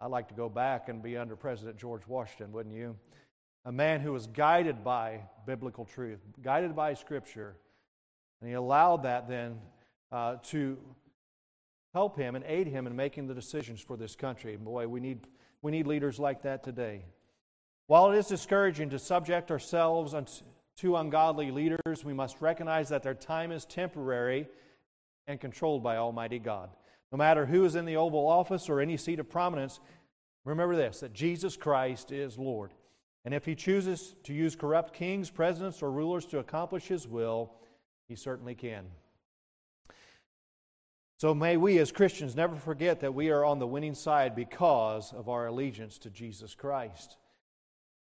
I'd 0.00 0.10
like 0.10 0.28
to 0.28 0.34
go 0.34 0.48
back 0.48 0.88
and 0.88 1.02
be 1.02 1.16
under 1.16 1.36
President 1.36 1.78
George 1.78 2.06
Washington, 2.06 2.52
wouldn't 2.52 2.74
you? 2.74 2.96
A 3.64 3.72
man 3.72 4.00
who 4.00 4.12
was 4.12 4.26
guided 4.26 4.84
by 4.84 5.20
biblical 5.46 5.84
truth, 5.84 6.20
guided 6.42 6.76
by 6.76 6.94
Scripture, 6.94 7.56
and 8.40 8.50
he 8.50 8.54
allowed 8.54 9.04
that 9.04 9.28
then 9.28 9.58
uh, 10.12 10.36
to 10.44 10.76
help 11.94 12.18
him 12.18 12.34
and 12.34 12.44
aid 12.46 12.66
him 12.66 12.86
in 12.86 12.94
making 12.94 13.26
the 13.26 13.34
decisions 13.34 13.80
for 13.80 13.96
this 13.96 14.14
country. 14.14 14.56
Boy, 14.56 14.86
we 14.86 15.00
need 15.00 15.26
we 15.62 15.72
need 15.72 15.86
leaders 15.86 16.18
like 16.18 16.42
that 16.42 16.62
today. 16.62 17.06
While 17.86 18.12
it 18.12 18.18
is 18.18 18.26
discouraging 18.26 18.90
to 18.90 18.98
subject 18.98 19.50
ourselves 19.50 20.12
to 20.78 20.96
ungodly 20.96 21.50
leaders, 21.50 22.04
we 22.04 22.12
must 22.12 22.40
recognize 22.40 22.88
that 22.88 23.02
their 23.02 23.14
time 23.14 23.52
is 23.52 23.64
temporary 23.64 24.48
and 25.26 25.40
controlled 25.40 25.82
by 25.82 25.96
Almighty 25.96 26.38
God. 26.38 26.70
No 27.12 27.18
matter 27.18 27.46
who 27.46 27.64
is 27.64 27.76
in 27.76 27.84
the 27.84 27.96
Oval 27.96 28.26
Office 28.26 28.68
or 28.68 28.80
any 28.80 28.96
seat 28.96 29.20
of 29.20 29.30
prominence, 29.30 29.80
remember 30.44 30.76
this 30.76 31.00
that 31.00 31.12
Jesus 31.12 31.56
Christ 31.56 32.12
is 32.12 32.38
Lord. 32.38 32.72
And 33.24 33.32
if 33.32 33.44
he 33.44 33.54
chooses 33.54 34.14
to 34.24 34.34
use 34.34 34.54
corrupt 34.54 34.92
kings, 34.92 35.30
presidents, 35.30 35.82
or 35.82 35.90
rulers 35.90 36.26
to 36.26 36.38
accomplish 36.38 36.88
his 36.88 37.08
will, 37.08 37.54
he 38.06 38.16
certainly 38.16 38.54
can. 38.54 38.84
So 41.16 41.34
may 41.34 41.56
we 41.56 41.78
as 41.78 41.92
Christians 41.92 42.34
never 42.34 42.56
forget 42.56 43.00
that 43.00 43.14
we 43.14 43.30
are 43.30 43.44
on 43.44 43.58
the 43.58 43.66
winning 43.66 43.94
side 43.94 44.34
because 44.34 45.12
of 45.12 45.28
our 45.28 45.46
allegiance 45.46 45.96
to 45.98 46.10
Jesus 46.10 46.54
Christ. 46.54 47.16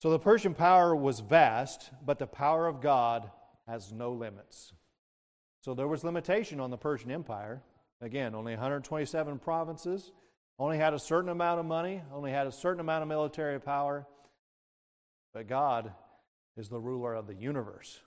So 0.03 0.11
the 0.11 0.19
Persian 0.19 0.53
power 0.53 0.97
was 0.97 1.21
vast, 1.21 1.93
but 2.05 2.19
the 2.19 2.27
power 2.27 2.67
of 2.67 2.81
God 2.81 3.31
has 3.69 3.93
no 3.93 4.11
limits. 4.11 4.73
So 5.61 5.75
there 5.75 5.87
was 5.87 6.03
limitation 6.03 6.59
on 6.59 6.73
the 6.73 6.77
Persian 6.77 7.13
Empire. 7.13 7.63
Again, 8.01 8.35
only 8.35 8.51
127 8.51 9.39
provinces, 9.39 10.11
only 10.59 10.77
had 10.77 10.93
a 10.93 10.99
certain 10.99 11.31
amount 11.31 11.61
of 11.61 11.67
money, 11.67 12.03
only 12.13 12.33
had 12.33 12.49
a 12.49 12.51
certain 12.51 12.81
amount 12.81 13.03
of 13.03 13.09
military 13.09 13.61
power. 13.61 14.05
But 15.35 15.47
God 15.47 15.93
is 16.57 16.69
the 16.69 16.81
ruler 16.81 17.15
of 17.15 17.29
the 17.29 17.37
universe. 17.37 18.01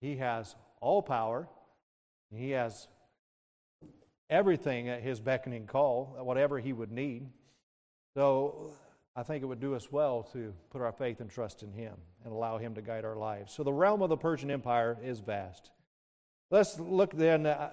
He 0.00 0.16
has 0.16 0.56
all 0.80 1.02
power. 1.02 1.46
He 2.34 2.52
has 2.52 2.88
everything 4.30 4.88
at 4.88 5.02
his 5.02 5.20
beckoning 5.20 5.66
call, 5.66 6.16
whatever 6.22 6.58
he 6.58 6.72
would 6.72 6.90
need. 6.90 7.26
So 8.16 8.72
I 9.16 9.22
think 9.24 9.42
it 9.42 9.46
would 9.46 9.60
do 9.60 9.74
us 9.74 9.90
well 9.90 10.22
to 10.32 10.52
put 10.70 10.80
our 10.82 10.92
faith 10.92 11.20
and 11.20 11.28
trust 11.28 11.62
in 11.62 11.72
him 11.72 11.94
and 12.24 12.32
allow 12.32 12.58
him 12.58 12.74
to 12.76 12.82
guide 12.82 13.04
our 13.04 13.16
lives. 13.16 13.52
So 13.52 13.64
the 13.64 13.72
realm 13.72 14.02
of 14.02 14.08
the 14.08 14.16
Persian 14.16 14.50
Empire 14.50 14.96
is 15.02 15.18
vast. 15.18 15.70
Let's 16.50 16.78
look 16.78 17.16
then 17.16 17.46
uh, 17.46 17.70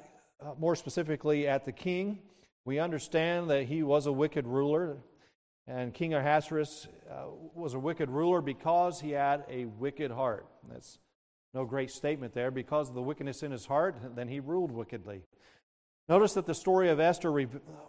more 0.57 0.75
specifically 0.75 1.47
at 1.47 1.65
the 1.65 1.71
king. 1.71 2.19
We 2.65 2.79
understand 2.79 3.49
that 3.49 3.63
he 3.63 3.83
was 3.83 4.07
a 4.07 4.11
wicked 4.11 4.45
ruler, 4.47 4.97
and 5.67 5.93
King 5.93 6.13
Ahasuerus 6.13 6.88
uh, 7.09 7.27
was 7.53 7.75
a 7.75 7.79
wicked 7.79 8.09
ruler 8.09 8.41
because 8.41 8.99
he 8.99 9.11
had 9.11 9.45
a 9.49 9.65
wicked 9.65 10.11
heart. 10.11 10.47
That's 10.69 10.97
no 11.53 11.65
great 11.65 11.91
statement 11.91 12.33
there. 12.33 12.51
Because 12.51 12.89
of 12.89 12.95
the 12.95 13.01
wickedness 13.01 13.43
in 13.43 13.51
his 13.51 13.65
heart, 13.65 13.97
then 14.15 14.27
he 14.27 14.39
ruled 14.39 14.71
wickedly. 14.71 15.21
Notice 16.10 16.36
that 16.36 16.45
the 16.45 16.55
story 16.55 16.89
of 16.89 17.01
Esther, 17.01 17.34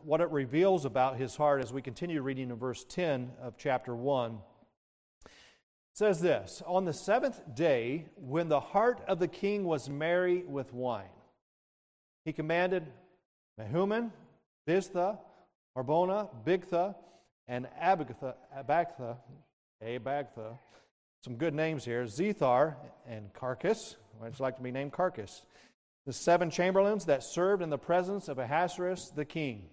what 0.03 0.21
it 0.21 0.31
reveals 0.31 0.85
about 0.85 1.19
his 1.19 1.37
heart 1.37 1.63
as 1.63 1.73
we 1.73 1.81
continue 1.81 2.21
reading 2.21 2.51
in 2.51 2.57
verse 2.57 2.85
10 2.89 3.31
of 3.41 3.57
chapter 3.57 3.95
1, 3.95 4.39
says 5.95 6.21
this 6.21 6.61
On 6.67 6.85
the 6.85 6.93
seventh 6.93 7.41
day, 7.55 8.07
when 8.17 8.49
the 8.49 8.59
heart 8.59 9.01
of 9.07 9.21
the 9.21 9.29
king 9.29 9.63
was 9.63 9.89
merry 9.89 10.43
with 10.43 10.73
wine, 10.73 11.07
he 12.25 12.33
commanded 12.33 12.85
Mehuman, 13.61 14.11
Biztha, 14.67 15.19
Harbona, 15.77 16.29
Bigtha, 16.45 16.97
and 17.47 17.69
Abagtha, 17.81 18.35
Abagtha, 18.59 19.17
Abagtha, 19.81 20.59
some 21.23 21.37
good 21.37 21.55
names 21.55 21.85
here, 21.85 22.03
Zethar 22.05 22.75
and 23.07 23.33
Carcass. 23.33 23.95
I'd 24.21 24.41
like 24.41 24.57
to 24.57 24.63
be 24.63 24.73
named 24.73 24.91
Carcass 24.91 25.43
the 26.09 26.13
seven 26.15 26.49
chamberlains 26.49 27.05
that 27.05 27.23
served 27.23 27.63
in 27.63 27.69
the 27.69 27.77
presence 27.77 28.29
of 28.29 28.39
Ahasuerus 28.39 29.11
the 29.11 29.27
king, 29.27 29.67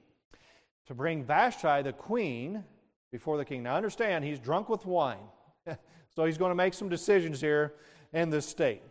to 0.86 0.94
bring 0.94 1.24
Vashti 1.24 1.82
the 1.82 1.94
queen 1.94 2.62
before 3.10 3.38
the 3.38 3.46
king. 3.46 3.64
Now 3.64 3.78
understand, 3.78 4.26
he's 4.26 4.38
drunk 4.38 4.68
with 4.68 4.86
wine. 4.86 5.30
so 6.14 6.26
he's 6.26 6.38
going 6.38 6.52
to 6.52 6.56
make 6.56 6.74
some 6.74 6.90
decisions 6.90 7.40
here 7.40 7.76
in 8.12 8.30
this 8.30 8.46
state. 8.46 8.82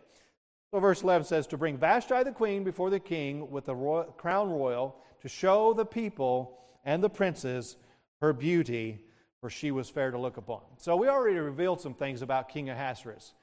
So 0.71 0.79
verse 0.79 1.03
11 1.03 1.27
says, 1.27 1.45
To 1.45 1.55
bring 1.55 1.77
Vashti 1.77 2.23
the 2.23 2.31
queen 2.31 2.63
before 2.63 2.89
the 2.89 2.99
king 2.99 3.51
with 3.51 3.65
the 3.65 3.75
royal, 3.75 4.05
crown 4.05 4.49
royal, 4.49 4.95
to 5.21 5.29
show 5.29 5.71
the 5.71 5.85
people 5.85 6.57
and 6.83 7.03
the 7.03 7.11
princes 7.11 7.77
her 8.21 8.33
beauty, 8.33 8.97
for 9.39 9.51
she 9.51 9.69
was 9.69 9.87
fair 9.87 10.09
to 10.09 10.17
look 10.17 10.37
upon. 10.37 10.61
So 10.77 10.95
we 10.95 11.09
already 11.09 11.37
revealed 11.37 11.79
some 11.79 11.93
things 11.93 12.23
about 12.23 12.49
King 12.49 12.71
Ahasuerus. 12.71 13.35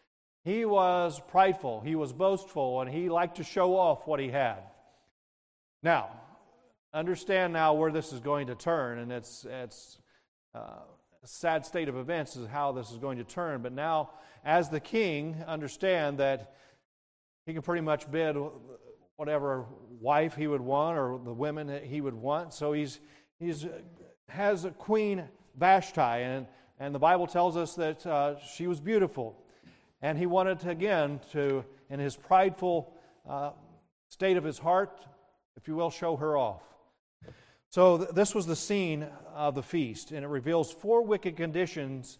He 0.45 0.64
was 0.64 1.20
prideful, 1.28 1.80
he 1.80 1.95
was 1.95 2.12
boastful, 2.12 2.80
and 2.80 2.90
he 2.90 3.09
liked 3.09 3.36
to 3.36 3.45
show 3.45 3.76
off 3.76 4.07
what 4.07 4.18
he 4.18 4.28
had. 4.28 4.59
Now, 5.82 6.11
understand 6.93 7.53
now 7.53 7.74
where 7.74 7.93
this 7.93 8.12
is 8.12 8.20
going 8.20 8.49
to 8.49 8.55
turn, 8.55 8.99
and 8.99 9.12
it's, 9.12 9.47
it's 9.49 9.99
uh, 10.55 10.80
a 11.22 11.26
sad 11.26 11.64
state 11.64 11.88
of 11.88 11.97
events 11.97 12.36
is 12.36 12.49
how 12.49 12.72
this 12.72 12.90
is 12.90 12.99
going 12.99 13.18
to 13.18 13.24
turn. 13.24 13.62
But 13.62 13.72
now, 13.72 14.11
as 14.45 14.68
the 14.68 14.80
king, 14.80 15.36
understand 15.47 16.18
that 16.18 16.55
he 17.47 17.53
can 17.53 17.62
pretty 17.62 17.82
much 17.82 18.11
bid 18.11 18.36
whatever 19.16 19.66
wife 20.01 20.34
he 20.34 20.49
would 20.49 20.61
want 20.61 20.99
or 20.99 21.20
the 21.24 21.32
women 21.32 21.68
that 21.68 21.84
he 21.84 22.01
would 22.01 22.14
want. 22.14 22.53
So 22.53 22.72
he's, 22.72 22.99
he's 23.38 23.66
has 24.28 24.64
a 24.64 24.70
queen 24.70 25.28
Vashti, 25.57 26.01
and, 26.01 26.47
and 26.80 26.95
the 26.95 26.99
Bible 26.99 27.26
tells 27.26 27.57
us 27.57 27.74
that 27.74 28.05
uh, 28.07 28.38
she 28.40 28.66
was 28.66 28.80
beautiful. 28.80 29.36
And 30.03 30.18
he 30.18 30.26
wanted 30.26 30.59
to, 30.61 30.70
again 30.70 31.20
to, 31.30 31.64
in 31.88 32.00
his 32.00 32.16
prideful 32.16 32.92
uh, 33.28 33.53
state 34.09 34.36
of 34.36 34.42
his 34.42 34.59
heart, 34.59 35.07
if 35.57 35.68
you 35.68 35.76
will, 35.76 35.90
show 35.90 36.16
her 36.16 36.36
off. 36.36 36.62
So 37.70 37.98
th- 37.98 38.11
this 38.11 38.34
was 38.34 38.46
the 38.46 38.57
scene 38.57 39.07
of 39.32 39.55
the 39.55 39.62
feast, 39.62 40.11
and 40.11 40.24
it 40.24 40.28
reveals 40.28 40.72
four 40.72 41.03
wicked 41.03 41.36
conditions 41.36 42.18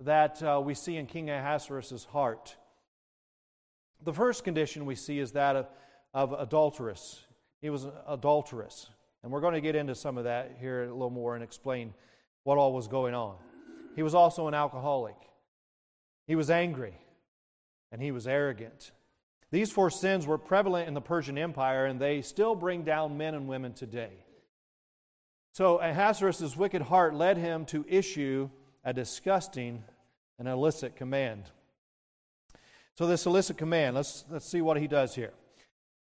that 0.00 0.42
uh, 0.42 0.60
we 0.62 0.74
see 0.74 0.96
in 0.96 1.06
King 1.06 1.30
Ahasuerus' 1.30 2.04
heart. 2.04 2.56
The 4.02 4.12
first 4.12 4.42
condition 4.42 4.84
we 4.84 4.96
see 4.96 5.20
is 5.20 5.32
that 5.32 5.54
of, 5.56 5.68
of 6.12 6.32
adulteress. 6.32 7.24
He 7.62 7.70
was 7.70 7.86
adulterous. 8.08 8.88
And 9.22 9.30
we're 9.30 9.42
going 9.42 9.54
to 9.54 9.60
get 9.60 9.76
into 9.76 9.94
some 9.94 10.18
of 10.18 10.24
that 10.24 10.56
here 10.58 10.84
a 10.84 10.92
little 10.92 11.10
more 11.10 11.34
and 11.34 11.44
explain 11.44 11.92
what 12.42 12.58
all 12.58 12.72
was 12.72 12.88
going 12.88 13.14
on. 13.14 13.36
He 13.94 14.02
was 14.02 14.14
also 14.14 14.48
an 14.48 14.54
alcoholic. 14.54 15.16
He 16.26 16.34
was 16.34 16.50
angry 16.50 16.94
and 17.92 18.00
he 18.00 18.12
was 18.12 18.26
arrogant. 18.26 18.92
These 19.50 19.72
four 19.72 19.90
sins 19.90 20.26
were 20.26 20.38
prevalent 20.38 20.88
in 20.88 20.94
the 20.94 21.00
Persian 21.00 21.36
Empire 21.36 21.86
and 21.86 22.00
they 22.00 22.22
still 22.22 22.54
bring 22.54 22.82
down 22.82 23.16
men 23.16 23.34
and 23.34 23.48
women 23.48 23.72
today. 23.72 24.24
So 25.52 25.78
Ahasuerus' 25.78 26.56
wicked 26.56 26.82
heart 26.82 27.14
led 27.14 27.36
him 27.36 27.64
to 27.66 27.84
issue 27.88 28.48
a 28.84 28.92
disgusting 28.92 29.82
and 30.38 30.46
illicit 30.46 30.94
command. 30.96 31.50
So 32.96 33.06
this 33.06 33.26
illicit 33.26 33.58
command, 33.58 33.96
let's, 33.96 34.24
let's 34.30 34.48
see 34.48 34.60
what 34.60 34.76
he 34.76 34.86
does 34.86 35.14
here. 35.14 35.32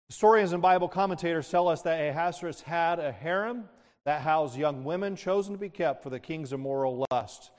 Historians 0.07 0.53
and 0.53 0.61
Bible 0.61 0.87
commentators 0.87 1.49
tell 1.49 1.67
us 1.67 1.81
that 1.81 1.99
Ahasuerus 1.99 2.61
had 2.61 2.99
a 2.99 3.11
harem 3.11 3.65
that 4.05 4.21
housed 4.21 4.57
young 4.57 4.83
women 4.83 5.15
chosen 5.15 5.53
to 5.53 5.59
be 5.59 5.69
kept 5.69 6.03
for 6.03 6.09
the 6.09 6.19
king's 6.19 6.53
immoral 6.53 7.05
lust. 7.11 7.51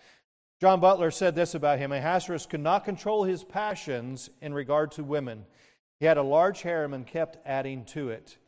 John 0.61 0.80
Butler 0.80 1.11
said 1.11 1.34
this 1.34 1.55
about 1.55 1.78
him 1.78 1.92
Ahasuerus 1.92 2.46
could 2.46 2.61
not 2.61 2.84
control 2.84 3.24
his 3.24 3.44
passions 3.44 4.30
in 4.40 4.55
regard 4.55 4.92
to 4.92 5.05
women. 5.05 5.44
He 6.00 6.07
had 6.07 6.16
a 6.16 6.22
large 6.22 6.62
harem 6.62 6.94
and 6.94 7.07
kept 7.07 7.38
adding 7.46 7.84
to 7.86 8.11
it. 8.11 8.38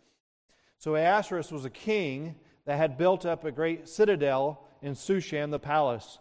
So 0.78 0.94
Ahasuerus 0.94 1.50
was 1.50 1.64
a 1.64 1.70
king 1.70 2.36
that 2.64 2.76
had 2.76 2.98
built 2.98 3.24
up 3.24 3.44
a 3.44 3.52
great 3.52 3.88
citadel 3.88 4.66
in 4.82 4.94
Shushan, 4.94 5.50
the 5.50 5.58
palace. 5.58 6.18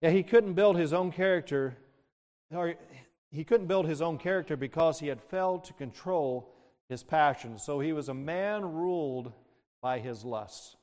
Yet 0.00 0.12
he 0.12 0.22
couldn't 0.22 0.54
build 0.54 0.76
his 0.76 0.92
own 0.92 1.12
character, 1.12 1.76
or 2.50 2.74
he 3.30 3.44
couldn't 3.44 3.66
build 3.66 3.86
his 3.86 4.02
own 4.02 4.18
character 4.18 4.56
because 4.56 4.98
he 4.98 5.08
had 5.08 5.20
failed 5.20 5.64
to 5.64 5.72
control 5.74 6.52
his 6.88 7.02
passions. 7.02 7.62
So 7.62 7.80
he 7.80 7.92
was 7.92 8.08
a 8.08 8.14
man 8.14 8.64
ruled 8.64 9.32
by 9.80 9.98
his 9.98 10.24
lusts. 10.24 10.76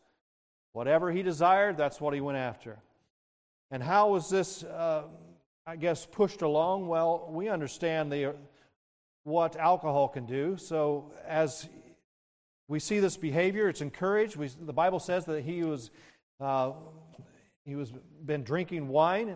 Whatever 0.74 1.12
he 1.12 1.24
desired, 1.24 1.78
that's 1.78 2.00
what 2.00 2.14
he 2.14 2.22
went 2.22 2.38
after. 2.38 2.80
And 3.72 3.84
how 3.84 4.12
was 4.12 4.30
this, 4.30 4.64
uh, 4.64 5.04
I 5.66 5.76
guess, 5.76 6.06
pushed 6.06 6.42
along? 6.42 6.88
Well, 6.88 7.28
we 7.30 7.50
understand 7.50 8.12
the, 8.12 8.36
what 9.24 9.56
alcohol 9.58 10.08
can 10.08 10.26
do. 10.26 10.58
So 10.58 11.12
as 11.28 11.68
we 12.68 12.80
see 12.80 13.00
this 13.00 13.18
behavior, 13.18 13.70
it's 13.70 13.82
encouraged. 13.82 14.36
We, 14.36 14.48
the 14.48 14.74
Bible 14.74 15.00
says 15.00 15.26
that 15.26 15.44
he 15.44 15.64
was 15.64 15.92
uh, 16.40 16.72
he 17.66 17.76
was 17.76 17.92
been 18.26 18.44
drinking 18.44 18.88
wine, 18.88 19.36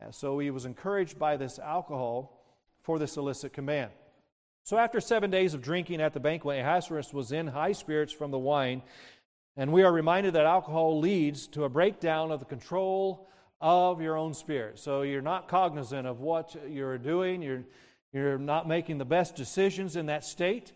and 0.00 0.14
so 0.14 0.38
he 0.38 0.50
was 0.50 0.64
encouraged 0.64 1.18
by 1.18 1.36
this 1.36 1.58
alcohol 1.58 2.42
for 2.82 2.98
this 2.98 3.16
illicit 3.16 3.52
command. 3.52 3.90
So 4.62 4.78
after 4.78 5.00
seven 5.00 5.30
days 5.30 5.54
of 5.54 5.62
drinking 5.62 6.00
at 6.00 6.12
the 6.12 6.20
banquet, 6.20 6.60
Ahasuerus 6.60 7.12
was 7.12 7.32
in 7.32 7.46
high 7.46 7.72
spirits 7.72 8.12
from 8.12 8.30
the 8.30 8.38
wine, 8.38 8.82
and 9.56 9.72
we 9.72 9.82
are 9.82 9.92
reminded 9.92 10.34
that 10.34 10.46
alcohol 10.46 11.00
leads 11.00 11.46
to 11.48 11.64
a 11.64 11.68
breakdown 11.68 12.30
of 12.30 12.40
the 12.40 12.46
control 12.46 13.28
of 13.60 14.00
your 14.00 14.16
own 14.16 14.34
spirit. 14.34 14.78
So 14.78 15.02
you're 15.02 15.22
not 15.22 15.48
cognizant 15.48 16.06
of 16.06 16.20
what 16.20 16.56
you're 16.68 16.98
doing, 16.98 17.42
you're, 17.42 17.64
you're 18.12 18.38
not 18.38 18.66
making 18.66 18.98
the 18.98 19.04
best 19.04 19.36
decisions 19.36 19.96
in 19.96 20.06
that 20.06 20.24
state. 20.24 20.72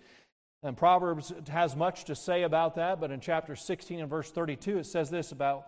And 0.63 0.77
Proverbs 0.77 1.33
has 1.49 1.77
much 1.77 2.05
to 2.05 2.15
say 2.15 2.43
about 2.43 2.77
that, 2.77 3.01
but 3.01 3.11
in 3.11 3.21
chapter 3.21 3.55
16 3.55 4.01
and 4.01 4.09
verse 4.09 4.31
32, 4.31 4.79
it 4.79 4.87
says 4.87 5.11
this 5.11 5.31
about, 5.31 5.67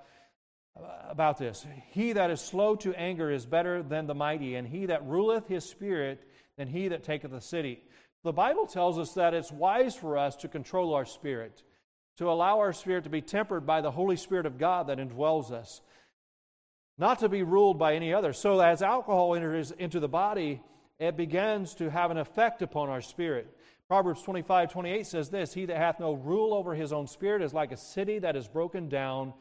about 1.08 1.38
this 1.38 1.66
He 1.90 2.12
that 2.14 2.30
is 2.30 2.40
slow 2.40 2.76
to 2.76 2.94
anger 2.94 3.30
is 3.30 3.44
better 3.44 3.82
than 3.82 4.06
the 4.06 4.14
mighty, 4.14 4.54
and 4.54 4.66
he 4.66 4.86
that 4.86 5.04
ruleth 5.06 5.48
his 5.48 5.64
spirit 5.64 6.26
than 6.56 6.68
he 6.68 6.88
that 6.88 7.04
taketh 7.04 7.30
the 7.30 7.40
city. 7.40 7.82
The 8.24 8.32
Bible 8.32 8.66
tells 8.66 8.98
us 8.98 9.12
that 9.12 9.34
it's 9.34 9.52
wise 9.52 9.94
for 9.94 10.18
us 10.18 10.34
to 10.36 10.48
control 10.48 10.94
our 10.94 11.04
spirit, 11.04 11.62
to 12.16 12.30
allow 12.30 12.58
our 12.58 12.72
spirit 12.72 13.04
to 13.04 13.10
be 13.10 13.20
tempered 13.20 13.66
by 13.66 13.82
the 13.82 13.90
Holy 13.90 14.16
Spirit 14.16 14.46
of 14.46 14.58
God 14.58 14.86
that 14.86 14.98
indwells 14.98 15.52
us, 15.52 15.80
not 16.98 17.18
to 17.20 17.28
be 17.28 17.42
ruled 17.42 17.78
by 17.78 17.94
any 17.94 18.14
other. 18.14 18.32
So, 18.32 18.60
as 18.60 18.82
alcohol 18.82 19.34
enters 19.34 19.70
into 19.70 20.00
the 20.00 20.08
body, 20.08 20.62
it 20.98 21.16
begins 21.16 21.74
to 21.76 21.90
have 21.90 22.10
an 22.10 22.18
effect 22.18 22.62
upon 22.62 22.88
our 22.88 23.02
spirit. 23.02 23.54
Proverbs 23.88 24.22
25, 24.22 24.72
28 24.72 25.06
says 25.06 25.28
this 25.28 25.52
He 25.52 25.66
that 25.66 25.76
hath 25.76 26.00
no 26.00 26.14
rule 26.14 26.54
over 26.54 26.74
his 26.74 26.92
own 26.92 27.06
spirit 27.06 27.42
is 27.42 27.54
like 27.54 27.72
a 27.72 27.76
city 27.76 28.18
that 28.20 28.36
is 28.36 28.48
broken 28.48 28.88
down 28.88 29.34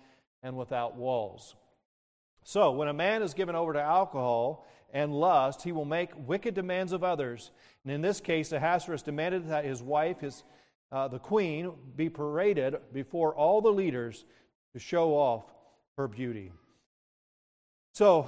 and 0.44 0.58
without 0.58 0.96
walls. 0.96 1.56
So, 2.44 2.72
when 2.72 2.88
a 2.88 2.94
man 2.94 3.24
is 3.24 3.34
given 3.34 3.56
over 3.56 3.74
to 3.74 3.82
alcohol 3.82 4.68
and 4.94 5.14
lust, 5.14 5.64
he 5.64 5.72
will 5.72 5.86
make 5.86 6.12
wicked 6.16 6.54
demands 6.54 6.94
of 6.94 7.04
others. 7.04 7.52
And 7.84 7.92
in 7.92 8.02
this 8.02 8.20
case, 8.20 8.52
Ahasuerus 8.52 9.02
demanded 9.02 9.50
that 9.50 9.66
his 9.66 9.82
wife, 9.82 10.20
his, 10.20 10.44
uh, 10.92 11.08
the 11.08 11.20
queen, 11.20 11.72
be 11.96 12.10
paraded 12.10 12.76
before 12.94 13.34
all 13.34 13.62
the 13.62 13.72
leaders 13.72 14.26
to 14.74 14.80
show 14.80 15.14
off 15.14 15.46
her 15.98 16.08
beauty. 16.08 16.52
So, 17.96 18.28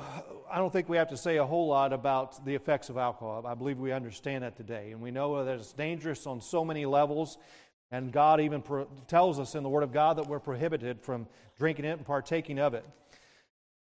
I 0.50 0.60
don't 0.60 0.72
think 0.72 0.88
we 0.88 0.96
have 0.96 1.10
to 1.10 1.18
say 1.18 1.36
a 1.36 1.46
whole 1.46 1.68
lot 1.68 1.92
about 1.92 2.46
the 2.46 2.56
effects 2.56 2.88
of 2.88 2.96
alcohol. 2.96 3.46
I 3.46 3.54
believe 3.54 3.80
we 3.80 3.92
understand 3.92 4.46
that 4.46 4.56
today. 4.56 4.92
And 4.94 5.02
we 5.02 5.12
know 5.12 5.44
that 5.44 5.60
it's 5.60 5.74
dangerous 5.74 6.26
on 6.26 6.40
so 6.40 6.64
many 6.64 6.86
levels. 6.86 7.38
And 7.92 8.10
God 8.10 8.40
even 8.40 8.62
pro- 8.62 8.88
tells 9.10 9.42
us 9.42 9.56
in 9.56 9.64
the 9.64 9.70
Word 9.70 9.84
of 9.84 9.92
God 9.92 10.20
that 10.20 10.28
we're 10.28 10.40
prohibited 10.40 11.02
from 11.02 11.28
drinking 11.60 11.84
it 11.84 11.98
and 11.98 12.06
partaking 12.06 12.60
of 12.60 12.76
it. 12.76 12.86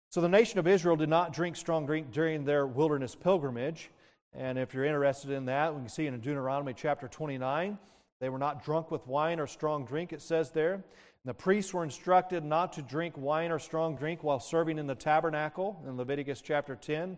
So 0.09 0.19
the 0.19 0.27
nation 0.27 0.57
of 0.57 0.65
Israel 0.65 0.95
did 0.95 1.09
not 1.09 1.31
drink 1.31 1.55
strong 1.55 1.85
drink 1.85 2.11
during 2.11 2.43
their 2.43 2.65
wilderness 2.65 3.13
pilgrimage. 3.13 3.91
And 4.33 4.57
if 4.57 4.73
you're 4.73 4.85
interested 4.85 5.29
in 5.29 5.45
that, 5.45 5.75
we 5.75 5.81
can 5.81 5.89
see 5.89 6.07
in 6.07 6.19
Deuteronomy 6.19 6.73
chapter 6.75 7.07
29, 7.07 7.77
they 8.19 8.29
were 8.29 8.39
not 8.39 8.65
drunk 8.65 8.89
with 8.89 9.05
wine 9.05 9.39
or 9.39 9.45
strong 9.45 9.85
drink, 9.85 10.11
it 10.11 10.23
says 10.23 10.49
there. 10.49 10.83
The 11.27 11.33
priests 11.33 11.73
were 11.73 11.83
instructed 11.83 12.45
not 12.45 12.71
to 12.73 12.81
drink 12.81 13.15
wine 13.17 13.51
or 13.51 13.59
strong 13.59 13.97
drink 13.97 14.23
while 14.23 14.39
serving 14.39 14.79
in 14.79 14.87
the 14.87 14.95
tabernacle 14.95 15.77
in 15.85 15.97
Leviticus 15.97 16.39
chapter 16.39 16.73
10. 16.73 17.17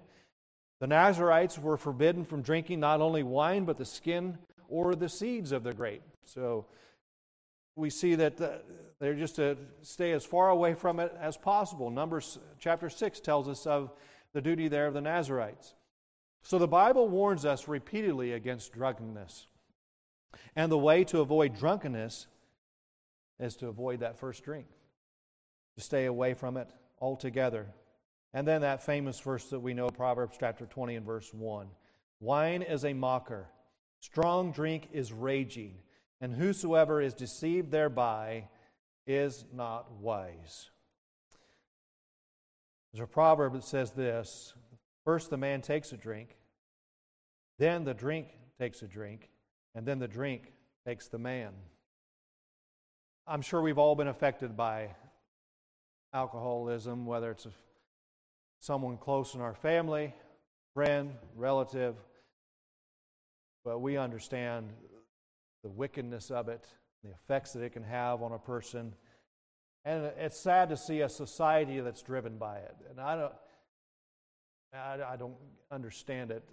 The 0.80 0.88
Nazarites 0.88 1.60
were 1.60 1.78
forbidden 1.78 2.26
from 2.26 2.42
drinking 2.42 2.80
not 2.80 3.02
only 3.02 3.22
wine, 3.22 3.66
but 3.66 3.78
the 3.78 3.86
skin 3.86 4.40
or 4.68 4.96
the 4.96 5.10
seeds 5.10 5.52
of 5.52 5.62
the 5.62 5.76
grape. 5.76 6.02
So 6.26 6.66
we 7.76 7.92
see 7.92 8.16
that 8.16 8.42
uh, 8.42 8.50
they're 9.00 9.14
just 9.14 9.36
to 9.36 9.56
stay 9.84 10.12
as 10.14 10.26
far 10.26 10.50
away 10.50 10.74
from 10.74 11.00
it 11.00 11.16
as 11.22 11.38
possible. 11.38 11.92
Numbers 11.92 12.40
chapter 12.58 12.90
6 12.90 13.20
tells 13.20 13.48
us 13.48 13.68
of 13.68 13.92
the 14.34 14.42
duty 14.42 14.70
there 14.70 14.88
of 14.88 14.96
the 14.96 15.02
Nazarites. 15.02 15.76
So 16.42 16.58
the 16.58 16.68
Bible 16.68 17.08
warns 17.08 17.46
us 17.46 17.68
repeatedly 17.68 18.34
against 18.34 18.74
drunkenness. 18.74 19.46
And 20.56 20.72
the 20.72 20.80
way 20.80 21.04
to 21.04 21.20
avoid 21.20 21.56
drunkenness 21.56 22.26
is 23.40 23.56
to 23.58 23.68
avoid 23.68 24.02
that 24.02 24.20
first 24.20 24.44
drink, 24.44 24.68
to 25.78 25.84
stay 25.84 26.06
away 26.06 26.34
from 26.34 26.58
it 26.58 26.70
altogether. 27.00 27.68
And 28.34 28.48
then 28.48 28.62
that 28.62 28.86
famous 28.86 29.20
verse 29.20 29.46
that 29.46 29.60
we 29.60 29.74
know, 29.74 29.90
Proverbs 29.90 30.38
chapter 30.40 30.66
20 30.66 30.96
and 30.96 31.06
verse 31.06 31.34
1 31.34 31.68
Wine 32.20 32.62
is 32.62 32.84
a 32.84 32.94
mocker, 32.94 33.48
strong 34.02 34.52
drink 34.52 34.90
is 34.92 35.14
raging, 35.14 35.76
and 36.22 36.34
whosoever 36.34 37.02
is 37.02 37.14
deceived 37.14 37.72
thereby 37.72 38.50
is 39.08 39.46
not 39.54 39.92
wise. 40.00 40.70
There's 42.92 43.04
a 43.04 43.08
proverb 43.08 43.54
that 43.54 43.64
says 43.64 43.92
this 43.92 44.54
First 45.06 45.30
the 45.30 45.38
man 45.38 45.62
takes 45.62 45.92
a 45.92 45.98
drink, 45.98 46.36
then 47.58 47.84
the 47.84 47.94
drink 47.94 48.28
takes 48.60 48.82
a 48.82 48.88
drink, 48.88 49.30
and 49.74 49.86
then 49.86 50.00
the 50.00 50.08
drink 50.08 50.54
takes 50.86 51.08
the 51.08 51.20
man. 51.20 51.54
I'm 53.32 53.44
sure 53.44 53.62
we've 53.62 53.78
all 53.78 53.94
been 53.94 54.08
affected 54.08 54.58
by 54.58 54.90
alcoholism, 56.14 57.06
whether 57.06 57.30
it's 57.30 57.46
someone 58.60 58.98
close 58.98 59.36
in 59.36 59.42
our 59.42 59.54
family, 59.54 60.16
friend, 60.74 61.12
relative. 61.36 61.96
But 63.64 63.82
we 63.82 63.98
understand 63.98 64.70
the 65.62 65.70
wickedness 65.70 66.32
of 66.32 66.50
it, 66.50 66.66
the 67.04 67.12
effects 67.12 67.54
that 67.54 67.62
it 67.62 67.72
can 67.72 67.84
have 67.84 68.24
on 68.24 68.32
a 68.32 68.40
person. 68.40 68.96
And 69.86 70.06
it's 70.18 70.40
sad 70.40 70.70
to 70.70 70.78
see 70.78 71.02
a 71.02 71.10
society 71.10 71.82
that's 71.82 72.02
driven 72.02 72.40
by 72.40 72.58
it. 72.58 72.76
And 72.90 73.00
I 73.00 73.16
don't, 73.16 73.34
I, 74.74 75.14
I 75.14 75.16
don't 75.18 75.36
understand 75.72 76.32
it. 76.32 76.50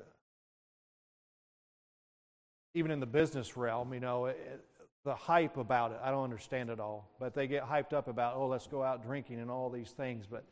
Even 2.75 2.91
in 2.91 3.01
the 3.01 3.07
business 3.07 3.57
realm, 3.57 3.95
you 3.95 4.01
know, 4.01 4.27
it, 4.27 4.63
the 5.07 5.15
hype 5.15 5.57
about 5.57 5.93
it, 5.93 5.99
I 6.03 6.11
don't 6.11 6.25
understand 6.25 6.69
it 6.69 6.81
all. 6.81 7.09
But 7.21 7.33
they 7.33 7.47
get 7.47 7.63
hyped 7.63 7.93
up 7.93 8.09
about, 8.09 8.35
oh, 8.37 8.49
let's 8.49 8.67
go 8.67 8.83
out 8.83 9.05
drinking 9.05 9.39
and 9.39 9.49
all 9.49 9.71
these 9.71 9.93
things. 9.93 10.27
But 10.29 10.45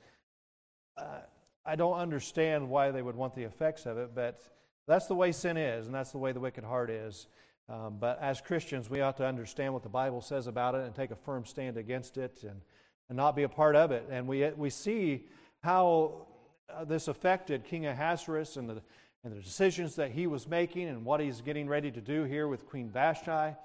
uh, 0.96 1.22
I 1.66 1.74
don't 1.74 1.98
understand 1.98 2.68
why 2.68 2.92
they 2.92 3.02
would 3.02 3.16
want 3.16 3.34
the 3.34 3.42
effects 3.42 3.84
of 3.84 3.98
it. 3.98 4.14
But 4.14 4.40
that's 4.86 5.06
the 5.06 5.14
way 5.16 5.32
sin 5.32 5.56
is, 5.56 5.86
and 5.86 5.94
that's 5.94 6.12
the 6.12 6.18
way 6.18 6.30
the 6.30 6.38
wicked 6.38 6.62
heart 6.62 6.88
is. 6.88 7.26
Um, 7.68 7.96
but 7.98 8.22
as 8.22 8.40
Christians, 8.40 8.88
we 8.88 9.00
ought 9.00 9.16
to 9.16 9.26
understand 9.26 9.74
what 9.74 9.82
the 9.82 9.88
Bible 9.88 10.20
says 10.20 10.46
about 10.46 10.76
it 10.76 10.84
and 10.84 10.94
take 10.94 11.10
a 11.10 11.16
firm 11.16 11.44
stand 11.44 11.76
against 11.76 12.16
it 12.16 12.44
and, 12.44 12.60
and 13.08 13.16
not 13.16 13.34
be 13.34 13.42
a 13.42 13.48
part 13.48 13.74
of 13.74 13.90
it. 13.90 14.06
And 14.08 14.28
we, 14.28 14.48
we 14.50 14.70
see 14.70 15.26
how 15.64 16.28
uh, 16.72 16.84
this 16.84 17.08
affected 17.08 17.64
King 17.64 17.86
Ahasuerus 17.86 18.56
and 18.56 18.70
the, 18.70 18.80
and 19.24 19.32
the 19.32 19.40
decisions 19.40 19.96
that 19.96 20.12
he 20.12 20.28
was 20.28 20.46
making 20.46 20.86
and 20.86 21.04
what 21.04 21.18
he's 21.18 21.40
getting 21.40 21.66
ready 21.66 21.90
to 21.90 22.00
do 22.00 22.22
here 22.22 22.46
with 22.46 22.66
Queen 22.66 22.88
Vashti. 22.88 23.56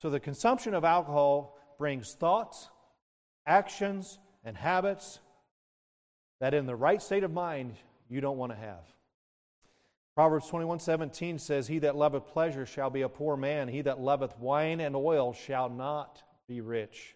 So 0.00 0.08
the 0.08 0.20
consumption 0.20 0.72
of 0.72 0.84
alcohol 0.84 1.58
brings 1.76 2.14
thoughts, 2.14 2.68
actions, 3.46 4.18
and 4.44 4.56
habits 4.56 5.20
that 6.40 6.54
in 6.54 6.64
the 6.64 6.76
right 6.76 7.02
state 7.02 7.22
of 7.22 7.32
mind 7.32 7.74
you 8.08 8.20
don't 8.20 8.38
want 8.38 8.52
to 8.52 8.58
have. 8.58 8.84
Proverbs 10.14 10.50
21:17 10.50 11.38
says, 11.38 11.68
He 11.68 11.80
that 11.80 11.96
loveth 11.96 12.26
pleasure 12.26 12.64
shall 12.64 12.90
be 12.90 13.02
a 13.02 13.08
poor 13.08 13.36
man, 13.36 13.68
he 13.68 13.82
that 13.82 14.00
loveth 14.00 14.36
wine 14.38 14.80
and 14.80 14.96
oil 14.96 15.34
shall 15.34 15.68
not 15.68 16.22
be 16.48 16.60
rich. 16.60 17.14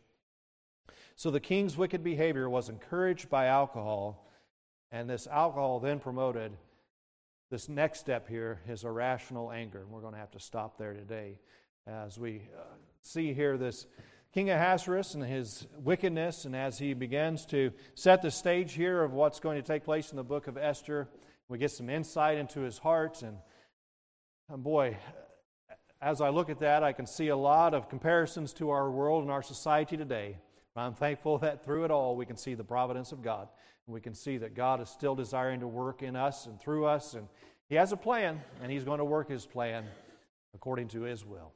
So 1.17 1.31
the 1.31 1.41
king's 1.41 1.77
wicked 1.77 2.05
behavior 2.05 2.51
was 2.51 2.69
encouraged 2.69 3.31
by 3.31 3.47
alcohol, 3.47 4.31
and 4.91 5.09
this 5.09 5.27
alcohol 5.27 5.81
then 5.81 6.01
promoted 6.01 6.53
this 7.51 7.69
next 7.69 8.01
step 8.01 8.29
here, 8.29 8.61
his 8.67 8.85
irrational 8.85 9.53
anger. 9.53 9.81
And 9.81 9.91
we're 9.91 10.01
going 10.01 10.15
to 10.15 10.19
have 10.19 10.33
to 10.33 10.41
stop 10.41 10.77
there 10.77 10.93
today 10.93 11.39
as 11.87 12.19
we 12.19 12.49
uh, 12.57 12.63
see 13.03 13.33
here 13.33 13.59
this 13.59 13.87
King 14.33 14.51
Ahasuerus 14.51 15.15
and 15.15 15.23
his 15.23 15.67
wickedness, 15.79 16.45
and 16.45 16.57
as 16.57 16.79
he 16.79 16.93
begins 16.93 17.47
to 17.47 17.71
set 17.95 18.21
the 18.21 18.31
stage 18.31 18.73
here 18.73 19.03
of 19.03 19.13
what's 19.13 19.39
going 19.39 19.57
to 19.57 19.67
take 19.67 19.85
place 19.85 20.11
in 20.11 20.17
the 20.17 20.25
book 20.25 20.49
of 20.49 20.57
Esther. 20.57 21.09
We 21.49 21.59
get 21.59 21.71
some 21.71 21.89
insight 21.89 22.39
into 22.39 22.61
his 22.61 22.79
heart, 22.79 23.23
and, 23.23 23.37
and 24.49 24.65
boy, 24.65 24.97
as 26.01 26.21
I 26.21 26.31
look 26.31 26.51
at 26.51 26.59
that, 26.61 26.83
I 26.83 26.93
can 26.93 27.07
see 27.07 27.29
a 27.29 27.37
lot 27.37 27.75
of 27.75 27.89
comparisons 27.89 28.53
to 28.55 28.71
our 28.71 28.91
world 28.91 29.23
and 29.23 29.31
our 29.31 29.43
society 29.43 29.97
today. 29.97 30.39
I'm 30.75 30.95
thankful 30.95 31.39
that 31.39 31.65
through 31.65 31.85
it 31.85 31.93
all, 31.93 32.17
we 32.17 32.27
can 32.27 32.37
see 32.37 32.55
the 32.55 32.65
providence 32.65 33.13
of 33.13 33.23
God. 33.23 33.49
We 33.87 34.01
can 34.01 34.15
see 34.15 34.39
that 34.39 34.57
God 34.57 34.81
is 34.81 34.89
still 34.89 35.15
desiring 35.15 35.61
to 35.61 35.69
work 35.69 36.03
in 36.03 36.17
us 36.17 36.47
and 36.47 36.59
through 36.59 36.87
us. 36.87 37.15
And 37.15 37.29
He 37.69 37.77
has 37.77 37.93
a 37.93 37.97
plan, 37.97 38.41
and 38.61 38.73
He's 38.73 38.83
going 38.83 38.99
to 38.99 39.05
work 39.05 39.29
His 39.29 39.47
plan 39.47 39.85
according 40.55 40.89
to 40.89 41.03
His 41.03 41.25
will. 41.25 41.53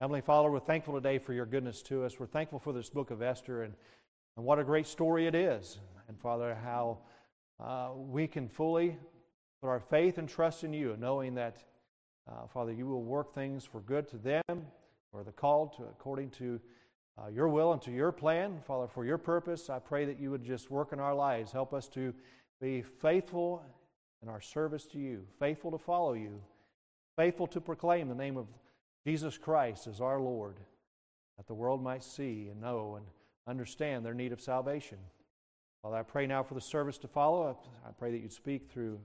Heavenly 0.00 0.22
Father, 0.22 0.50
we're 0.50 0.60
thankful 0.60 0.94
today 0.94 1.18
for 1.18 1.34
your 1.34 1.44
goodness 1.44 1.82
to 1.82 2.04
us. 2.04 2.18
We're 2.18 2.26
thankful 2.26 2.58
for 2.58 2.72
this 2.72 2.88
book 2.88 3.10
of 3.10 3.20
Esther 3.20 3.64
and, 3.64 3.74
and 4.36 4.46
what 4.46 4.58
a 4.58 4.64
great 4.64 4.86
story 4.86 5.26
it 5.26 5.34
is. 5.34 5.78
And 6.08 6.18
Father, 6.18 6.54
how 6.54 6.98
uh, 7.62 7.90
we 7.94 8.26
can 8.26 8.48
fully 8.48 8.96
Put 9.60 9.68
our 9.68 9.80
faith 9.80 10.16
and 10.16 10.26
trust 10.26 10.64
in 10.64 10.72
you, 10.72 10.96
knowing 10.98 11.34
that, 11.34 11.58
uh, 12.26 12.46
Father, 12.46 12.72
you 12.72 12.86
will 12.86 13.02
work 13.02 13.34
things 13.34 13.62
for 13.62 13.80
good 13.80 14.08
to 14.08 14.16
them, 14.16 14.66
or 15.12 15.22
the 15.22 15.32
called 15.32 15.76
to 15.76 15.82
according 15.82 16.30
to 16.30 16.58
uh, 17.18 17.28
your 17.28 17.48
will 17.48 17.74
and 17.74 17.82
to 17.82 17.90
your 17.90 18.10
plan, 18.10 18.58
Father, 18.66 18.88
for 18.88 19.04
your 19.04 19.18
purpose. 19.18 19.68
I 19.68 19.78
pray 19.78 20.06
that 20.06 20.18
you 20.18 20.30
would 20.30 20.44
just 20.44 20.70
work 20.70 20.94
in 20.94 20.98
our 20.98 21.14
lives. 21.14 21.52
Help 21.52 21.74
us 21.74 21.88
to 21.88 22.14
be 22.58 22.80
faithful 22.80 23.62
in 24.22 24.30
our 24.30 24.40
service 24.40 24.86
to 24.86 24.98
you, 24.98 25.26
faithful 25.38 25.70
to 25.72 25.78
follow 25.78 26.14
you, 26.14 26.40
faithful 27.16 27.46
to 27.48 27.60
proclaim 27.60 28.08
the 28.08 28.14
name 28.14 28.38
of 28.38 28.46
Jesus 29.06 29.38
Christ 29.38 29.86
as 29.86 30.00
our 30.00 30.20
Lord, 30.20 30.56
that 31.36 31.46
the 31.46 31.54
world 31.54 31.82
might 31.82 32.04
see 32.04 32.48
and 32.50 32.60
know 32.60 32.96
and 32.96 33.06
understand 33.46 34.04
their 34.04 34.14
need 34.14 34.32
of 34.32 34.40
salvation. 34.40 34.98
Father, 35.82 35.96
I 35.96 36.02
pray 36.02 36.26
now 36.26 36.42
for 36.42 36.54
the 36.54 36.60
service 36.60 36.98
to 36.98 37.08
follow. 37.08 37.58
I 37.86 37.92
pray 37.92 38.10
that 38.10 38.18
you'd 38.18 38.32
speak 38.32 38.70
through 38.70 39.00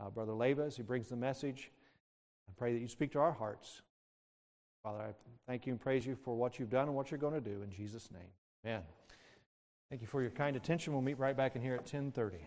uh, 0.00 0.08
Brother 0.08 0.32
Leva 0.32 0.62
as 0.62 0.76
he 0.76 0.82
brings 0.82 1.08
the 1.08 1.16
message. 1.16 1.70
I 2.48 2.52
pray 2.56 2.72
that 2.72 2.80
you 2.80 2.88
speak 2.88 3.12
to 3.12 3.18
our 3.18 3.32
hearts. 3.32 3.82
Father, 4.82 5.00
I 5.00 5.12
thank 5.46 5.66
you 5.66 5.72
and 5.72 5.80
praise 5.80 6.06
you 6.06 6.14
for 6.14 6.34
what 6.34 6.58
you've 6.58 6.70
done 6.70 6.88
and 6.88 6.94
what 6.94 7.10
you're 7.10 7.18
going 7.18 7.34
to 7.34 7.40
do 7.40 7.62
in 7.62 7.70
Jesus' 7.70 8.10
name. 8.10 8.22
Amen. 8.64 8.82
Thank 9.90 10.02
you 10.02 10.08
for 10.08 10.22
your 10.22 10.30
kind 10.30 10.56
attention. 10.56 10.92
We'll 10.92 11.02
meet 11.02 11.18
right 11.18 11.36
back 11.36 11.56
in 11.56 11.62
here 11.62 11.74
at 11.74 11.80
1030. 11.80 12.38